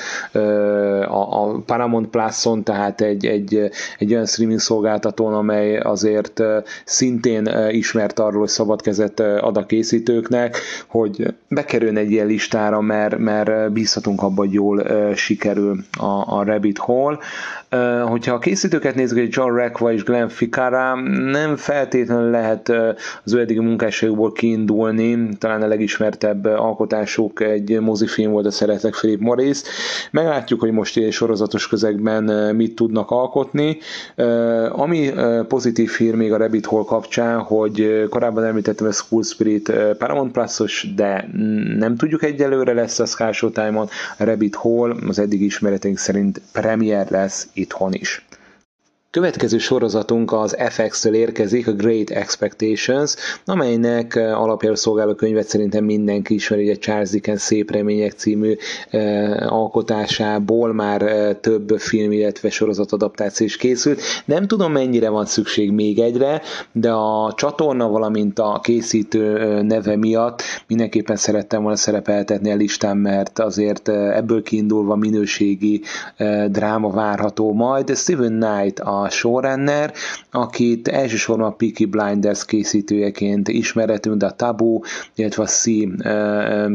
a, 1.09 1.61
Paramount 1.67 2.09
Plus-on, 2.09 2.63
tehát 2.63 3.01
egy, 3.01 3.27
egy, 3.27 3.71
egy 3.99 4.13
olyan 4.13 4.27
streaming 4.27 4.61
szolgáltatón, 4.61 5.35
amely 5.35 5.79
azért 5.79 6.43
szintén 6.85 7.51
ismert 7.71 8.19
arról, 8.19 8.41
hogy 8.41 8.49
szabad 8.49 8.83
kezet 8.83 9.21
ad 9.21 9.57
a 9.57 9.67
készítőknek, 9.67 10.57
hogy 10.87 11.35
bekerül 11.49 11.99
egy 11.99 12.11
ilyen 12.11 12.27
listára, 12.27 12.81
mert, 12.81 13.19
mert 13.19 13.73
bízhatunk 13.73 14.23
abban, 14.23 14.47
hogy 14.47 14.53
jól 14.53 14.85
sikerül 15.15 15.77
a, 15.99 16.37
a 16.39 16.43
Rabbit 16.45 16.79
Hole. 16.79 17.19
Hogyha 18.09 18.35
a 18.35 18.39
készítőket 18.39 18.95
nézzük, 18.95 19.19
hogy 19.19 19.29
John 19.31 19.55
Requa 19.55 19.93
és 19.93 20.05
Glenn 20.05 20.29
Ficarra, 20.29 20.95
nem 21.31 21.57
feltétlenül 21.57 22.31
lehet 22.31 22.69
az 23.25 23.35
ő 23.35 23.41
eddigi 23.41 23.61
munkásságból 23.61 24.33
kiindulni, 24.33 25.29
talán 25.39 25.52
a 25.61 25.67
legismertebb 25.67 26.45
alkotásuk 26.45 27.41
egy 27.41 27.81
mozifilm 27.81 28.33
volt, 28.33 28.47
a 28.47 28.51
Szeretek 28.51 28.93
Philip 28.93 29.21
Morris. 29.21 29.61
Meglátjuk, 30.11 30.61
hogy 30.61 30.73
most 30.73 30.97
egy 30.97 31.13
sorozatos 31.13 31.69
közegben 31.69 32.55
mit 32.57 32.75
tudnak 32.75 33.11
alkotni. 33.11 33.79
Ami 34.71 35.11
pozitív 35.49 35.91
hír 35.91 36.15
még 36.15 36.33
a 36.33 36.37
Rabbit 36.37 36.67
Hole 36.67 36.85
kapcsán, 36.87 37.39
hogy 37.39 38.07
korábban 38.11 38.45
említettem 38.45 38.87
a 38.87 38.93
School 38.93 39.23
Spirit 39.23 39.73
Paramount 39.99 40.33
plus 40.33 40.93
de 40.97 41.29
nem 41.79 41.97
tudjuk 41.97 42.23
egyelőre 42.23 42.73
lesz 42.73 42.99
a 42.99 43.07
Sky 43.07 43.33
Showtime-on. 43.33 43.89
A 44.19 44.25
Rabbit 44.25 44.55
Hole 44.55 44.95
az 45.09 45.19
eddig 45.19 45.43
ismereteink 45.43 45.99
szerint 45.99 46.41
premier 46.53 47.11
lesz 47.11 47.49
itthon 47.53 47.93
is. 47.93 48.25
Következő 49.13 49.59
sorozatunk 49.59 50.33
az 50.33 50.57
FX-től 50.69 51.15
érkezik, 51.15 51.69
a 51.69 51.73
Great 51.73 52.11
Expectations, 52.11 53.15
amelynek 53.45 54.15
eh, 54.15 54.41
alapjául 54.43 54.77
szolgáló 54.77 55.15
könyvet 55.15 55.47
szerintem 55.47 55.85
mindenki 55.85 56.35
ismeri, 56.35 56.63
ugye 56.63 56.75
Charles 56.75 57.11
Dickens 57.11 57.41
Szép 57.41 57.71
Remények 57.71 58.13
című 58.13 58.57
eh, 58.91 59.53
alkotásából 59.53 60.73
már 60.73 61.03
eh, 61.03 61.35
több 61.41 61.75
film, 61.79 62.13
illetve 62.13 62.51
sorozat 62.51 62.93
adaptáció 62.93 63.47
is 63.47 63.57
készült. 63.57 64.01
Nem 64.25 64.47
tudom, 64.47 64.73
mennyire 64.73 65.09
van 65.09 65.27
szükség 65.27 65.73
még 65.73 65.99
egyre, 65.99 66.43
de 66.73 66.91
a 66.93 67.33
csatorna, 67.37 67.89
valamint 67.89 68.39
a 68.39 68.61
készítő 68.63 69.39
eh, 69.39 69.63
neve 69.63 69.97
miatt 69.97 70.43
mindenképpen 70.67 71.17
szerettem 71.17 71.63
volna 71.63 71.77
szerepeltetni 71.77 72.51
a 72.51 72.57
listán, 72.57 72.97
mert 72.97 73.39
azért 73.39 73.89
eh, 73.89 74.17
ebből 74.17 74.43
kiindulva 74.43 74.97
minőségi 74.97 75.83
eh, 76.17 76.45
dráma 76.49 76.91
várható 76.91 77.53
majd. 77.53 77.97
Steven 77.97 78.39
Knight 78.41 78.81
a 78.81 79.01
a 79.03 79.11
showrunner, 79.11 79.93
akit 80.31 80.89
elsősorban 80.89 81.47
a 81.47 81.55
Peaky 81.55 81.85
Blinders 81.85 82.45
készítőjeként 82.45 83.49
ismeretünk, 83.49 84.17
de 84.17 84.27
a 84.27 84.31
Tabu, 84.31 84.81
illetve 85.15 85.43
a 85.43 85.47
C 85.47 85.65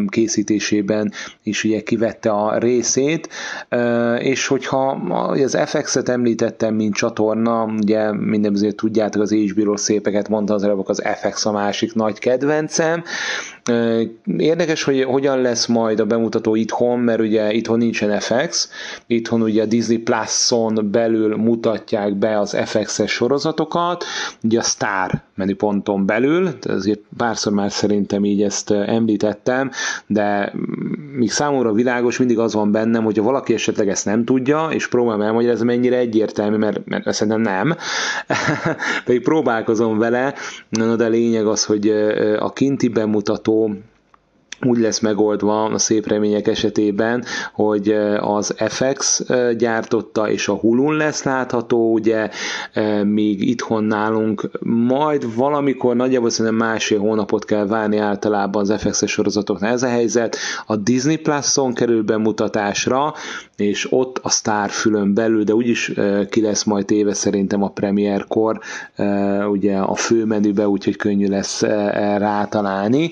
készítésében 0.09 1.11
is 1.43 1.63
ugye 1.63 1.81
kivette 1.81 2.29
a 2.29 2.57
részét, 2.57 3.29
és 4.19 4.47
hogyha 4.47 4.89
az 5.43 5.57
FX-et 5.65 6.09
említettem, 6.09 6.75
mint 6.75 6.93
csatorna, 6.93 7.63
ugye 7.63 8.11
mindenbizony 8.13 8.75
tudjátok, 8.75 9.21
az 9.21 9.31
HBO-ról 9.31 9.77
szépeket 9.77 10.29
mondta 10.29 10.53
az 10.53 10.63
előbb, 10.63 10.87
az 10.87 11.03
FX 11.15 11.45
a 11.45 11.51
másik 11.51 11.93
nagy 11.93 12.19
kedvencem, 12.19 13.03
Érdekes, 14.37 14.83
hogy 14.83 15.03
hogyan 15.03 15.41
lesz 15.41 15.65
majd 15.65 15.99
a 15.99 16.05
bemutató 16.05 16.55
itthon, 16.55 16.99
mert 16.99 17.19
ugye 17.19 17.53
itthon 17.53 17.77
nincsen 17.77 18.19
FX, 18.19 18.69
itthon 19.07 19.41
ugye 19.41 19.61
a 19.61 19.65
Disney 19.65 19.97
Plus-on 19.97 20.89
belül 20.91 21.35
mutatják 21.35 22.15
be 22.15 22.39
az 22.39 22.57
FX-es 22.65 23.11
sorozatokat, 23.11 24.03
ugye 24.43 24.59
a 24.59 24.63
Star 24.63 25.21
menüponton 25.35 26.05
belül, 26.05 26.49
ezért 26.61 26.99
párszor 27.17 27.53
már 27.53 27.71
szerintem 27.71 28.25
így 28.25 28.41
ezt 28.41 28.71
említettem, 28.71 29.71
de 30.07 30.53
még 31.17 31.31
számomra 31.31 31.71
világos 31.71 32.17
mindig 32.17 32.39
az 32.39 32.53
van 32.53 32.71
bennem, 32.71 33.03
hogyha 33.03 33.23
valaki 33.23 33.53
esetleg 33.53 33.89
ezt 33.89 34.05
nem 34.05 34.25
tudja, 34.25 34.67
és 34.71 34.87
próbálom 34.87 35.37
ez 35.37 35.61
mennyire 35.61 35.97
egyértelmű, 35.97 36.57
mert, 36.57 36.85
mert 36.85 37.13
szerintem 37.13 37.41
nem, 37.41 37.75
pedig 39.05 39.21
próbálkozom 39.21 39.97
vele, 39.97 40.33
de 40.69 41.05
a 41.05 41.09
lényeg 41.09 41.45
az, 41.47 41.65
hogy 41.65 41.89
a 42.39 42.53
kinti 42.53 42.87
bemutató 42.87 43.56
o 43.57 43.96
úgy 44.61 44.79
lesz 44.79 44.99
megoldva 44.99 45.63
a 45.63 45.77
szép 45.77 46.07
remények 46.07 46.47
esetében, 46.47 47.23
hogy 47.53 47.95
az 48.19 48.55
FX 48.57 49.23
gyártotta, 49.57 50.29
és 50.29 50.47
a 50.47 50.53
Hulun 50.53 50.93
lesz 50.95 51.23
látható, 51.23 51.91
ugye 51.93 52.29
még 53.03 53.47
itthon 53.49 53.83
nálunk 53.83 54.49
majd 54.87 55.35
valamikor 55.35 55.95
nagyjából 55.95 56.29
szerintem 56.29 56.67
másfél 56.67 56.99
hónapot 56.99 57.45
kell 57.45 57.67
várni 57.67 57.97
általában 57.97 58.61
az 58.61 58.81
FX-es 58.81 59.11
sorozatoknál 59.11 59.71
ez 59.71 59.83
a 59.83 59.87
helyzet. 59.87 60.37
A 60.65 60.75
Disney 60.75 61.17
Plus-on 61.17 61.73
kerül 61.73 62.03
bemutatásra, 62.03 63.13
és 63.57 63.87
ott 63.89 64.19
a 64.23 64.29
sztárfülön 64.29 65.13
belül, 65.13 65.43
de 65.43 65.53
úgyis 65.53 65.91
ki 66.29 66.41
lesz 66.41 66.63
majd 66.63 66.91
éve 66.91 67.13
szerintem 67.13 67.63
a 67.63 67.69
premierkor, 67.69 68.59
ugye 69.49 69.77
a 69.77 69.95
főmenübe, 69.95 70.67
úgyhogy 70.67 70.95
könnyű 70.95 71.27
lesz 71.27 71.61
rátalálni 72.17 73.11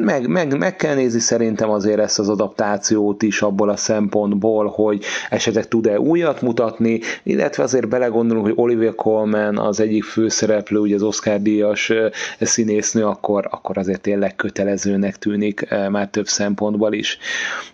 meg, 0.00 0.26
meg, 0.26 0.58
meg 0.58 0.76
kell 0.76 0.94
nézni 0.94 1.20
szerintem 1.20 1.70
azért 1.70 1.98
ezt 1.98 2.18
az 2.18 2.28
adaptációt 2.28 3.22
is 3.22 3.42
abból 3.42 3.68
a 3.68 3.76
szempontból, 3.76 4.66
hogy 4.66 5.04
esetleg 5.30 5.68
tud-e 5.68 6.00
újat 6.00 6.42
mutatni, 6.42 7.00
illetve 7.22 7.62
azért 7.62 7.88
belegondolunk, 7.88 8.46
hogy 8.46 8.54
Olivia 8.56 8.94
Colman 8.94 9.58
az 9.58 9.80
egyik 9.80 10.04
főszereplő, 10.04 10.78
ugye 10.78 10.94
az 10.94 11.02
Oscar 11.02 11.40
díjas 11.42 11.92
színésznő, 12.40 13.04
akkor, 13.04 13.48
akkor 13.50 13.78
azért 13.78 14.00
tényleg 14.00 14.36
kötelezőnek 14.36 15.18
tűnik 15.18 15.68
már 15.90 16.08
több 16.08 16.26
szempontból 16.26 16.92
is. 16.92 17.18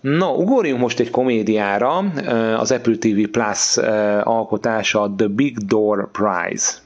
Na, 0.00 0.34
ugorjunk 0.34 0.80
most 0.80 1.00
egy 1.00 1.10
komédiára, 1.10 1.98
az 2.58 2.72
Apple 2.72 2.96
TV 2.96 3.20
Plus 3.30 3.76
alkotása 4.22 5.14
The 5.16 5.26
Big 5.26 5.56
Door 5.58 6.10
Prize. 6.10 6.81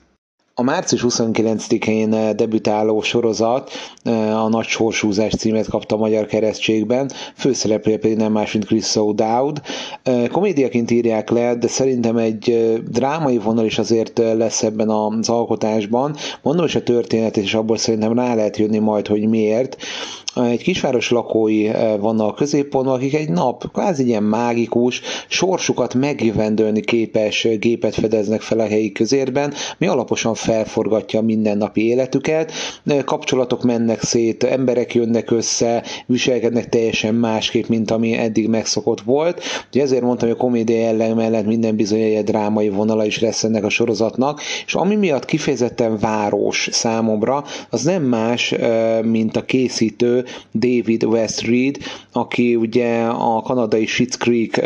A 0.58 0.62
március 0.62 1.04
29-én 1.08 2.12
eh, 2.12 2.32
debütáló 2.32 3.02
sorozat 3.02 3.70
eh, 4.02 4.44
a 4.44 4.48
Nagy 4.48 4.66
Sorsúzás 4.66 5.32
címet 5.34 5.68
kapta 5.68 5.94
a 5.94 5.98
magyar 5.98 6.26
keresztségben, 6.26 7.10
főszereplője 7.34 7.98
pedig 7.98 8.16
nem 8.16 8.32
más, 8.32 8.52
mint 8.52 8.64
Chris 8.64 8.92
O'Dowd. 8.94 9.56
Eh, 10.02 10.26
komédiaként 10.28 10.90
írják 10.90 11.30
le, 11.30 11.54
de 11.54 11.68
szerintem 11.68 12.16
egy 12.16 12.72
drámai 12.88 13.38
vonal 13.38 13.64
is 13.64 13.78
azért 13.78 14.18
lesz 14.18 14.62
ebben 14.62 14.88
az 14.88 15.28
alkotásban. 15.28 16.16
Mondom 16.42 16.64
is 16.64 16.74
a 16.74 16.82
történetet, 16.82 17.44
és 17.44 17.54
abból 17.54 17.76
szerintem 17.76 18.12
rá 18.12 18.34
lehet 18.34 18.56
jönni 18.56 18.78
majd, 18.78 19.06
hogy 19.06 19.28
miért 19.28 19.76
egy 20.44 20.62
kisváros 20.62 21.10
lakói 21.10 21.68
eh, 21.68 21.98
vannak 21.98 22.30
a 22.30 22.34
középpontban, 22.34 22.94
akik 22.94 23.14
egy 23.14 23.28
nap 23.28 23.72
kvázi 23.72 24.06
ilyen 24.06 24.22
mágikus, 24.22 25.00
sorsukat 25.28 25.94
megjövendölni 25.94 26.80
képes 26.80 27.48
gépet 27.58 27.94
fedeznek 27.94 28.40
fel 28.40 28.58
a 28.58 28.66
helyi 28.66 28.92
közérben, 28.92 29.54
mi 29.78 29.86
alaposan 29.86 30.34
felforgatja 30.34 31.18
a 31.18 31.22
mindennapi 31.22 31.86
életüket, 31.86 32.52
eh, 32.86 33.02
kapcsolatok 33.04 33.62
mennek 33.62 34.02
szét, 34.02 34.44
emberek 34.44 34.94
jönnek 34.94 35.30
össze, 35.30 35.82
viselkednek 36.06 36.68
teljesen 36.68 37.14
másképp, 37.14 37.66
mint 37.66 37.90
ami 37.90 38.12
eddig 38.12 38.48
megszokott 38.48 39.00
volt. 39.00 39.40
Ugye 39.72 39.82
ezért 39.82 40.02
mondtam, 40.02 40.28
hogy 40.28 40.36
a 40.38 40.40
komédia 40.40 40.78
jellem 40.78 41.16
mellett 41.16 41.46
minden 41.46 41.76
bizony 41.76 42.00
egy 42.00 42.24
drámai 42.24 42.68
vonala 42.68 43.04
is 43.04 43.20
lesz 43.20 43.44
ennek 43.44 43.64
a 43.64 43.68
sorozatnak, 43.68 44.40
és 44.66 44.74
ami 44.74 44.94
miatt 44.94 45.24
kifejezetten 45.24 45.98
város 45.98 46.68
számomra, 46.72 47.44
az 47.70 47.82
nem 47.82 48.02
más, 48.02 48.52
eh, 48.52 49.02
mint 49.02 49.36
a 49.36 49.44
készítő 49.44 50.24
David 50.54 51.04
West 51.04 51.46
Reed, 51.46 51.76
aki 52.12 52.56
ugye 52.56 53.02
a 53.04 53.42
kanadai 53.42 53.86
Schitt's 53.86 54.18
Creek 54.18 54.60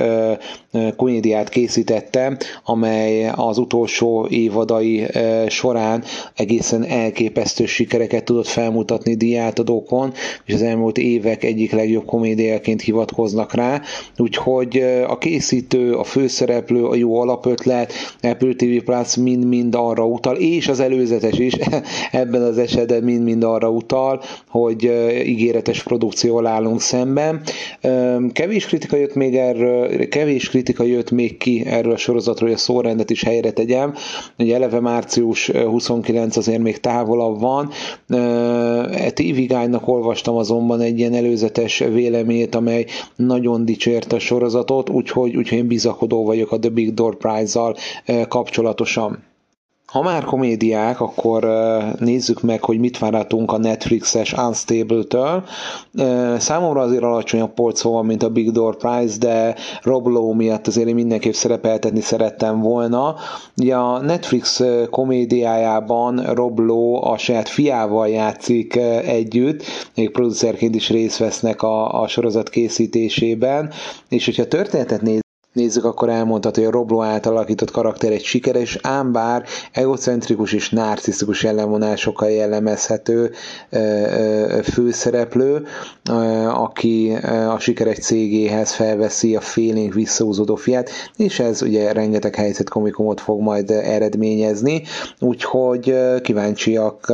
komédiát 0.97 1.49
készítette, 1.49 2.37
amely 2.65 3.29
az 3.29 3.59
utolsó 3.59 4.27
évadai 4.31 5.07
során 5.49 6.05
egészen 6.35 6.85
elképesztő 6.85 7.67
sikereket 7.67 8.25
tudott 8.25 8.47
felmutatni 8.47 9.15
diátadókon, 9.15 10.13
és 10.45 10.55
az 10.55 10.63
elmúlt 10.63 10.99
évek 10.99 11.45
egyik 11.45 11.73
legjobb 11.73 12.05
komédiaként 12.05 12.81
hivatkoznak 12.81 13.55
rá, 13.55 13.83
úgyhogy 14.17 14.85
a 15.07 15.19
készítő, 15.19 15.95
a 15.95 16.05
főszereplő, 16.05 16.85
a 16.85 16.95
jó 16.95 17.21
alapötlet, 17.21 17.93
Apple 18.23 18.55
TV 18.55 18.85
Plus 18.85 19.17
mind-mind 19.17 19.75
arra 19.75 20.07
utal, 20.07 20.37
és 20.37 20.69
az 20.69 20.81
előzetes 20.81 21.39
is 21.39 21.53
ebben 22.11 22.43
az 22.43 22.59
esetben 22.59 23.03
mind-mind 23.03 23.43
arra 23.43 23.71
utal, 23.71 24.23
hogy 24.49 24.85
ígéretes 25.51 25.83
produkcióval 25.83 26.47
állunk 26.47 26.81
szemben. 26.81 27.41
Kevés 28.33 28.67
kritika 28.67 28.97
jött 28.97 29.15
még 29.15 29.37
erről, 29.37 30.09
kevés 30.09 30.49
kritika 30.49 30.83
jött 30.85 31.11
még 31.11 31.37
ki 31.37 31.63
erről 31.67 31.93
a 31.93 31.97
sorozatról, 31.97 32.49
hogy 32.49 32.59
a 32.59 32.61
szórendet 32.61 33.11
is 33.11 33.23
helyre 33.23 33.51
tegyem. 33.51 33.95
Ugye 34.39 34.55
eleve 34.55 34.81
március 34.81 35.51
29 35.51 36.37
azért 36.37 36.63
még 36.63 36.81
távolabb 36.81 37.41
van. 37.41 37.71
E 38.93 39.11
TV 39.11 39.55
olvastam 39.85 40.37
azonban 40.37 40.81
egy 40.81 40.99
ilyen 40.99 41.15
előzetes 41.15 41.79
véleményét, 41.79 42.55
amely 42.55 42.87
nagyon 43.17 43.65
dicsért 43.65 44.13
a 44.13 44.19
sorozatot, 44.19 44.91
úgyhogy, 44.91 45.37
úgyhogy 45.37 45.59
én 45.59 45.67
bizakodó 45.67 46.25
vagyok 46.25 46.53
a 46.53 46.59
The 46.59 46.71
Big 46.71 46.95
Door 46.95 47.17
Prize-zal 47.17 47.77
kapcsolatosan. 48.29 49.30
Ha 49.91 50.03
már 50.03 50.25
komédiák, 50.25 51.01
akkor 51.01 51.47
nézzük 51.99 52.41
meg, 52.43 52.65
hogy 52.65 52.79
mit 52.79 52.99
várhatunk 52.99 53.53
a 53.53 53.59
Netflixes 53.59 54.33
Unstable-től. 54.33 55.45
Számomra 56.39 56.81
azért 56.81 57.03
alacsonyabb 57.03 57.55
polcon 57.55 58.07
mint 58.07 58.23
a 58.23 58.31
Big 58.31 58.51
Door 58.51 58.77
Prize, 58.77 59.19
de 59.19 59.55
Rob 59.83 60.07
Lowe 60.07 60.35
miatt 60.35 60.67
azért 60.67 60.89
én 60.89 60.95
mindenképp 60.95 61.33
szerepeltetni 61.33 62.01
szerettem 62.01 62.61
volna. 62.61 63.15
Ugye 63.57 63.75
a 63.75 64.01
Netflix 64.01 64.63
komédiájában 64.91 66.35
Rob 66.35 66.59
Lowe 66.59 67.11
a 67.11 67.19
saját 67.19 67.49
fiával 67.49 68.09
játszik 68.09 68.77
együtt, 69.07 69.63
még 69.95 70.11
producerként 70.11 70.75
is 70.75 70.91
részt 70.91 71.19
vesznek 71.19 71.63
a, 71.63 72.01
a 72.03 72.09
sorozat 72.09 72.49
készítésében, 72.49 73.71
és 74.09 74.25
hogyha 74.25 74.47
történetet 74.47 75.03
néz 75.03 75.21
nézzük, 75.53 75.85
akkor 75.85 76.09
elmondható, 76.09 76.61
hogy 76.61 76.71
a 76.71 76.77
Robló 76.77 77.03
által 77.03 77.33
alakított 77.33 77.71
karakter 77.71 78.13
egy 78.13 78.25
sikeres, 78.25 78.79
ám 78.83 79.13
bár 79.13 79.45
egocentrikus 79.73 80.53
és 80.53 80.71
narcisztikus 80.71 81.43
jellemvonásokkal 81.43 82.31
jellemezhető 82.31 83.31
főszereplő, 84.63 85.67
aki 86.55 87.13
a 87.49 87.59
sikeres 87.59 87.99
cégéhez 87.99 88.73
felveszi 88.73 89.37
a 89.37 89.41
félénk 89.41 89.95
visszahúzódó 89.95 90.55
fiát, 90.55 90.91
és 91.17 91.39
ez 91.39 91.63
ugye 91.63 91.93
rengeteg 91.93 92.35
helyzet 92.35 92.69
komikumot 92.69 93.21
fog 93.21 93.41
majd 93.41 93.71
eredményezni, 93.71 94.83
úgyhogy 95.21 95.95
kíváncsiak 96.23 97.13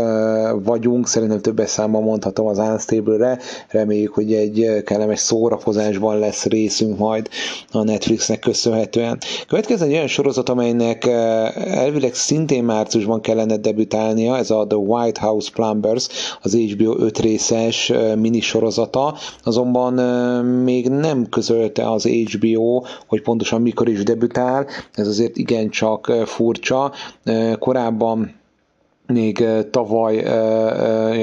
vagyunk, 0.65 1.09
szerintem 1.09 1.41
többes 1.41 1.71
számban 1.71 2.03
mondhatom 2.03 2.47
az 2.47 2.59
Unstable-re, 2.59 3.39
reméljük, 3.69 4.15
hogy 4.15 4.35
egy 4.35 4.83
kellemes 4.85 5.21
szórakozásban 5.21 6.19
lesz 6.19 6.45
részünk 6.45 6.99
majd 6.99 7.29
a 7.73 7.83
Netflix 7.83 8.26
Netflixnek 8.29 8.39
köszönhetően. 8.39 9.19
Következő 9.49 9.85
egy 9.85 9.93
olyan 9.93 10.07
sorozat, 10.07 10.49
amelynek 10.49 11.05
elvileg 11.57 12.15
szintén 12.15 12.65
márciusban 12.65 13.21
kellene 13.21 13.57
debütálnia, 13.57 14.37
ez 14.37 14.51
a 14.51 14.67
The 14.67 14.79
White 14.79 15.21
House 15.21 15.51
Plumbers, 15.55 16.07
az 16.43 16.55
HBO 16.55 16.97
5 16.99 17.19
részes 17.19 17.93
minisorozata, 18.19 19.15
azonban 19.45 19.93
még 20.45 20.89
nem 20.89 21.29
közölte 21.29 21.91
az 21.91 22.05
HBO, 22.07 22.83
hogy 23.07 23.23
pontosan 23.23 23.63
mikor 23.63 23.89
is 23.89 24.03
debütál, 24.03 24.67
ez 24.95 25.09
azért 25.09 25.37
igencsak 25.37 26.13
furcsa. 26.25 26.93
Korábban 27.59 28.36
még 29.07 29.45
tavaly 29.71 30.25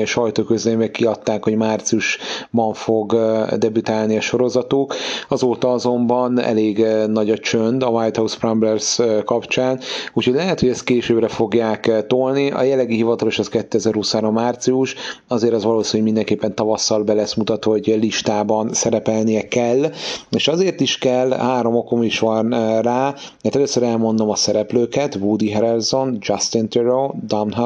sajtóközleményben 0.05 0.91
kiadták, 0.91 1.43
hogy 1.43 1.55
márciusban 1.55 2.73
fog 2.73 3.15
debütálni 3.57 4.17
a 4.17 4.21
sorozatuk. 4.21 4.95
Azóta 5.29 5.71
azonban 5.71 6.39
elég 6.39 6.85
nagy 7.07 7.29
a 7.29 7.37
csönd 7.37 7.83
a 7.83 7.87
White 7.87 8.19
House 8.19 8.37
Prumblers 8.39 8.99
kapcsán, 9.25 9.79
úgyhogy 10.13 10.33
lehet, 10.33 10.59
hogy 10.59 10.69
ezt 10.69 10.83
későbbre 10.83 11.27
fogják 11.27 12.07
tolni. 12.07 12.51
A 12.51 12.61
jelenlegi 12.63 12.95
hivatalos 12.95 13.39
az 13.39 13.49
2023 13.49 14.33
március, 14.33 14.95
azért 15.27 15.53
az 15.53 15.63
valószínű, 15.63 16.03
hogy 16.03 16.11
mindenképpen 16.13 16.55
tavasszal 16.55 17.03
be 17.03 17.13
lesz 17.13 17.33
mutatva, 17.33 17.71
hogy 17.71 17.97
listában 18.01 18.73
szerepelnie 18.73 19.47
kell, 19.47 19.91
és 20.29 20.47
azért 20.47 20.79
is 20.79 20.97
kell, 20.97 21.29
három 21.31 21.75
okom 21.75 22.03
is 22.03 22.19
van 22.19 22.49
rá, 22.81 23.13
mert 23.43 23.55
először 23.55 23.83
elmondom 23.83 24.29
a 24.29 24.35
szereplőket, 24.35 25.15
Woody 25.15 25.51
Harrelson, 25.51 26.17
Justin 26.19 26.69
Theroux, 26.69 27.15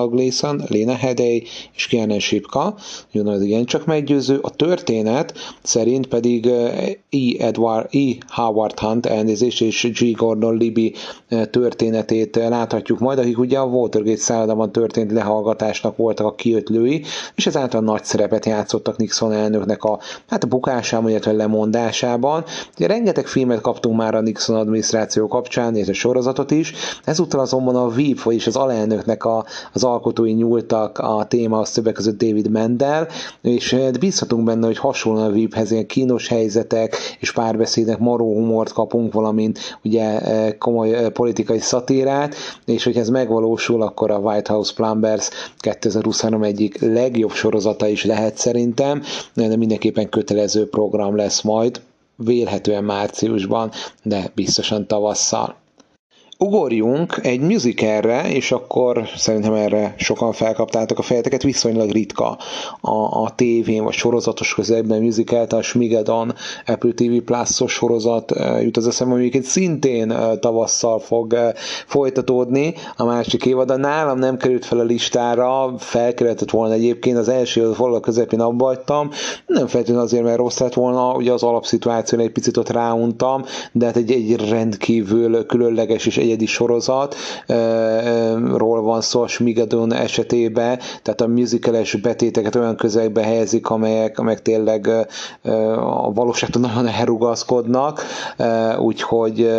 Domhnall 0.08 0.10
Gleason, 0.10 0.64
Lena 0.68 0.96
Headey 0.96 1.44
és 1.76 1.88
Keanu 1.88 2.20
Shipka, 2.20 2.76
igen 3.12 3.66
csak 3.66 3.86
meggyőző. 3.86 4.40
A 4.42 4.50
történet 4.50 5.34
szerint 5.64 6.08
pedig 6.08 6.46
E. 6.46 6.98
Edward, 7.40 7.88
E. 7.92 8.16
Howard 8.28 8.80
Hunt 8.80 9.06
elnézést 9.06 9.62
és 9.62 9.92
G. 10.00 10.16
Gordon 10.16 10.58
Libby 10.58 10.94
történetét 11.52 12.36
láthatjuk 12.36 13.00
majd, 13.00 13.20
akik 13.20 13.40
ugye 13.40 13.60
a 13.60 13.66
Watergate 13.66 14.18
szállodában 14.18 14.72
történt 14.72 15.12
lehallgatásnak 15.12 15.98
voltak 15.98 16.26
a 16.26 16.36
kiötlői, 16.36 17.04
és 17.36 17.48
ezáltal 17.48 17.82
nagy 17.82 18.04
szerepet 18.04 18.46
játszottak 18.46 18.98
Nixon 18.98 19.32
elnöknek 19.32 19.84
a, 19.84 20.00
hát 20.28 20.44
a 20.44 20.48
bukásában, 20.48 21.10
illetve 21.10 21.32
lemondásában. 21.32 22.44
Ugye 22.76 22.88
rengeteg 22.88 23.28
filmet 23.28 23.62
kaptunk 23.62 23.98
már 23.98 24.16
a 24.16 24.22
Nixon 24.22 24.56
adminisztráció 24.56 25.28
kapcsán, 25.28 25.76
és 25.76 25.88
a 25.88 25.94
sorozatot 25.94 26.52
is, 26.52 26.74
ezúttal 27.04 27.40
azonban 27.40 27.76
a 27.76 27.90
VIP, 27.90 28.22
vagyis 28.22 28.48
az 28.48 28.56
alelnöknek 28.56 29.26
a, 29.26 29.46
az 29.74 29.84
alkotói 29.98 30.32
nyúltak 30.32 30.98
a 30.98 31.26
téma, 31.28 31.60
az 31.60 31.72
többek 31.72 31.94
között 31.94 32.18
David 32.18 32.50
Mendel, 32.50 33.08
és 33.42 33.74
hát 33.74 34.00
bízhatunk 34.00 34.44
benne, 34.44 34.66
hogy 34.66 34.78
hasonlóan 34.78 35.26
a 35.26 35.32
VIP-hez 35.32 35.72
ilyen 35.72 35.86
kínos 35.86 36.28
helyzetek 36.28 36.96
és 37.20 37.32
párbeszédek, 37.32 38.00
maró 38.00 38.34
humort 38.34 38.74
kapunk, 38.74 39.14
valamint 39.14 39.60
ugye 39.84 40.20
e, 40.20 40.58
komoly 40.58 40.94
e, 40.94 41.10
politikai 41.10 41.60
szatírát, 41.60 42.36
és 42.66 42.84
hogy 42.84 42.98
ez 42.98 43.10
megvalósul, 43.10 43.82
akkor 43.82 44.12
a 44.12 44.18
White 44.18 44.54
House 44.54 44.74
Plumbers 44.74 45.30
2023 45.58 46.44
egyik 46.44 46.82
legjobb 46.82 47.32
sorozata 47.32 47.88
is 47.88 48.06
lehet 48.06 48.38
szerintem, 48.38 49.02
de 49.34 49.56
mindenképpen 49.56 50.10
kötelező 50.10 50.70
program 50.70 51.16
lesz 51.16 51.42
majd, 51.42 51.82
vélhetően 52.16 52.84
márciusban, 52.84 53.72
de 54.04 54.32
biztosan 54.36 54.88
tavasszal. 54.88 55.56
Ugorjunk 56.40 57.20
egy 57.22 57.40
musicalre, 57.40 58.32
és 58.32 58.52
akkor 58.52 59.08
szerintem 59.16 59.54
erre 59.54 59.96
sokan 59.98 60.32
felkaptátok 60.32 61.00
a 61.00 61.02
fejeteket, 61.02 61.44
viszonylag 61.44 61.92
ritka 61.92 62.38
a, 62.82 63.22
a 63.24 63.30
tévén 63.36 63.84
vagy 63.84 63.94
sorozatos 63.94 64.54
közegben 64.54 65.02
musicalt, 65.02 65.54
a 65.54 65.62
Smigedon 65.62 66.34
Apple 66.66 66.92
TV 66.92 67.18
Plus-os 67.26 67.72
sorozat 67.74 68.34
jut 68.62 68.78
az 68.78 68.88
eszembe, 68.88 69.14
amiket 69.14 69.44
szintén 69.44 70.14
tavasszal 70.40 71.00
fog 71.00 71.38
folytatódni 71.86 72.74
a 72.96 73.06
másik 73.06 73.46
évad, 73.46 73.68
de 73.68 73.76
nálam 73.76 74.20
nem 74.20 74.38
került 74.38 74.66
fel 74.66 74.80
a 74.80 74.84
listára, 74.84 75.74
felkerülhetett 75.78 76.52
volna 76.52 76.74
egyébként, 76.74 77.18
az 77.18 77.30
első 77.30 77.62
évad 77.62 77.78
valahol 77.78 78.00
közepén 78.00 78.40
abba 78.40 78.66
hagytam, 78.66 79.10
nem 79.46 79.68
feltétlenül 79.68 80.04
azért, 80.04 80.24
mert 80.24 80.38
rossz 80.38 80.58
lett 80.58 80.74
volna, 80.74 81.14
ugye 81.14 81.32
az 81.32 81.44
alapszituáción 81.44 82.22
egy 82.22 82.32
picit 82.32 82.58
ott 82.58 82.70
ráuntam, 82.70 83.44
de 83.72 83.86
hát 83.86 83.98
egy, 83.98 84.12
egy 84.12 84.50
rendkívül 84.50 85.46
különleges 85.46 86.06
és 86.06 86.26
egyedi 86.28 86.46
sorozatról 86.46 87.16
van 88.82 89.02
szó 89.02 89.22
a 89.22 89.28
Smigedon 89.28 89.94
esetében, 89.94 90.80
tehát 91.04 91.22
a 91.22 91.28
musicales 91.28 91.96
betéteket 91.96 92.56
olyan 92.56 92.76
közegbe 92.76 93.24
helyezik, 93.24 93.70
amelyek, 93.70 94.20
amelyek 94.20 94.42
tényleg 94.42 94.88
a 95.80 96.14
valóságtól 96.14 96.62
nagyon 96.62 96.88
elrugaszkodnak, 96.88 98.02
úgyhogy, 98.80 99.50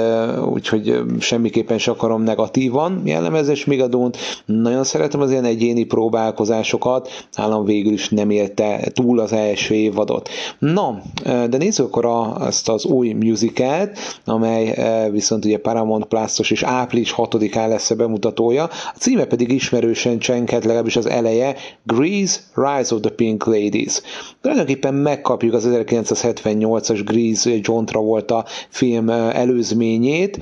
úgyhogy 0.53 1.01
semmiképpen 1.21 1.79
sem 1.79 1.95
akarom 1.95 2.23
negatívan 2.23 3.03
jellemezni 3.05 3.55
Smigedont. 3.55 4.17
Nagyon 4.47 4.85
szeretem 4.85 5.21
az 5.21 5.31
ilyen 5.31 5.45
egyéni 5.45 5.85
próbálkozásokat, 5.85 7.27
állam 7.37 7.65
végül 7.65 7.93
is 7.93 8.09
nem 8.09 8.31
élte 8.31 8.81
túl 8.93 9.19
az 9.21 9.33
első 9.33 9.75
évadot. 9.75 10.29
Na, 10.59 10.99
de 11.25 11.57
nézzük 11.57 11.87
akkor 11.87 12.05
a, 12.05 12.47
ezt 12.47 12.69
az 12.69 12.85
új 12.85 13.13
musicalt, 13.13 13.99
amely 14.25 14.75
viszont 15.11 15.45
ugye 15.45 15.59
Paramount 15.59 16.05
Plus-os 16.05 16.58
és 16.59 16.65
április 16.65 17.15
6-án 17.17 17.69
lesz 17.69 17.91
a 17.91 17.95
bemutatója, 17.95 18.63
a 18.65 18.99
címe 18.99 19.25
pedig 19.25 19.53
ismerősen 19.53 20.19
csenket, 20.19 20.65
legalábbis 20.65 20.97
az 20.97 21.07
eleje, 21.07 21.55
Grease, 21.83 22.39
Rise 22.55 22.95
of 22.95 23.01
the 23.01 23.11
Pink 23.11 23.45
Ladies. 23.45 24.01
Tulajdonképpen 24.41 24.95
megkapjuk 24.95 25.55
az 25.55 25.69
1978-as 25.71 27.01
Grease 27.05 27.51
John 27.63 27.85
Travolta 27.85 28.45
film 28.69 29.09
előzményét, 29.11 30.39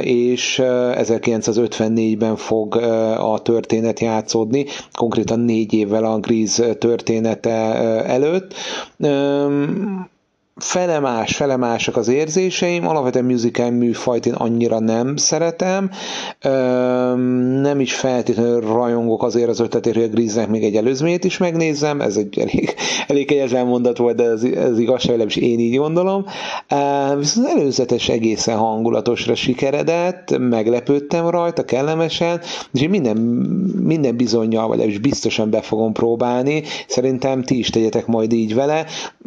és 0.00 0.60
1954-ben 0.64 2.36
fog 2.36 2.76
a 3.18 3.38
történet 3.42 4.00
játszódni, 4.00 4.64
konkrétan 4.92 5.40
négy 5.40 5.72
évvel 5.72 6.04
a 6.04 6.18
Grease 6.18 6.74
története 6.74 7.50
előtt 8.04 8.54
felemás, 10.56 11.36
felemásak 11.36 11.96
az 11.96 12.08
érzéseim, 12.08 12.86
alapvetően 12.86 13.24
musical 13.24 13.70
műfajt 13.70 14.26
én 14.26 14.32
annyira 14.32 14.78
nem 14.78 15.16
szeretem, 15.16 15.90
nem 17.60 17.80
is 17.80 17.94
feltétlenül 17.94 18.60
rajongok 18.60 19.22
azért 19.22 19.48
az 19.48 19.60
ötletért, 19.60 19.96
hogy 19.96 20.04
a 20.04 20.08
Grizznek 20.08 20.48
még 20.48 20.64
egy 20.64 20.76
előzményt 20.76 21.24
is 21.24 21.38
megnézzem, 21.38 22.00
ez 22.00 22.16
egy 22.16 22.38
elég, 22.38 22.74
elég 23.08 23.32
egyetlen 23.32 23.66
mondat 23.66 23.96
volt, 23.96 24.16
de 24.16 24.24
ez, 24.24 24.42
ez 24.42 24.78
igazság, 24.78 25.24
is 25.26 25.36
én 25.36 25.58
így 25.58 25.76
gondolom. 25.76 26.24
Viszont 27.18 27.46
az 27.46 27.56
előzetes 27.56 28.08
egészen 28.08 28.56
hangulatosra 28.56 29.34
sikeredett, 29.34 30.38
meglepődtem 30.38 31.28
rajta, 31.28 31.64
kellemesen, 31.64 32.40
és 32.72 32.80
én 32.80 32.90
minden, 32.90 33.16
minden 33.80 34.16
bizonyal, 34.16 34.68
vagy 34.68 34.86
is 34.86 34.98
biztosan 34.98 35.50
be 35.50 35.60
fogom 35.60 35.92
próbálni, 35.92 36.62
szerintem 36.86 37.42
ti 37.42 37.58
is 37.58 37.70
tegyetek 37.70 38.06
majd 38.06 38.32
így 38.32 38.54
vele. 38.54 38.86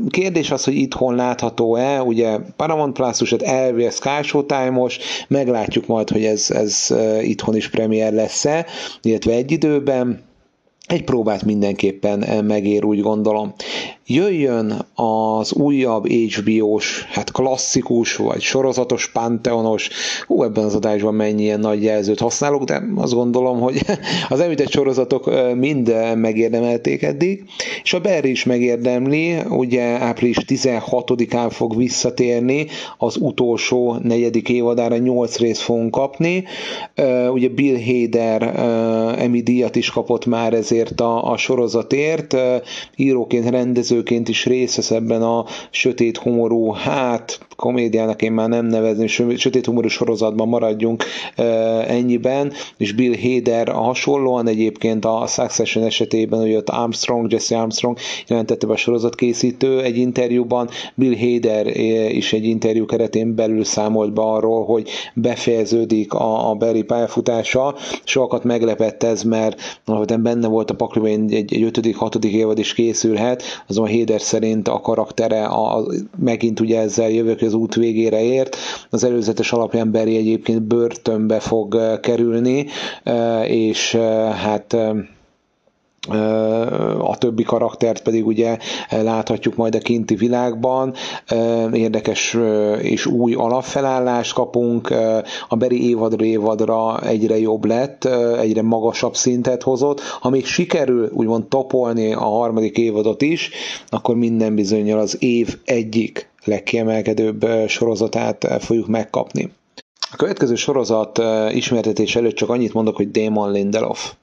Kérdés 0.10 0.52
az, 0.52 0.64
hogy 0.64 0.76
itthon 0.76 1.16
látható-e, 1.18 2.02
ugye 2.02 2.38
Paramount 2.56 2.94
Plus, 2.94 3.30
hát 3.30 3.42
elvi 3.42 3.90
Sky 3.90 4.24
Showtime-os, 4.24 5.00
meglátjuk 5.28 5.88
majd, 5.88 6.10
hogy 6.10 6.26
ez, 6.26 6.52
ez 6.52 6.94
itthon 7.22 7.56
is 7.56 7.70
premier 7.70 8.14
lesz-e, 8.14 8.66
illetve 9.02 9.32
egy 9.34 9.52
időben, 9.52 10.26
egy 10.88 11.04
próbát 11.04 11.44
mindenképpen 11.44 12.46
megér, 12.46 12.84
úgy 12.86 13.02
gondolom 13.02 13.54
jöjjön 14.08 14.86
az 14.96 15.54
újabb 15.54 16.08
HBO-s, 16.08 17.06
hát 17.10 17.32
klasszikus, 17.32 18.16
vagy 18.16 18.42
sorozatos, 18.42 19.12
panteonos, 19.12 19.90
hú, 20.28 20.44
ebben 20.44 20.64
az 20.64 20.76
adásban 20.76 21.14
mennyi 21.14 21.42
ilyen 21.42 21.60
nagy 21.60 21.84
jelzőt 21.84 22.20
használok, 22.20 22.64
de 22.64 22.84
azt 22.96 23.14
gondolom, 23.14 23.60
hogy 23.60 23.82
az 24.30 24.40
említett 24.40 24.72
sorozatok 24.72 25.32
mind 25.56 25.96
megérdemelték 26.16 27.02
eddig, 27.02 27.44
és 27.84 27.94
a 27.94 28.02
Barry 28.02 28.30
is 28.30 28.44
megérdemli, 28.44 29.36
ugye 29.50 29.84
április 29.84 30.38
16-án 30.48 31.48
fog 31.50 31.78
visszatérni, 31.78 32.68
az 32.98 33.18
utolsó 33.20 33.96
negyedik 34.04 34.50
évadára 34.50 34.98
8 34.98 35.38
részt 35.38 35.62
fogunk 35.62 35.92
kapni, 35.92 36.44
ugye 37.32 37.50
Bill 37.50 37.78
Hader 37.86 38.42
Emmy 39.20 39.42
díjat 39.42 39.76
is 39.76 39.90
kapott 39.90 40.26
már 40.26 40.54
ezért 40.54 41.02
a, 41.02 41.32
a 41.32 41.38
sorozatért, 41.38 42.36
íróként, 42.96 43.50
rendező 43.50 43.97
rendezőként 43.98 44.30
is 44.30 44.46
részt 44.46 44.76
vesz 44.76 44.92
ebben 44.92 45.22
a 45.22 45.46
sötét 45.70 46.18
humorú, 46.18 46.72
hát 46.72 47.40
komédiának 47.56 48.22
én 48.22 48.32
már 48.32 48.50
nem 48.50 48.66
nevezni, 48.66 49.08
sötét 49.08 49.66
humorú 49.66 49.88
sorozatban 49.88 50.48
maradjunk 50.48 51.04
ennyiben, 51.88 52.52
és 52.78 52.94
Bill 52.94 53.16
Hader 53.22 53.68
hasonlóan 53.68 54.48
egyébként 54.48 55.06
a 55.06 55.26
Succession 55.28 55.84
esetében, 55.84 56.40
hogy 56.40 56.56
ott 56.56 56.70
Armstrong, 56.70 57.32
Jesse 57.32 57.58
Armstrong 57.58 57.98
jelentette 58.28 58.68
be 58.68 58.74
a 58.74 58.78
sorozatkészítő 58.78 59.82
egy 59.82 59.98
interjúban, 59.98 60.70
Bill 60.96 61.18
Hader 61.18 61.68
is 62.12 62.34
egy 62.34 62.46
interjú 62.46 62.86
keretén 62.86 63.36
belül 63.36 63.64
számolt 63.64 64.14
be 64.14 64.22
arról, 64.22 64.66
hogy 64.66 64.90
befejeződik 65.14 66.14
a, 66.14 66.50
a 66.50 66.54
Barry 66.56 66.84
pályafutása, 66.84 67.76
sokat 68.04 68.44
meglepett 68.44 69.04
ez, 69.04 69.24
mert 69.24 69.82
benne 70.20 70.48
volt 70.48 70.72
a 70.72 70.76
pakliban 70.76 71.10
egy, 71.10 71.54
egy, 71.54 71.64
ötödik, 71.64 71.96
hatodik 71.96 72.34
évad 72.34 72.60
is 72.60 72.74
készülhet, 72.74 73.44
azonban 73.68 73.87
a 73.87 73.87
Héder 73.88 74.22
szerint 74.22 74.68
a 74.68 74.80
karaktere 74.82 75.46
a, 75.46 75.86
megint 76.20 76.60
ugye 76.60 76.80
ezzel 76.80 77.10
jövök 77.10 77.42
az 77.42 77.54
út 77.54 77.76
végére 77.76 78.24
ért. 78.24 78.58
Az 78.90 79.04
előzetes 79.04 79.52
alapján 79.52 79.92
Barry 79.92 80.16
egyébként 80.16 80.62
börtönbe 80.62 81.40
fog 81.40 82.00
kerülni, 82.02 82.66
és 83.48 83.96
hát 84.36 84.76
a 87.00 87.18
többi 87.18 87.44
karaktert 87.44 88.02
pedig 88.02 88.26
ugye 88.28 88.58
láthatjuk 88.90 89.56
majd 89.56 89.76
a 89.76 89.80
kinti 89.80 90.16
világban. 90.16 90.94
Érdekes 91.74 92.38
és 92.82 93.06
új 93.06 93.34
alapfelállást 93.34 94.34
kapunk. 94.34 94.94
A 95.48 95.56
Beri 95.56 95.90
évadra 95.90 96.26
évadra 96.26 97.00
egyre 97.02 97.40
jobb 97.40 97.66
lett, 97.66 98.06
egyre 98.40 98.62
magasabb 98.62 99.16
szintet 99.16 99.64
hozott. 99.64 100.02
Ha 100.02 100.30
még 100.30 100.46
sikerül 100.46 101.10
úgymond 101.14 101.46
topolni 101.46 102.14
a 102.14 102.20
harmadik 102.24 102.78
évadot 102.78 103.22
is, 103.22 103.50
akkor 103.90 104.16
minden 104.16 104.56
bizonyal 104.56 105.00
az 105.00 105.18
év 105.20 105.58
egyik 105.66 106.30
legkiemelkedőbb 106.44 107.46
sorozatát 107.68 108.48
fogjuk 108.60 108.88
megkapni. 108.88 109.52
A 110.12 110.16
következő 110.16 110.56
sorozat 110.56 111.22
ismertetés 111.54 112.16
előtt 112.16 112.36
csak 112.36 112.50
annyit 112.50 112.74
mondok, 112.74 112.96
hogy 112.96 113.12
Damon 113.12 113.52
Lindelof 113.52 114.14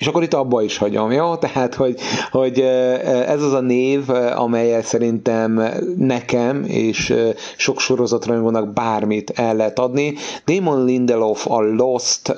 és 0.00 0.06
akkor 0.06 0.22
itt 0.22 0.34
abba 0.34 0.62
is 0.62 0.76
hagyom, 0.76 1.12
jó? 1.12 1.36
Tehát, 1.36 1.74
hogy, 1.74 2.00
hogy 2.30 2.60
ez 3.26 3.42
az 3.42 3.52
a 3.52 3.60
név, 3.60 4.10
amelyel 4.36 4.82
szerintem 4.82 5.62
nekem 5.96 6.64
és 6.66 7.14
sok 7.56 7.80
sorozatra 7.80 8.40
vannak 8.40 8.72
bármit 8.72 9.30
el 9.30 9.56
lehet 9.56 9.78
adni. 9.78 10.14
Damon 10.44 10.84
Lindelof, 10.84 11.50
a 11.50 11.60
Lost, 11.60 12.28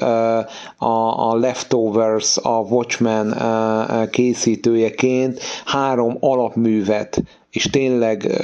a 0.79 1.37
Leftovers, 1.37 2.37
a 2.37 2.59
Watchmen 2.69 3.37
készítőjeként 4.11 5.41
három 5.65 6.17
alapművet 6.21 7.23
és 7.53 7.71
tényleg 7.71 8.43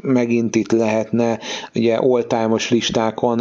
megint 0.00 0.56
itt 0.56 0.72
lehetne 0.72 1.38
ugye 1.74 2.00
oltámos 2.00 2.70
listákon, 2.70 3.40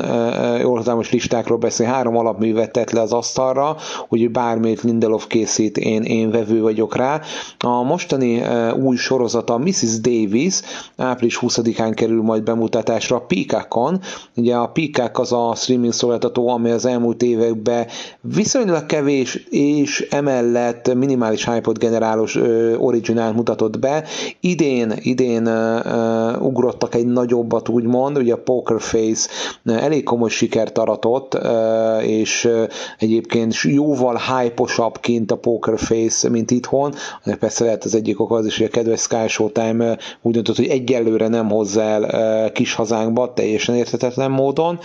oltámos 0.64 1.12
listákról 1.12 1.58
beszél, 1.58 1.86
három 1.88 2.18
alapművet 2.18 2.72
tett 2.72 2.92
le 2.92 3.02
az 3.02 3.12
asztalra, 3.14 3.78
hogy 4.08 4.32
bármit 4.32 4.82
Lindelof 4.82 5.28
készít, 5.28 5.78
én, 5.78 6.04
én 6.04 6.32
vevő 6.32 6.62
vagyok 6.62 6.96
rá. 6.96 7.22
A 7.60 7.84
mostani 7.84 8.42
új 8.84 8.96
sorozata 8.96 9.58
Mrs. 9.58 10.00
Davis 10.00 10.60
április 10.98 11.40
20-án 11.42 11.92
kerül 11.96 12.22
majd 12.22 12.44
bemutatásra 12.44 13.16
a 13.16 13.26
Peacockon. 13.28 14.00
Ugye 14.36 14.56
a 14.56 14.68
Peacock 14.68 15.20
az 15.20 15.32
a 15.32 15.54
streaming 15.56 15.94
szolgáltató, 15.94 16.50
ami 16.50 16.70
az 16.70 16.86
elmúlt 16.86 17.22
években 17.24 17.88
viszonylag 18.22 18.86
kevés 18.86 19.36
és 19.50 20.08
emellett 20.10 20.94
minimális 20.94 21.46
hype 21.46 21.72
generálós 21.80 22.36
originál 22.78 23.34
mutatott 23.34 23.80
be 23.80 24.04
idén, 24.52 24.94
idén 25.02 25.48
uh, 25.48 26.42
ugrottak 26.42 26.96
egy 26.96 27.06
nagyobbat, 27.06 27.70
úgymond, 27.70 28.18
ugye 28.18 28.34
a 28.34 28.38
Poker 28.38 28.82
Face 28.82 29.30
elég 29.66 30.04
komoly 30.04 30.30
sikert 30.30 30.78
aratott, 30.78 31.34
uh, 31.34 32.08
és 32.08 32.46
uh, 32.46 32.64
egyébként 32.98 33.56
jóval 33.62 34.16
hype 34.16 34.64
kint 35.02 35.32
a 35.32 35.36
Poker 35.36 35.80
Face, 35.80 36.30
mint 36.30 36.52
itthon, 36.52 36.94
persze 37.40 37.64
lehet 37.64 37.84
az 37.84 37.96
egyik 37.96 38.20
ok 38.20 38.32
az 38.32 38.46
is, 38.46 38.58
hogy 38.58 38.66
a 38.66 38.70
kedves 38.70 39.00
Sky 39.02 39.28
Showtime 39.28 39.98
úgy 40.22 40.34
döntött, 40.34 40.56
hogy 40.56 40.68
egyelőre 40.68 41.28
nem 41.28 41.50
hozzá 41.50 41.84
el 41.84 42.52
kis 42.52 42.74
hazánkba, 42.74 43.34
teljesen 43.34 43.76
érthetetlen 43.76 44.32
módon. 44.32 44.80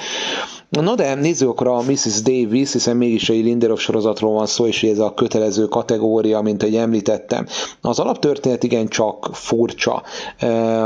Na 0.69 0.95
de 0.95 1.15
nézzük 1.15 1.49
akkor 1.49 1.67
a 1.67 1.83
Mrs. 1.89 2.23
Davis, 2.23 2.73
hiszen 2.73 2.97
mégis 2.97 3.29
egy 3.29 3.45
Lindelof 3.45 3.81
sorozatról 3.81 4.33
van 4.33 4.47
szó, 4.47 4.67
és 4.67 4.83
ez 4.83 4.99
a 4.99 5.15
kötelező 5.15 5.65
kategória, 5.65 6.41
mint 6.41 6.63
ahogy 6.63 6.77
említettem. 6.77 7.47
Az 7.81 7.99
alaptörténet 7.99 8.63
igen 8.63 8.89
csak 8.89 9.29
furcsa. 9.33 10.03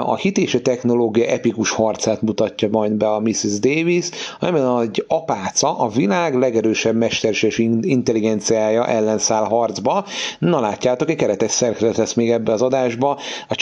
A 0.00 0.16
hit 0.16 0.38
és 0.38 0.54
a 0.54 0.60
technológia 0.60 1.26
epikus 1.26 1.70
harcát 1.70 2.22
mutatja 2.22 2.68
majd 2.70 2.92
be 2.92 3.10
a 3.12 3.20
Mrs. 3.20 3.58
Davis, 3.60 4.08
amiben 4.40 4.80
egy 4.80 5.04
apáca 5.08 5.78
a 5.78 5.88
világ 5.88 6.34
legerősebb 6.34 6.96
mesterséges 6.96 7.58
intelligenciája 7.80 8.86
ellen 8.86 9.18
száll 9.18 9.44
harcba. 9.44 10.04
Na 10.38 10.60
látjátok, 10.60 11.10
egy 11.10 11.16
keretes 11.16 11.50
szerkezet 11.50 11.96
lesz 11.96 12.14
még 12.14 12.30
ebbe 12.30 12.52
az 12.52 12.62
adásba, 12.62 13.18
a 13.48 13.54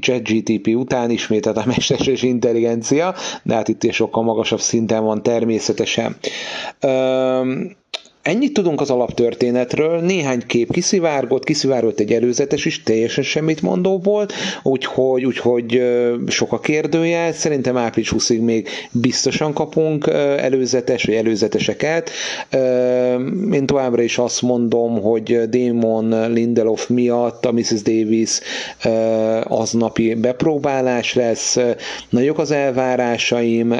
ChatGTP 0.00 0.66
után 0.74 1.10
ismét 1.10 1.46
a 1.46 1.62
mesterséges 1.66 2.22
intelligencia, 2.22 3.14
de 3.42 3.54
hát 3.54 3.68
itt 3.68 3.84
is 3.84 3.94
sokkal 3.94 4.22
magasabb 4.22 4.60
szinten 4.60 5.04
van 5.04 5.22
természetesen 5.22 5.46
természetesen. 5.48 6.16
Um, 6.80 7.76
Ennyit 8.28 8.52
tudunk 8.52 8.80
az 8.80 8.90
alaptörténetről, 8.90 10.00
néhány 10.00 10.42
kép 10.46 10.72
kiszivárgott, 10.72 11.44
kiszivárgott 11.44 11.98
egy 12.00 12.12
előzetes 12.12 12.64
is, 12.64 12.82
teljesen 12.82 13.24
semmit 13.24 13.62
mondó 13.62 13.98
volt, 13.98 14.32
úgyhogy, 14.62 15.24
úgyhogy 15.24 15.82
sok 16.26 16.52
a 16.52 16.58
kérdője, 16.60 17.32
szerintem 17.32 17.76
április 17.76 18.12
20-ig 18.16 18.40
még 18.44 18.68
biztosan 18.90 19.52
kapunk 19.52 20.06
előzetes 20.38 21.04
vagy 21.04 21.14
előzeteseket. 21.14 22.10
Én 23.52 23.66
továbbra 23.66 24.02
is 24.02 24.18
azt 24.18 24.42
mondom, 24.42 25.00
hogy 25.02 25.48
Damon 25.48 26.32
Lindelof 26.32 26.88
miatt 26.88 27.44
a 27.44 27.52
Mrs. 27.52 27.82
Davis 27.82 28.40
aznapi 29.44 30.14
bepróbálás 30.14 31.14
lesz, 31.14 31.58
nagyok 32.10 32.38
az 32.38 32.50
elvárásaim, 32.50 33.74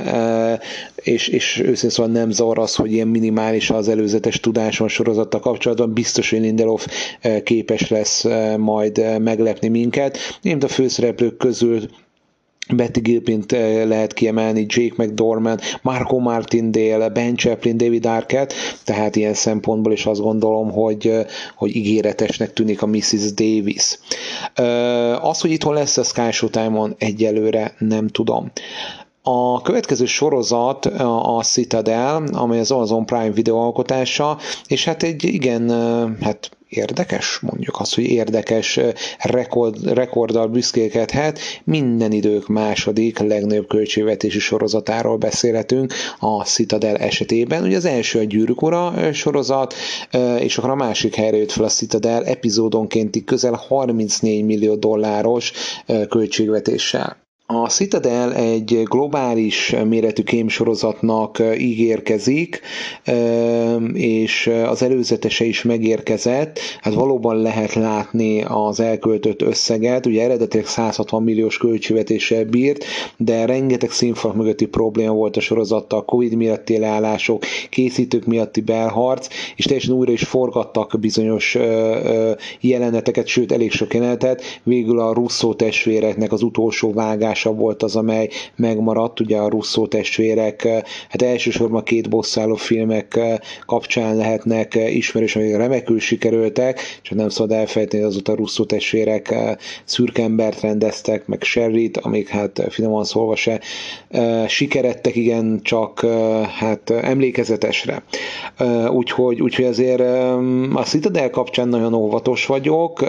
és, 1.03 1.29
és 1.29 1.59
őszintén 1.61 1.91
szóval 1.91 2.13
nem 2.13 2.31
zavar 2.31 2.59
az, 2.59 2.75
hogy 2.75 2.93
ilyen 2.93 3.09
minimális 3.09 3.71
az 3.71 3.89
előzetes 3.89 4.38
tudáson 4.41 4.89
sorozattal 4.89 5.41
kapcsolatban, 5.41 5.93
biztos, 5.93 6.31
hogy 6.31 6.41
Lindelof 6.41 6.87
eh, 7.21 7.41
képes 7.41 7.89
lesz 7.89 8.25
eh, 8.25 8.57
majd 8.57 8.99
eh, 8.99 9.19
meglepni 9.19 9.69
minket. 9.69 10.19
Én 10.43 10.59
a 10.59 10.69
főszereplők 10.69 11.37
közül 11.37 11.89
Betty 12.75 13.01
Gilpint 13.01 13.51
lehet 13.85 14.13
kiemelni, 14.13 14.67
Jake 14.69 15.05
McDormand, 15.05 15.61
Marco 15.83 16.19
Martindale, 16.19 17.09
Ben 17.09 17.37
Chaplin, 17.37 17.77
David 17.77 18.07
Arquette, 18.07 18.55
tehát 18.85 19.17
ilyen 19.17 19.35
szempontból 19.35 19.93
is 19.93 20.07
azt 20.07 20.21
gondolom, 20.21 20.71
hogy, 20.71 21.13
hogy 21.57 21.77
ígéretesnek 21.77 22.53
tűnik 22.53 22.83
a 22.83 22.87
Mrs. 22.87 23.33
Davis. 23.35 23.99
Az, 25.21 25.41
hogy 25.41 25.51
itthon 25.51 25.75
lesz 25.75 25.97
a 25.97 26.03
Sky 26.03 26.31
Showtime-on, 26.31 26.95
egyelőre 26.99 27.75
nem 27.79 28.09
tudom. 28.09 28.51
A 29.31 29.63
következő 29.63 30.05
sorozat 30.05 30.87
a 31.23 31.43
Citadel, 31.45 32.25
amely 32.33 32.59
az 32.59 32.71
Amazon 32.71 33.07
Prime 33.07 33.31
videóalkotása, 33.31 34.39
és 34.67 34.85
hát 34.85 35.03
egy 35.03 35.25
igen, 35.25 35.71
hát 36.21 36.51
érdekes, 36.69 37.39
mondjuk 37.41 37.81
azt, 37.81 37.95
hogy 37.95 38.05
érdekes 38.05 38.81
rekord, 39.19 39.93
rekorddal 39.93 40.47
büszkélkedhet, 40.47 41.39
minden 41.65 42.13
idők 42.13 42.47
második 42.47 43.19
legnagyobb 43.19 43.67
költségvetési 43.67 44.39
sorozatáról 44.39 45.17
beszélhetünk 45.17 45.93
a 46.19 46.45
Citadel 46.45 46.97
esetében. 46.97 47.63
Ugye 47.63 47.77
az 47.77 47.85
első 47.85 48.19
a 48.19 48.25
Gyűrűk 48.25 48.61
sorozat, 49.13 49.75
és 50.39 50.59
akkor 50.59 50.71
a 50.71 50.75
másik 50.75 51.15
helyre 51.15 51.37
jött 51.37 51.53
fel 51.53 51.65
a 51.65 51.69
Citadel 51.69 52.25
epizódonkénti 52.25 53.25
közel 53.25 53.65
34 53.69 54.45
millió 54.45 54.75
dolláros 54.75 55.53
költségvetéssel. 56.09 57.28
A 57.51 57.69
Citadel 57.69 58.35
egy 58.35 58.83
globális 58.85 59.75
méretű 59.89 60.23
kémsorozatnak 60.23 61.43
ígérkezik, 61.59 62.61
és 63.93 64.51
az 64.67 64.83
előzetese 64.83 65.45
is 65.45 65.63
megérkezett. 65.63 66.59
Hát 66.81 66.95
valóban 66.95 67.37
lehet 67.37 67.75
látni 67.75 68.43
az 68.43 68.81
elköltött 68.81 69.43
összeget, 69.43 70.07
ugye 70.07 70.23
eredetileg 70.23 70.67
160 70.67 71.23
milliós 71.23 71.57
költségvetéssel 71.59 72.45
bírt, 72.45 72.85
de 73.17 73.45
rengeteg 73.47 73.91
színfalak 73.91 74.37
mögötti 74.37 74.67
probléma 74.67 75.13
volt 75.13 75.37
a 75.37 75.41
sorozattal, 75.41 76.05
Covid 76.05 76.35
miatti 76.35 76.79
leállások, 76.79 77.45
készítők 77.71 78.25
miatti 78.27 78.61
belharc, 78.61 79.29
és 79.57 79.65
teljesen 79.65 79.95
újra 79.95 80.13
is 80.13 80.23
forgattak 80.23 80.97
bizonyos 81.01 81.57
jeleneteket, 82.61 83.27
sőt 83.27 83.53
elég 83.53 83.71
sok 83.71 83.95
jelenetet. 83.95 84.43
Végül 84.63 85.01
a 85.01 85.13
Russo 85.13 85.55
testvéreknek 85.55 86.33
az 86.33 86.43
utolsó 86.43 86.93
vágás 86.93 87.37
hatása 87.39 87.53
volt 87.61 87.83
az, 87.83 87.97
amely 87.97 88.29
megmaradt, 88.57 89.21
ugye 89.21 89.37
a 89.37 89.49
Russo 89.49 89.87
testvérek, 89.87 90.65
eh, 90.65 90.83
hát 91.09 91.23
elsősorban 91.23 91.83
két 91.83 92.09
bosszáló 92.09 92.55
filmek 92.55 93.17
eh, 93.17 93.37
kapcsán 93.67 94.17
lehetnek 94.17 94.75
eh, 94.75 94.97
ismerős, 94.97 95.37
amik 95.37 95.57
remekül 95.57 96.01
sikerültek, 96.01 96.81
és 97.03 97.11
nem 97.11 97.29
szabad 97.29 97.57
elfelejteni, 97.57 98.03
hogy 98.03 98.13
azóta 98.13 98.33
a 98.33 98.37
Russo 98.37 98.65
testvérek 98.65 99.35
szürkembert 99.85 100.61
rendeztek, 100.61 101.27
meg 101.27 101.43
Sherrit, 101.43 101.97
amik 101.97 102.29
hát 102.29 102.67
finoman 102.69 103.05
szólva 103.05 103.37
se 103.37 103.61
sikerettek, 104.47 105.17
igen, 105.17 105.61
csak 105.63 106.07
hát 106.59 106.91
emlékezetesre. 106.91 108.03
Úgyhogy, 108.91 109.43
úgyhogy 109.43 109.65
azért 109.65 110.01
a 110.75 110.83
Citadel 110.85 111.31
kapcsán 111.31 111.69
nagyon 111.69 111.95
óvatos 111.95 112.47
vagyok, 112.47 113.01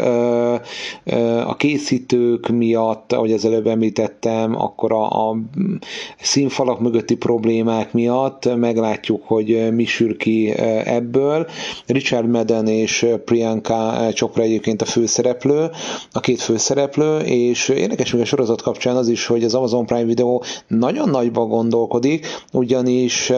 a 1.45 1.55
készítők 1.57 2.47
miatt, 2.49 3.13
ahogy 3.13 3.31
az 3.31 3.45
előbb 3.45 3.67
említett, 3.67 4.18
említettem, 4.25 4.61
akkor 4.61 4.91
a, 4.91 5.29
a 5.29 5.37
színfalak 6.21 6.79
mögötti 6.79 7.15
problémák 7.15 7.93
miatt 7.93 8.55
meglátjuk, 8.55 9.23
hogy 9.25 9.73
mi 9.73 9.85
sül 9.85 10.17
ki 10.17 10.51
ebből. 10.83 11.47
Richard 11.85 12.29
Madden 12.29 12.67
és 12.67 13.05
Priyanka 13.25 14.07
Chopra 14.13 14.43
egyébként 14.43 14.81
a 14.81 14.85
főszereplő, 14.85 15.69
a 16.11 16.19
két 16.19 16.41
főszereplő, 16.41 17.19
és 17.19 17.69
érdekes 17.69 18.13
még 18.13 18.21
a 18.21 18.25
sorozat 18.25 18.61
kapcsán 18.61 18.95
az 18.95 19.07
is, 19.07 19.25
hogy 19.25 19.43
az 19.43 19.53
Amazon 19.53 19.85
Prime 19.85 20.03
Video 20.05 20.41
nagyon 20.67 21.09
nagyba 21.09 21.45
gondolkodik, 21.45 22.27
ugyanis 22.53 23.31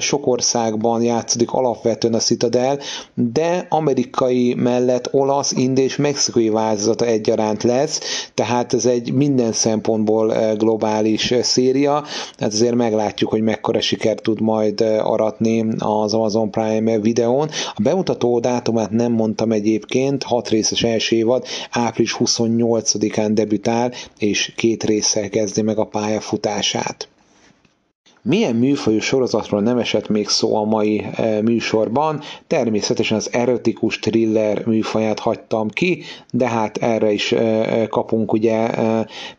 sok 0.00 0.26
országban 0.26 1.02
játszódik 1.02 1.52
alapvetően 1.52 2.14
a 2.14 2.18
Citadel, 2.18 2.78
de 3.14 3.66
amerikai 3.68 4.54
mellett 4.54 5.08
olasz, 5.12 5.52
ind 5.52 5.78
és 5.78 5.96
mexikai 5.96 6.48
változata 6.48 7.04
egyaránt 7.06 7.62
lesz, 7.62 8.00
tehát 8.34 8.74
ez 8.74 8.86
egy 8.86 9.12
minden 9.12 9.52
szempontból 9.52 10.19
globális 10.56 11.34
széria, 11.42 12.04
tehát 12.36 12.52
azért 12.52 12.74
meglátjuk, 12.74 13.30
hogy 13.30 13.42
mekkora 13.42 13.80
sikert 13.80 14.22
tud 14.22 14.40
majd 14.40 14.80
aratni 14.80 15.66
az 15.78 16.14
Amazon 16.14 16.50
Prime 16.50 16.98
videón. 16.98 17.48
A 17.74 17.82
bemutató 17.82 18.40
dátumát 18.40 18.90
nem 18.90 19.12
mondtam 19.12 19.52
egyébként, 19.52 20.22
hat 20.22 20.48
részes 20.48 20.82
első 20.82 21.16
évad, 21.16 21.44
április 21.70 22.16
28-án 22.18 23.30
debütál, 23.32 23.92
és 24.18 24.52
két 24.56 24.84
résszel 24.84 25.28
kezdi 25.28 25.62
meg 25.62 25.78
a 25.78 25.84
pályafutását. 25.84 27.08
Milyen 28.22 28.54
műfajú 28.54 28.98
sorozatról 28.98 29.60
nem 29.60 29.78
esett 29.78 30.08
még 30.08 30.28
szó 30.28 30.56
a 30.56 30.64
mai 30.64 31.04
e, 31.14 31.42
műsorban? 31.42 32.20
Természetesen 32.46 33.16
az 33.16 33.28
erotikus 33.32 33.98
thriller 33.98 34.66
műfaját 34.66 35.18
hagytam 35.18 35.68
ki, 35.68 36.02
de 36.32 36.48
hát 36.48 36.76
erre 36.76 37.12
is 37.12 37.32
e, 37.32 37.38
e, 37.38 37.86
kapunk 37.86 38.32
ugye 38.32 38.70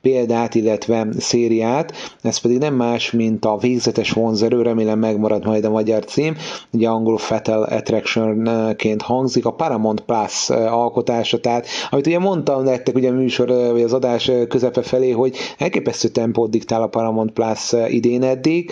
példát, 0.02 0.56
illetve 0.56 1.08
szériát. 1.18 1.94
Ez 2.22 2.38
pedig 2.38 2.58
nem 2.58 2.74
más, 2.74 3.12
mint 3.12 3.46
a 3.46 3.58
végzetes 3.58 4.12
vonzerő, 4.12 4.62
remélem 4.62 5.00
megmarad 5.00 5.46
majd 5.46 5.66
a 5.66 5.70
magyar 5.70 6.06
cím, 6.06 6.36
ugye 6.72 6.90
angol 6.90 7.18
Fatal 7.18 7.64
Attraction-ként 7.64 9.02
hangzik, 9.02 9.46
a 9.46 9.54
Paramount 9.54 10.02
Plus 10.02 10.50
alkotása, 10.50 11.40
tehát 11.40 11.68
amit 11.90 12.08
ugye 12.08 12.20
mondtam 12.20 12.64
nektek 12.64 12.96
ugye 12.96 13.10
a 13.10 13.14
műsor, 13.14 13.48
vagy 13.72 13.82
az 13.82 13.94
adás 13.94 14.32
közepe 14.48 14.82
felé, 14.82 15.12
hogy 15.12 15.36
elképesztő 15.58 16.08
tempót 16.08 16.50
diktál 16.50 16.82
a 16.82 16.88
Paramount 16.88 17.32
Plus 17.32 17.74
idén 17.88 18.24
eddig, 18.24 18.71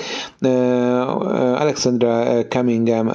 Alexandra 1.59 2.45
Cunningham 2.47 3.11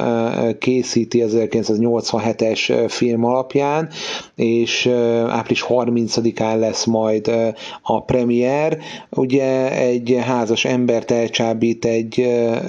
készíti 0.59 1.25
1987-es 1.27 2.85
film 2.89 3.25
alapján, 3.25 3.89
és 4.35 4.87
április 5.29 5.65
30-án 5.69 6.59
lesz 6.59 6.85
majd 6.85 7.31
a 7.83 8.03
premier. 8.03 8.79
Ugye 9.11 9.73
egy 9.79 10.19
házas 10.27 10.65
embert 10.65 11.11
elcsábít 11.11 11.85
egy, 11.85 12.21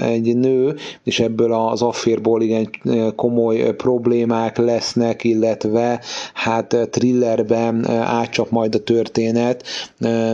egy 0.02 0.38
nő, 0.38 0.76
és 1.04 1.20
ebből 1.20 1.54
az 1.54 1.82
afférból 1.82 2.42
igen 2.42 2.70
komoly 3.16 3.76
problémák 3.76 4.58
lesznek, 4.58 5.24
illetve 5.24 6.02
hát 6.34 6.78
thrillerben 6.92 7.90
átcsap 7.90 8.50
majd 8.50 8.76
a 8.76 8.84
történet, 8.84 9.64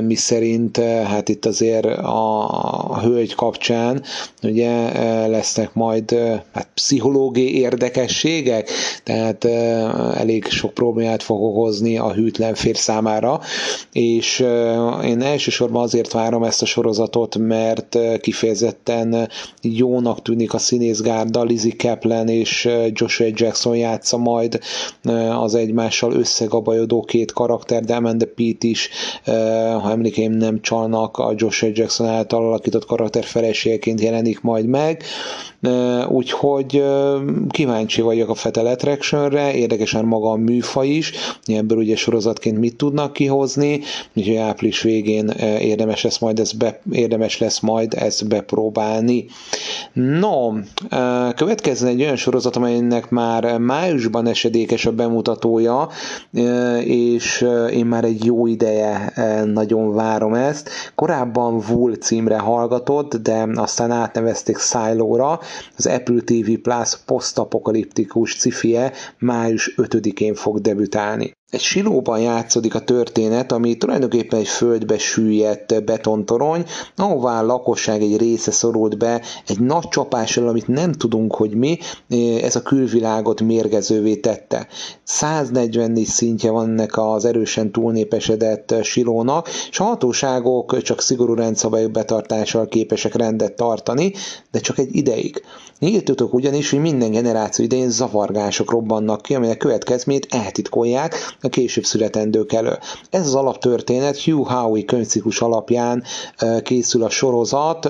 mi 0.01 0.15
szerint 0.15 0.77
hát 1.05 1.29
itt 1.29 1.45
azért 1.45 1.85
a, 1.85 2.49
a 2.89 2.99
hölgy 2.99 3.35
kapcsán 3.35 3.70
ugye 4.43 4.97
lesznek 5.27 5.73
majd 5.73 6.11
hát, 6.53 6.69
pszichológiai 6.73 7.59
érdekességek, 7.59 8.69
tehát 9.03 9.45
elég 10.15 10.45
sok 10.45 10.73
problémát 10.73 11.23
fog 11.23 11.43
okozni 11.43 11.97
a 11.97 12.13
hűtlen 12.13 12.53
fér 12.53 12.77
számára, 12.77 13.39
és 13.91 14.39
én 15.03 15.21
elsősorban 15.21 15.83
azért 15.83 16.11
várom 16.11 16.43
ezt 16.43 16.61
a 16.61 16.65
sorozatot, 16.65 17.37
mert 17.37 17.97
kifejezetten 18.21 19.29
jónak 19.61 20.21
tűnik 20.21 20.53
a 20.53 20.57
színészgárda, 20.57 21.43
Lizzie 21.43 21.73
Kaplan 21.77 22.27
és 22.27 22.69
Joshua 22.93 23.27
Jackson 23.33 23.75
játsza 23.75 24.17
majd 24.17 24.59
az 25.39 25.55
egymással 25.55 26.13
összegabajodó 26.13 27.01
két 27.01 27.31
karakter, 27.31 27.83
de 27.83 27.95
Amanda 27.95 28.25
Pitt 28.35 28.63
is, 28.63 28.89
ha 29.81 29.91
emlékeim 29.91 30.31
nem 30.31 30.61
csalnak, 30.61 31.17
a 31.17 31.33
Joshua 31.35 31.69
Jackson 31.73 32.07
által 32.07 32.45
alakított 32.45 32.85
karakter 32.85 33.23
feleségeként 33.61 34.01
jelenik 34.01 34.41
majd 34.41 34.65
meg, 34.65 35.03
úgyhogy 36.07 36.83
kíváncsi 37.49 38.01
vagyok 38.01 38.29
a 38.29 38.33
Fatal 38.33 38.65
Attraction-re, 38.65 39.53
érdekesen 39.53 40.05
maga 40.05 40.29
a 40.29 40.35
műfaj 40.35 40.87
is, 40.87 41.11
ebből 41.45 41.77
ugye 41.77 41.95
sorozatként 41.95 42.59
mit 42.59 42.75
tudnak 42.75 43.13
kihozni, 43.13 43.79
úgyhogy 44.15 44.35
április 44.35 44.81
végén 44.81 45.27
érdemes 45.59 46.03
lesz 46.03 46.19
majd 46.19 46.39
ezt 46.39 46.57
be, 46.57 46.81
érdemes 46.91 47.37
lesz 47.37 47.59
majd 47.59 47.93
ezt 47.93 48.27
bepróbálni. 48.27 49.25
No, 49.93 50.51
következzen 51.35 51.87
egy 51.87 52.01
olyan 52.01 52.15
sorozat, 52.15 52.55
amelynek 52.55 53.09
már 53.09 53.57
májusban 53.57 54.27
esedékes 54.27 54.85
a 54.85 54.91
bemutatója, 54.91 55.89
és 56.83 57.47
én 57.71 57.85
már 57.85 58.03
egy 58.03 58.25
jó 58.25 58.47
ideje 58.47 59.13
nagyon 59.45 59.93
várom 59.93 60.33
ezt. 60.33 60.69
Korábban 60.95 61.63
Wool 61.69 61.95
címre 61.95 62.37
hallgatott, 62.37 63.15
de 63.15 63.47
aztán 63.55 63.91
átnevezték 63.91 64.57
Silo-ra, 64.57 65.39
az 65.77 65.85
Apple 65.85 66.21
TV 66.21 66.51
Plus 66.61 66.97
posztapokaliptikus 67.05 68.35
cifie 68.35 68.93
május 69.19 69.73
5-én 69.77 70.35
fog 70.35 70.61
debütálni. 70.61 71.31
Egy 71.51 71.59
silóban 71.61 72.19
játszódik 72.19 72.75
a 72.75 72.79
történet, 72.79 73.51
ami 73.51 73.77
tulajdonképpen 73.77 74.39
egy 74.39 74.47
földbe 74.47 74.97
süllyedt 74.97 75.83
betontorony, 75.83 76.65
ahová 76.95 77.39
a 77.39 77.45
lakosság 77.45 78.01
egy 78.01 78.17
része 78.17 78.51
szorult 78.51 78.97
be 78.97 79.21
egy 79.47 79.59
nagy 79.59 79.87
csapással, 79.87 80.47
amit 80.47 80.67
nem 80.67 80.91
tudunk, 80.91 81.35
hogy 81.35 81.51
mi, 81.51 81.77
ez 82.41 82.55
a 82.55 82.61
külvilágot 82.61 83.41
mérgezővé 83.41 84.15
tette. 84.15 84.67
144 85.03 86.05
szintje 86.05 86.51
van 86.51 86.69
ennek 86.69 86.97
az 86.97 87.25
erősen 87.25 87.71
túlnépesedett 87.71 88.75
silónak, 88.83 89.49
és 89.69 89.79
a 89.79 89.83
hatóságok 89.83 90.81
csak 90.81 91.01
szigorú 91.01 91.33
rendszabályok 91.33 91.91
betartással 91.91 92.67
képesek 92.67 93.15
rendet 93.15 93.55
tartani, 93.55 94.13
de 94.51 94.59
csak 94.59 94.77
egy 94.77 94.95
ideig. 94.95 95.43
Nyíltutok 95.79 96.33
ugyanis, 96.33 96.69
hogy 96.69 96.79
minden 96.79 97.11
generáció 97.11 97.65
idején 97.65 97.89
zavargások 97.89 98.71
robbannak 98.71 99.21
ki, 99.21 99.35
aminek 99.35 99.57
következményét 99.57 100.27
eltitkolják 100.29 101.35
a 101.41 101.49
később 101.49 101.83
születendők 101.83 102.53
elő. 102.53 102.77
Ez 103.09 103.25
az 103.27 103.35
alaptörténet 103.35 104.23
Hugh 104.23 104.51
Howey 104.51 104.85
könyvciklus 104.85 105.41
alapján 105.41 106.03
készül 106.63 107.03
a 107.03 107.09
sorozat, 107.09 107.85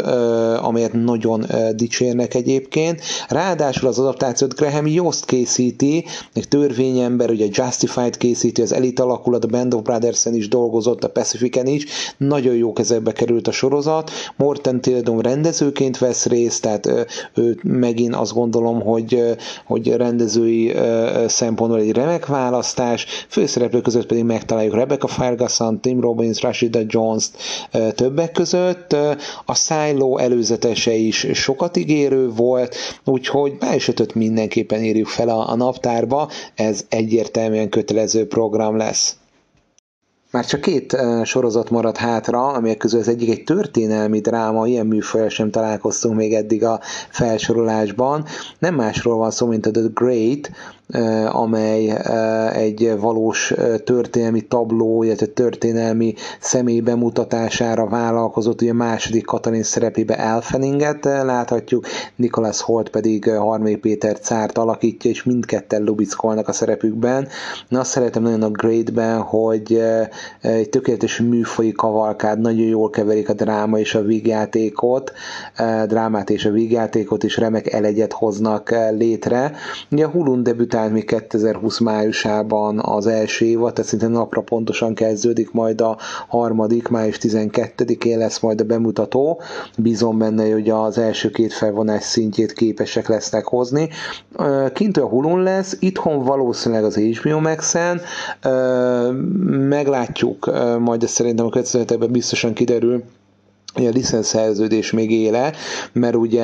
amelyet 0.56 0.94
nagyon 0.94 1.46
dicsérnek 1.76 2.34
egyébként. 2.34 3.02
Ráadásul 3.28 3.88
az 3.88 4.00
adaptációt 4.00 4.56
Graham 4.56 4.88
Yost 4.88 5.26
készíti, 5.26 6.06
egy 6.34 6.48
törvényember, 6.48 7.30
ugye 7.30 7.48
Justified 7.52 8.18
készíti, 8.18 8.62
az 8.62 8.72
Elite 8.74 9.04
alakulat, 9.04 9.44
a 9.44 9.48
Band 9.48 9.74
of 9.74 9.82
Brothers-en 9.82 10.36
is 10.36 10.48
dolgozott, 10.48 11.04
a 11.04 11.10
Pacific-en 11.10 11.68
is. 11.68 11.86
Nagyon 12.18 12.56
jó 12.56 12.74
kezekbe 12.74 13.12
került 13.12 13.48
a 13.48 13.52
sorozat. 13.52 14.12
Morten 14.36 14.82
Tildon 14.82 15.20
rendezőként 15.20 15.98
vesz 15.98 16.26
részt, 16.26 16.62
tehát 16.62 16.90
ő 17.34 17.60
megint 17.64 18.16
azt 18.16 18.34
gondolom, 18.34 18.82
hogy, 18.82 19.24
hogy 19.66 19.88
rendezői 19.88 20.74
szempontból 21.28 21.80
egy 21.80 21.92
remek 21.92 22.26
választás, 22.26 23.06
főszereplők 23.42 23.84
között 23.84 24.06
pedig 24.06 24.24
megtaláljuk 24.24 24.74
Rebecca 24.74 25.08
Ferguson, 25.08 25.82
Tim 25.82 26.00
Robbins, 26.00 26.42
Rashida 26.42 26.80
Jones 26.88 27.30
többek 27.96 28.32
között. 28.32 28.96
A 29.46 29.56
Silo 29.56 30.18
előzetese 30.18 30.94
is 30.94 31.28
sokat 31.34 31.78
ígérő 31.78 32.30
volt, 32.30 32.76
úgyhogy 33.06 33.58
beesötött 33.58 34.14
mindenképpen 34.14 34.84
írjuk 34.84 35.08
fel 35.08 35.30
a, 35.30 35.50
a 35.50 35.56
naptárba, 35.56 36.30
ez 36.56 36.86
egyértelműen 36.90 37.70
kötelező 37.70 38.28
program 38.28 38.78
lesz. 38.78 39.16
Már 40.32 40.46
csak 40.46 40.62
két 40.62 40.98
sorozat 41.24 41.70
maradt 41.70 41.98
hátra, 41.98 42.48
amelyek 42.48 42.78
közül 42.78 43.00
az 43.00 43.08
egyik 43.08 43.30
egy 43.30 43.44
történelmi 43.44 44.20
dráma, 44.20 44.68
ilyen 44.68 44.86
műfajra 44.86 45.30
sem 45.30 45.52
találkoztunk 45.52 46.16
még 46.16 46.34
eddig 46.34 46.64
a 46.64 46.80
felsorolásban. 47.10 48.26
Nem 48.60 48.76
másról 48.76 49.18
van 49.18 49.32
szó, 49.32 49.48
mint 49.48 49.66
a 49.66 49.72
The 49.72 49.90
Great, 49.94 50.52
amely 51.28 51.90
egy 52.54 52.96
valós 53.00 53.54
történelmi 53.84 54.42
tabló, 54.42 55.04
illetve 55.04 55.26
történelmi 55.26 56.14
személy 56.40 56.80
bemutatására 56.80 57.88
vállalkozott, 57.88 58.62
ugye 58.62 58.74
második 58.74 59.26
Katalin 59.26 59.64
szerepébe 59.64 60.18
Elfeninget 60.18 61.04
láthatjuk, 61.04 61.86
Nicholas 62.16 62.62
Holt 62.62 62.90
pedig 62.90 63.30
Harmé 63.30 63.76
Péter 63.76 64.20
cárt 64.20 64.58
alakítja, 64.58 65.10
és 65.10 65.24
mindketten 65.24 65.84
lubickolnak 65.84 66.48
a 66.48 66.52
szerepükben. 66.52 67.28
Na, 67.68 67.80
azt 67.80 67.92
szeretem 67.92 68.24
nagyon 68.24 68.42
a 68.42 68.50
Great-ben, 68.50 69.20
hogy 69.20 69.82
egy 70.42 70.70
tökéletes 70.70 71.20
műfaji 71.20 71.72
kavalkád, 71.72 72.40
nagyon 72.40 72.68
jól 72.68 72.90
keverik 72.90 73.30
a 73.30 73.34
dráma 73.34 73.80
és 73.80 73.96
a 73.96 74.02
vígjátékot, 74.02 75.12
drámát 75.86 76.30
és 76.30 76.46
a 76.46 76.52
vígjátékot, 76.52 77.24
és 77.24 77.38
remek 77.38 77.74
elegyet 77.74 78.14
hoznak 78.14 78.76
létre. 78.98 79.52
Ugye 79.92 80.06
a 80.06 80.10
Hulun 80.10 80.44
debütál 80.44 80.81
még 80.90 81.06
2020 81.06 81.80
májusában 81.80 82.80
az 82.80 83.08
első 83.08 83.46
évad, 83.46 83.74
tehát 83.74 83.90
szinte 83.90 84.08
napra 84.08 84.42
pontosan 84.42 84.94
kezdődik, 84.94 85.52
majd 85.52 85.82
a 85.82 85.98
harmadik, 86.28 86.88
május 86.88 87.18
12-én 87.22 88.18
lesz 88.18 88.40
majd 88.40 88.62
a 88.62 88.64
bemutató. 88.64 89.42
Bízom 89.78 90.18
benne, 90.18 90.52
hogy 90.52 90.70
az 90.70 90.98
első 90.98 91.30
két 91.30 91.54
felvonás 91.54 92.04
szintjét 92.04 92.54
képesek 92.54 93.08
lesznek 93.08 93.46
hozni. 93.46 93.90
Kint 94.74 94.98
a 94.98 95.06
Hulun 95.08 95.44
lesz, 95.44 95.78
itthon 95.80 96.24
valószínűleg 96.24 96.84
az 96.84 96.96
HBO 96.96 97.40
Max-en, 97.40 98.02
meglátjuk, 99.70 100.52
majd 100.80 101.04
ezt 101.04 101.14
szerintem 101.14 101.46
a 101.46 101.50
következő 101.50 102.08
biztosan 102.08 102.54
kiderül, 102.54 103.04
a 103.74 103.80
licenszerződés 103.80 104.92
még 104.92 105.12
éle, 105.12 105.54
mert 105.94 106.16
ugye 106.16 106.44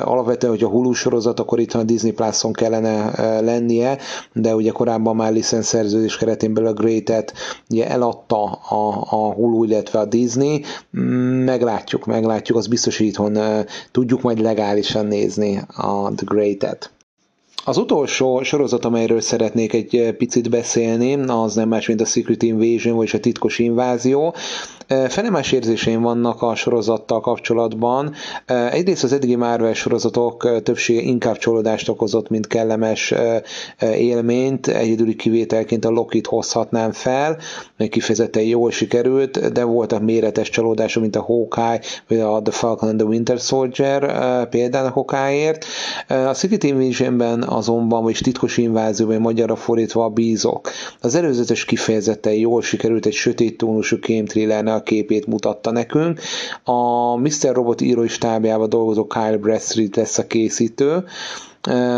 alapvetően, 0.00 0.52
hogy 0.52 0.62
a 0.62 0.68
Hulu 0.68 0.92
sorozat, 0.92 1.40
akkor 1.40 1.60
itt 1.60 1.72
a 1.72 1.82
Disney 1.82 2.12
Plus-on 2.12 2.52
kellene 2.52 3.10
lennie, 3.40 3.98
de 4.32 4.54
ugye 4.54 4.70
korábban 4.70 5.16
már 5.16 5.32
licenszerződés 5.32 6.16
keretén 6.16 6.54
belül 6.54 6.68
a 6.68 6.72
Great-et 6.72 7.32
ugye 7.70 7.88
eladta 7.88 8.42
a, 8.52 9.06
a 9.10 9.32
Hulu, 9.32 9.64
illetve 9.64 9.98
a 9.98 10.04
Disney, 10.04 10.62
mm, 10.98 11.44
meglátjuk, 11.44 12.06
meglátjuk, 12.06 12.58
az 12.58 12.66
biztos, 12.66 12.98
hogy 12.98 13.06
itthon 13.06 13.38
tudjuk 13.90 14.22
majd 14.22 14.40
legálisan 14.40 15.06
nézni 15.06 15.62
a 15.76 16.12
The 16.14 16.26
Great-et. 16.26 16.90
Az 17.64 17.76
utolsó 17.76 18.42
sorozat, 18.42 18.84
amelyről 18.84 19.20
szeretnék 19.20 19.72
egy 19.72 20.14
picit 20.18 20.50
beszélni, 20.50 21.14
az 21.14 21.54
nem 21.54 21.68
más, 21.68 21.86
mint 21.86 22.00
a 22.00 22.04
Secret 22.04 22.42
Invasion, 22.42 22.96
vagyis 22.96 23.14
a 23.14 23.20
titkos 23.20 23.58
invázió. 23.58 24.34
Felemás 24.88 25.52
érzéseim 25.52 26.00
vannak 26.00 26.42
a 26.42 26.54
sorozattal 26.54 27.20
kapcsolatban. 27.20 28.14
Egyrészt 28.70 29.04
az 29.04 29.12
eddigi 29.12 29.36
Marvel 29.36 29.74
sorozatok 29.74 30.62
többsége 30.62 31.00
inkább 31.00 31.36
csalódást 31.36 31.88
okozott, 31.88 32.28
mint 32.28 32.46
kellemes 32.46 33.14
élményt. 33.80 34.66
Egyedüli 34.66 35.16
kivételként 35.16 35.84
a 35.84 35.90
Lokit 35.90 36.26
hozhatnám 36.26 36.92
fel, 36.92 37.38
meg 37.76 37.88
kifejezetten 37.88 38.42
jól 38.42 38.70
sikerült, 38.70 39.52
de 39.52 39.64
voltak 39.64 40.02
méretes 40.02 40.48
csalódások, 40.48 41.02
mint 41.02 41.16
a 41.16 41.22
Hawkeye, 41.22 41.80
vagy 42.08 42.20
a 42.20 42.42
The 42.42 42.52
Falcon 42.52 42.88
and 42.88 42.98
the 42.98 43.08
Winter 43.08 43.38
Soldier 43.38 44.48
például 44.48 44.86
a 44.86 44.90
Hawkeye-ért. 44.90 45.64
A 46.08 46.34
Secret 46.34 46.62
Invasionben 46.62 47.42
azonban, 47.42 48.02
vagy 48.02 48.18
titkos 48.22 48.56
invázióban 48.56 49.20
magyarra 49.20 49.56
fordítva 49.56 50.08
bízok. 50.08 50.70
Az 51.00 51.14
előzetes 51.14 51.64
kifejezetten 51.64 52.32
jól 52.32 52.62
sikerült 52.62 53.06
egy 53.06 53.12
sötét 53.12 53.56
tónusú 53.56 53.98
kémtrillernek 53.98 54.76
képét 54.82 55.26
mutatta 55.26 55.70
nekünk. 55.70 56.20
A 56.64 57.16
Mr. 57.16 57.52
Robot 57.52 57.80
írói 57.80 58.08
stábjában 58.08 58.68
dolgozó 58.68 59.06
Kyle 59.06 59.36
Bradstreet 59.36 59.96
lesz 59.96 60.18
a 60.18 60.26
készítő, 60.26 61.04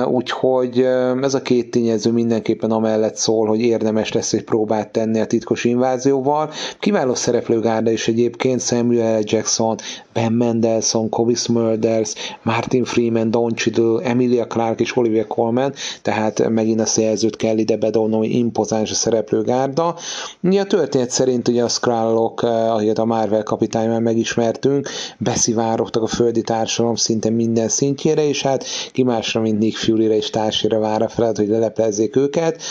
Úgyhogy 0.07 0.79
ez 1.23 1.35
a 1.35 1.43
két 1.43 1.71
tényező 1.71 2.11
mindenképpen 2.13 2.71
amellett 2.71 3.17
szól, 3.17 3.47
hogy 3.47 3.61
érdemes 3.61 4.13
lesz 4.13 4.33
egy 4.33 4.45
próbát 4.45 4.93
tenni 4.93 5.21
a 5.21 5.27
titkos 5.27 5.65
invázióval. 5.65 6.51
Kiváló 6.79 7.15
szereplőgárda 7.15 7.91
is 7.91 8.09
egyébként 8.09 8.61
Samuel 8.61 9.19
L. 9.19 9.23
Jackson, 9.25 9.77
Ben 10.13 10.33
Mendelssohn, 10.33 11.09
Kobe 11.09 11.35
Smulders, 11.35 12.13
Martin 12.43 12.85
Freeman, 12.85 13.31
Don 13.31 13.55
Cheadle, 13.55 14.03
Emilia 14.03 14.47
Clarke 14.47 14.83
és 14.83 14.97
Olivia 14.97 15.27
Colman, 15.27 15.73
tehát 16.03 16.49
megint 16.49 16.81
a 16.81 16.87
szerzőt 16.87 17.37
kell 17.37 17.59
ide 17.59 17.77
bedolnom, 17.77 18.19
hogy 18.19 18.31
impozáns 18.31 18.91
a 18.91 18.95
szereplőgárda. 18.95 19.95
A 20.43 20.65
történet 20.69 21.11
szerint 21.11 21.49
ugye 21.49 21.65
a 21.65 21.69
Skrullok, 21.69 22.43
ahogy 22.43 22.89
a 22.89 23.05
Marvel 23.05 23.43
kapitányban 23.43 24.03
megismertünk, 24.03 24.89
beszivárogtak 25.19 26.03
a 26.03 26.07
földi 26.07 26.43
társadalom 26.43 26.97
szinte 26.97 27.31
minden 27.31 27.69
szintjére, 27.69 28.29
és 28.29 28.43
hát 28.43 28.65
ki 28.93 29.03
másra, 29.03 29.41
mint 29.41 29.59
Nick 29.61 29.77
Fury-re 29.77 30.17
és 30.17 30.31
társira 30.31 30.79
vár 30.79 31.03
a 31.03 31.09
feladat, 31.09 31.37
hogy 31.37 31.49
leleplezzék 31.49 32.17
őket. 32.17 32.63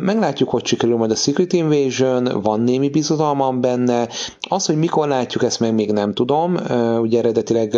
Meglátjuk, 0.00 0.48
hogy 0.48 0.66
sikerül 0.66 0.96
majd 0.96 1.10
a 1.10 1.14
Secret 1.14 1.52
Invasion, 1.52 2.42
van 2.42 2.60
némi 2.60 2.88
bizodalmam 2.88 3.60
benne. 3.60 4.08
Az, 4.48 4.66
hogy 4.66 4.76
mikor 4.76 5.08
látjuk, 5.08 5.42
ezt 5.42 5.60
meg 5.60 5.74
még 5.74 5.92
nem 5.92 6.12
tudom. 6.12 6.56
Ugye 7.00 7.18
eredetileg 7.18 7.76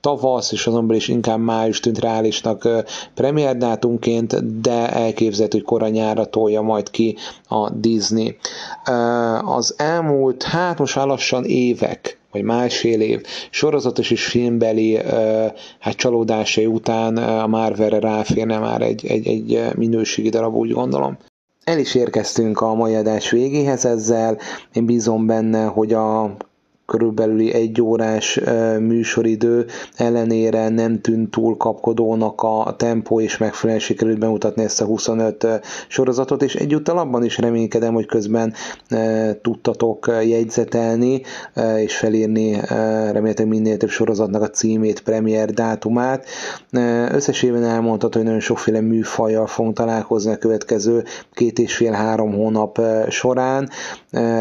tavasz, 0.00 0.52
és 0.52 0.66
azonban 0.66 0.96
is 0.96 1.08
inkább 1.08 1.40
május 1.40 1.80
tűnt 1.80 1.98
reálisnak 1.98 2.68
premier 3.14 3.56
dátumként, 3.56 4.60
de 4.60 4.92
elképzelhető, 4.92 5.58
hogy 5.58 5.66
kora 5.66 5.88
nyára 5.88 6.24
tolja 6.24 6.60
majd 6.60 6.90
ki 6.90 7.16
a 7.48 7.70
Disney. 7.70 8.36
Az 9.44 9.74
elmúlt, 9.76 10.42
hát 10.42 10.78
most 10.78 10.96
már 10.96 11.06
lassan 11.06 11.44
évek 11.44 12.15
vagy 12.36 12.44
másfél 12.44 13.00
év 13.00 13.20
sorozatos 13.50 14.10
és 14.10 14.24
filmbeli 14.24 14.98
hát 15.78 15.94
csalódásai 15.96 16.66
után 16.66 17.16
a 17.16 17.46
Marvelre 17.46 17.98
ráférne 17.98 18.58
már 18.58 18.82
egy, 18.82 19.06
egy, 19.06 19.26
egy 19.26 19.76
minőségi 19.76 20.28
darab, 20.28 20.54
úgy 20.54 20.70
gondolom. 20.70 21.16
El 21.64 21.78
is 21.78 21.94
érkeztünk 21.94 22.60
a 22.60 22.74
mai 22.74 22.94
adás 22.94 23.30
végéhez 23.30 23.84
ezzel. 23.84 24.38
Én 24.72 24.86
bízom 24.86 25.26
benne, 25.26 25.64
hogy 25.64 25.92
a 25.92 26.36
körülbelül 26.86 27.50
egy 27.50 27.82
órás 27.82 28.40
műsoridő 28.78 29.66
ellenére 29.96 30.68
nem 30.68 31.00
tűnt 31.00 31.30
túl 31.30 31.56
kapkodónak 31.56 32.42
a 32.42 32.74
tempó, 32.76 33.20
és 33.20 33.38
megfelelően 33.38 33.84
sikerült 33.84 34.18
bemutatni 34.18 34.62
ezt 34.62 34.80
a 34.80 34.84
25 34.84 35.46
sorozatot, 35.88 36.42
és 36.42 36.54
egyúttal 36.54 36.98
abban 36.98 37.24
is 37.24 37.38
reménykedem, 37.38 37.94
hogy 37.94 38.06
közben 38.06 38.54
tudtatok 39.42 40.10
jegyzetelni, 40.26 41.22
és 41.76 41.96
felírni 41.96 42.60
remélhetőleg 43.12 43.52
minél 43.52 43.76
több 43.76 43.88
sorozatnak 43.88 44.42
a 44.42 44.50
címét, 44.50 45.02
premier 45.02 45.50
dátumát. 45.50 46.26
Összesében 47.10 47.64
elmondható, 47.64 48.16
hogy 48.16 48.26
nagyon 48.26 48.40
sokféle 48.40 48.80
műfajjal 48.80 49.46
fogunk 49.46 49.76
találkozni 49.76 50.32
a 50.32 50.36
következő 50.36 51.04
két 51.32 51.58
és 51.58 51.76
fél-három 51.76 52.32
hónap 52.32 52.80
során. 53.08 53.68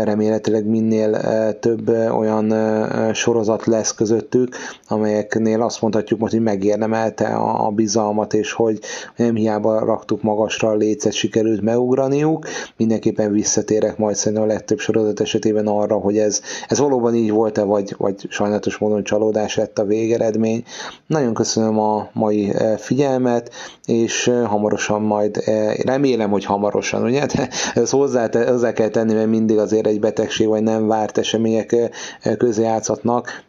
Remélhetőleg 0.03 0.65
minél 0.65 1.19
több 1.59 1.87
olyan 1.89 2.34
olyan 2.35 3.13
sorozat 3.13 3.65
lesz 3.65 3.93
közöttük, 3.93 4.55
amelyeknél 4.87 5.61
azt 5.61 5.81
mondhatjuk 5.81 6.19
most, 6.19 6.33
hogy 6.33 6.41
megérdemelte 6.41 7.27
a, 7.27 7.65
a 7.65 7.69
bizalmat, 7.69 8.33
és 8.33 8.51
hogy 8.51 8.79
nem 9.15 9.35
hiába 9.35 9.79
raktuk 9.79 10.21
magasra 10.21 10.69
a 10.69 10.75
lécet, 10.75 11.13
sikerült 11.13 11.61
megugraniuk. 11.61 12.45
Mindenképpen 12.77 13.31
visszatérek 13.31 13.97
majd 13.97 14.15
szerintem 14.15 14.47
a 14.47 14.51
legtöbb 14.51 14.79
sorozat 14.79 15.19
esetében 15.19 15.67
arra, 15.67 15.95
hogy 15.95 16.17
ez, 16.17 16.41
ez 16.67 16.79
valóban 16.79 17.15
így 17.15 17.31
volt-e, 17.31 17.63
vagy, 17.63 17.95
vagy 17.97 18.27
sajnálatos 18.29 18.77
módon 18.77 19.03
csalódás 19.03 19.55
lett 19.55 19.79
a 19.79 19.85
végeredmény. 19.85 20.63
Nagyon 21.07 21.33
köszönöm 21.33 21.79
a 21.79 22.09
mai 22.13 22.53
figyelmet, 22.77 23.51
és 23.85 24.31
hamarosan 24.45 25.01
majd, 25.01 25.43
remélem, 25.83 26.29
hogy 26.29 26.45
hamarosan, 26.45 27.03
ugye? 27.03 27.25
De 27.25 27.49
ezt 27.81 27.91
hozzá, 27.91 28.29
hozzá 28.47 28.73
kell 28.73 28.89
tenni, 28.89 29.13
mert 29.13 29.29
mindig 29.29 29.57
azért 29.57 29.87
egy 29.87 29.99
betegség 29.99 30.47
vagy 30.47 30.63
nem 30.63 30.87
várt 30.87 31.17
események 31.17 31.75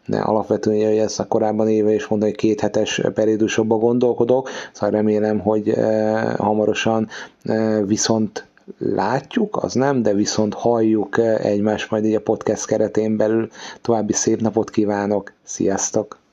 de 0.06 0.18
alapvetően 0.18 0.88
hogy 0.88 0.98
ezt 0.98 1.20
a 1.20 1.26
korábban 1.26 1.68
éve 1.68 1.94
is 1.94 2.06
mondani, 2.06 2.30
hogy 2.30 2.40
két 2.40 2.60
hetes 2.60 3.00
periódusokban 3.14 3.78
gondolkodok, 3.78 4.48
szóval 4.72 4.90
remélem, 4.90 5.38
hogy 5.38 5.68
eh, 5.68 6.34
hamarosan 6.36 7.08
eh, 7.42 7.86
viszont 7.86 8.46
látjuk, 8.78 9.56
az 9.62 9.72
nem, 9.72 10.02
de 10.02 10.14
viszont 10.14 10.54
halljuk 10.54 11.18
eh, 11.18 11.44
egymást 11.44 11.90
majd 11.90 12.04
így 12.04 12.14
a 12.14 12.20
podcast 12.20 12.66
keretén 12.66 13.16
belül. 13.16 13.48
További 13.80 14.12
szép 14.12 14.40
napot 14.40 14.70
kívánok, 14.70 15.32
sziasztok! 15.42 16.24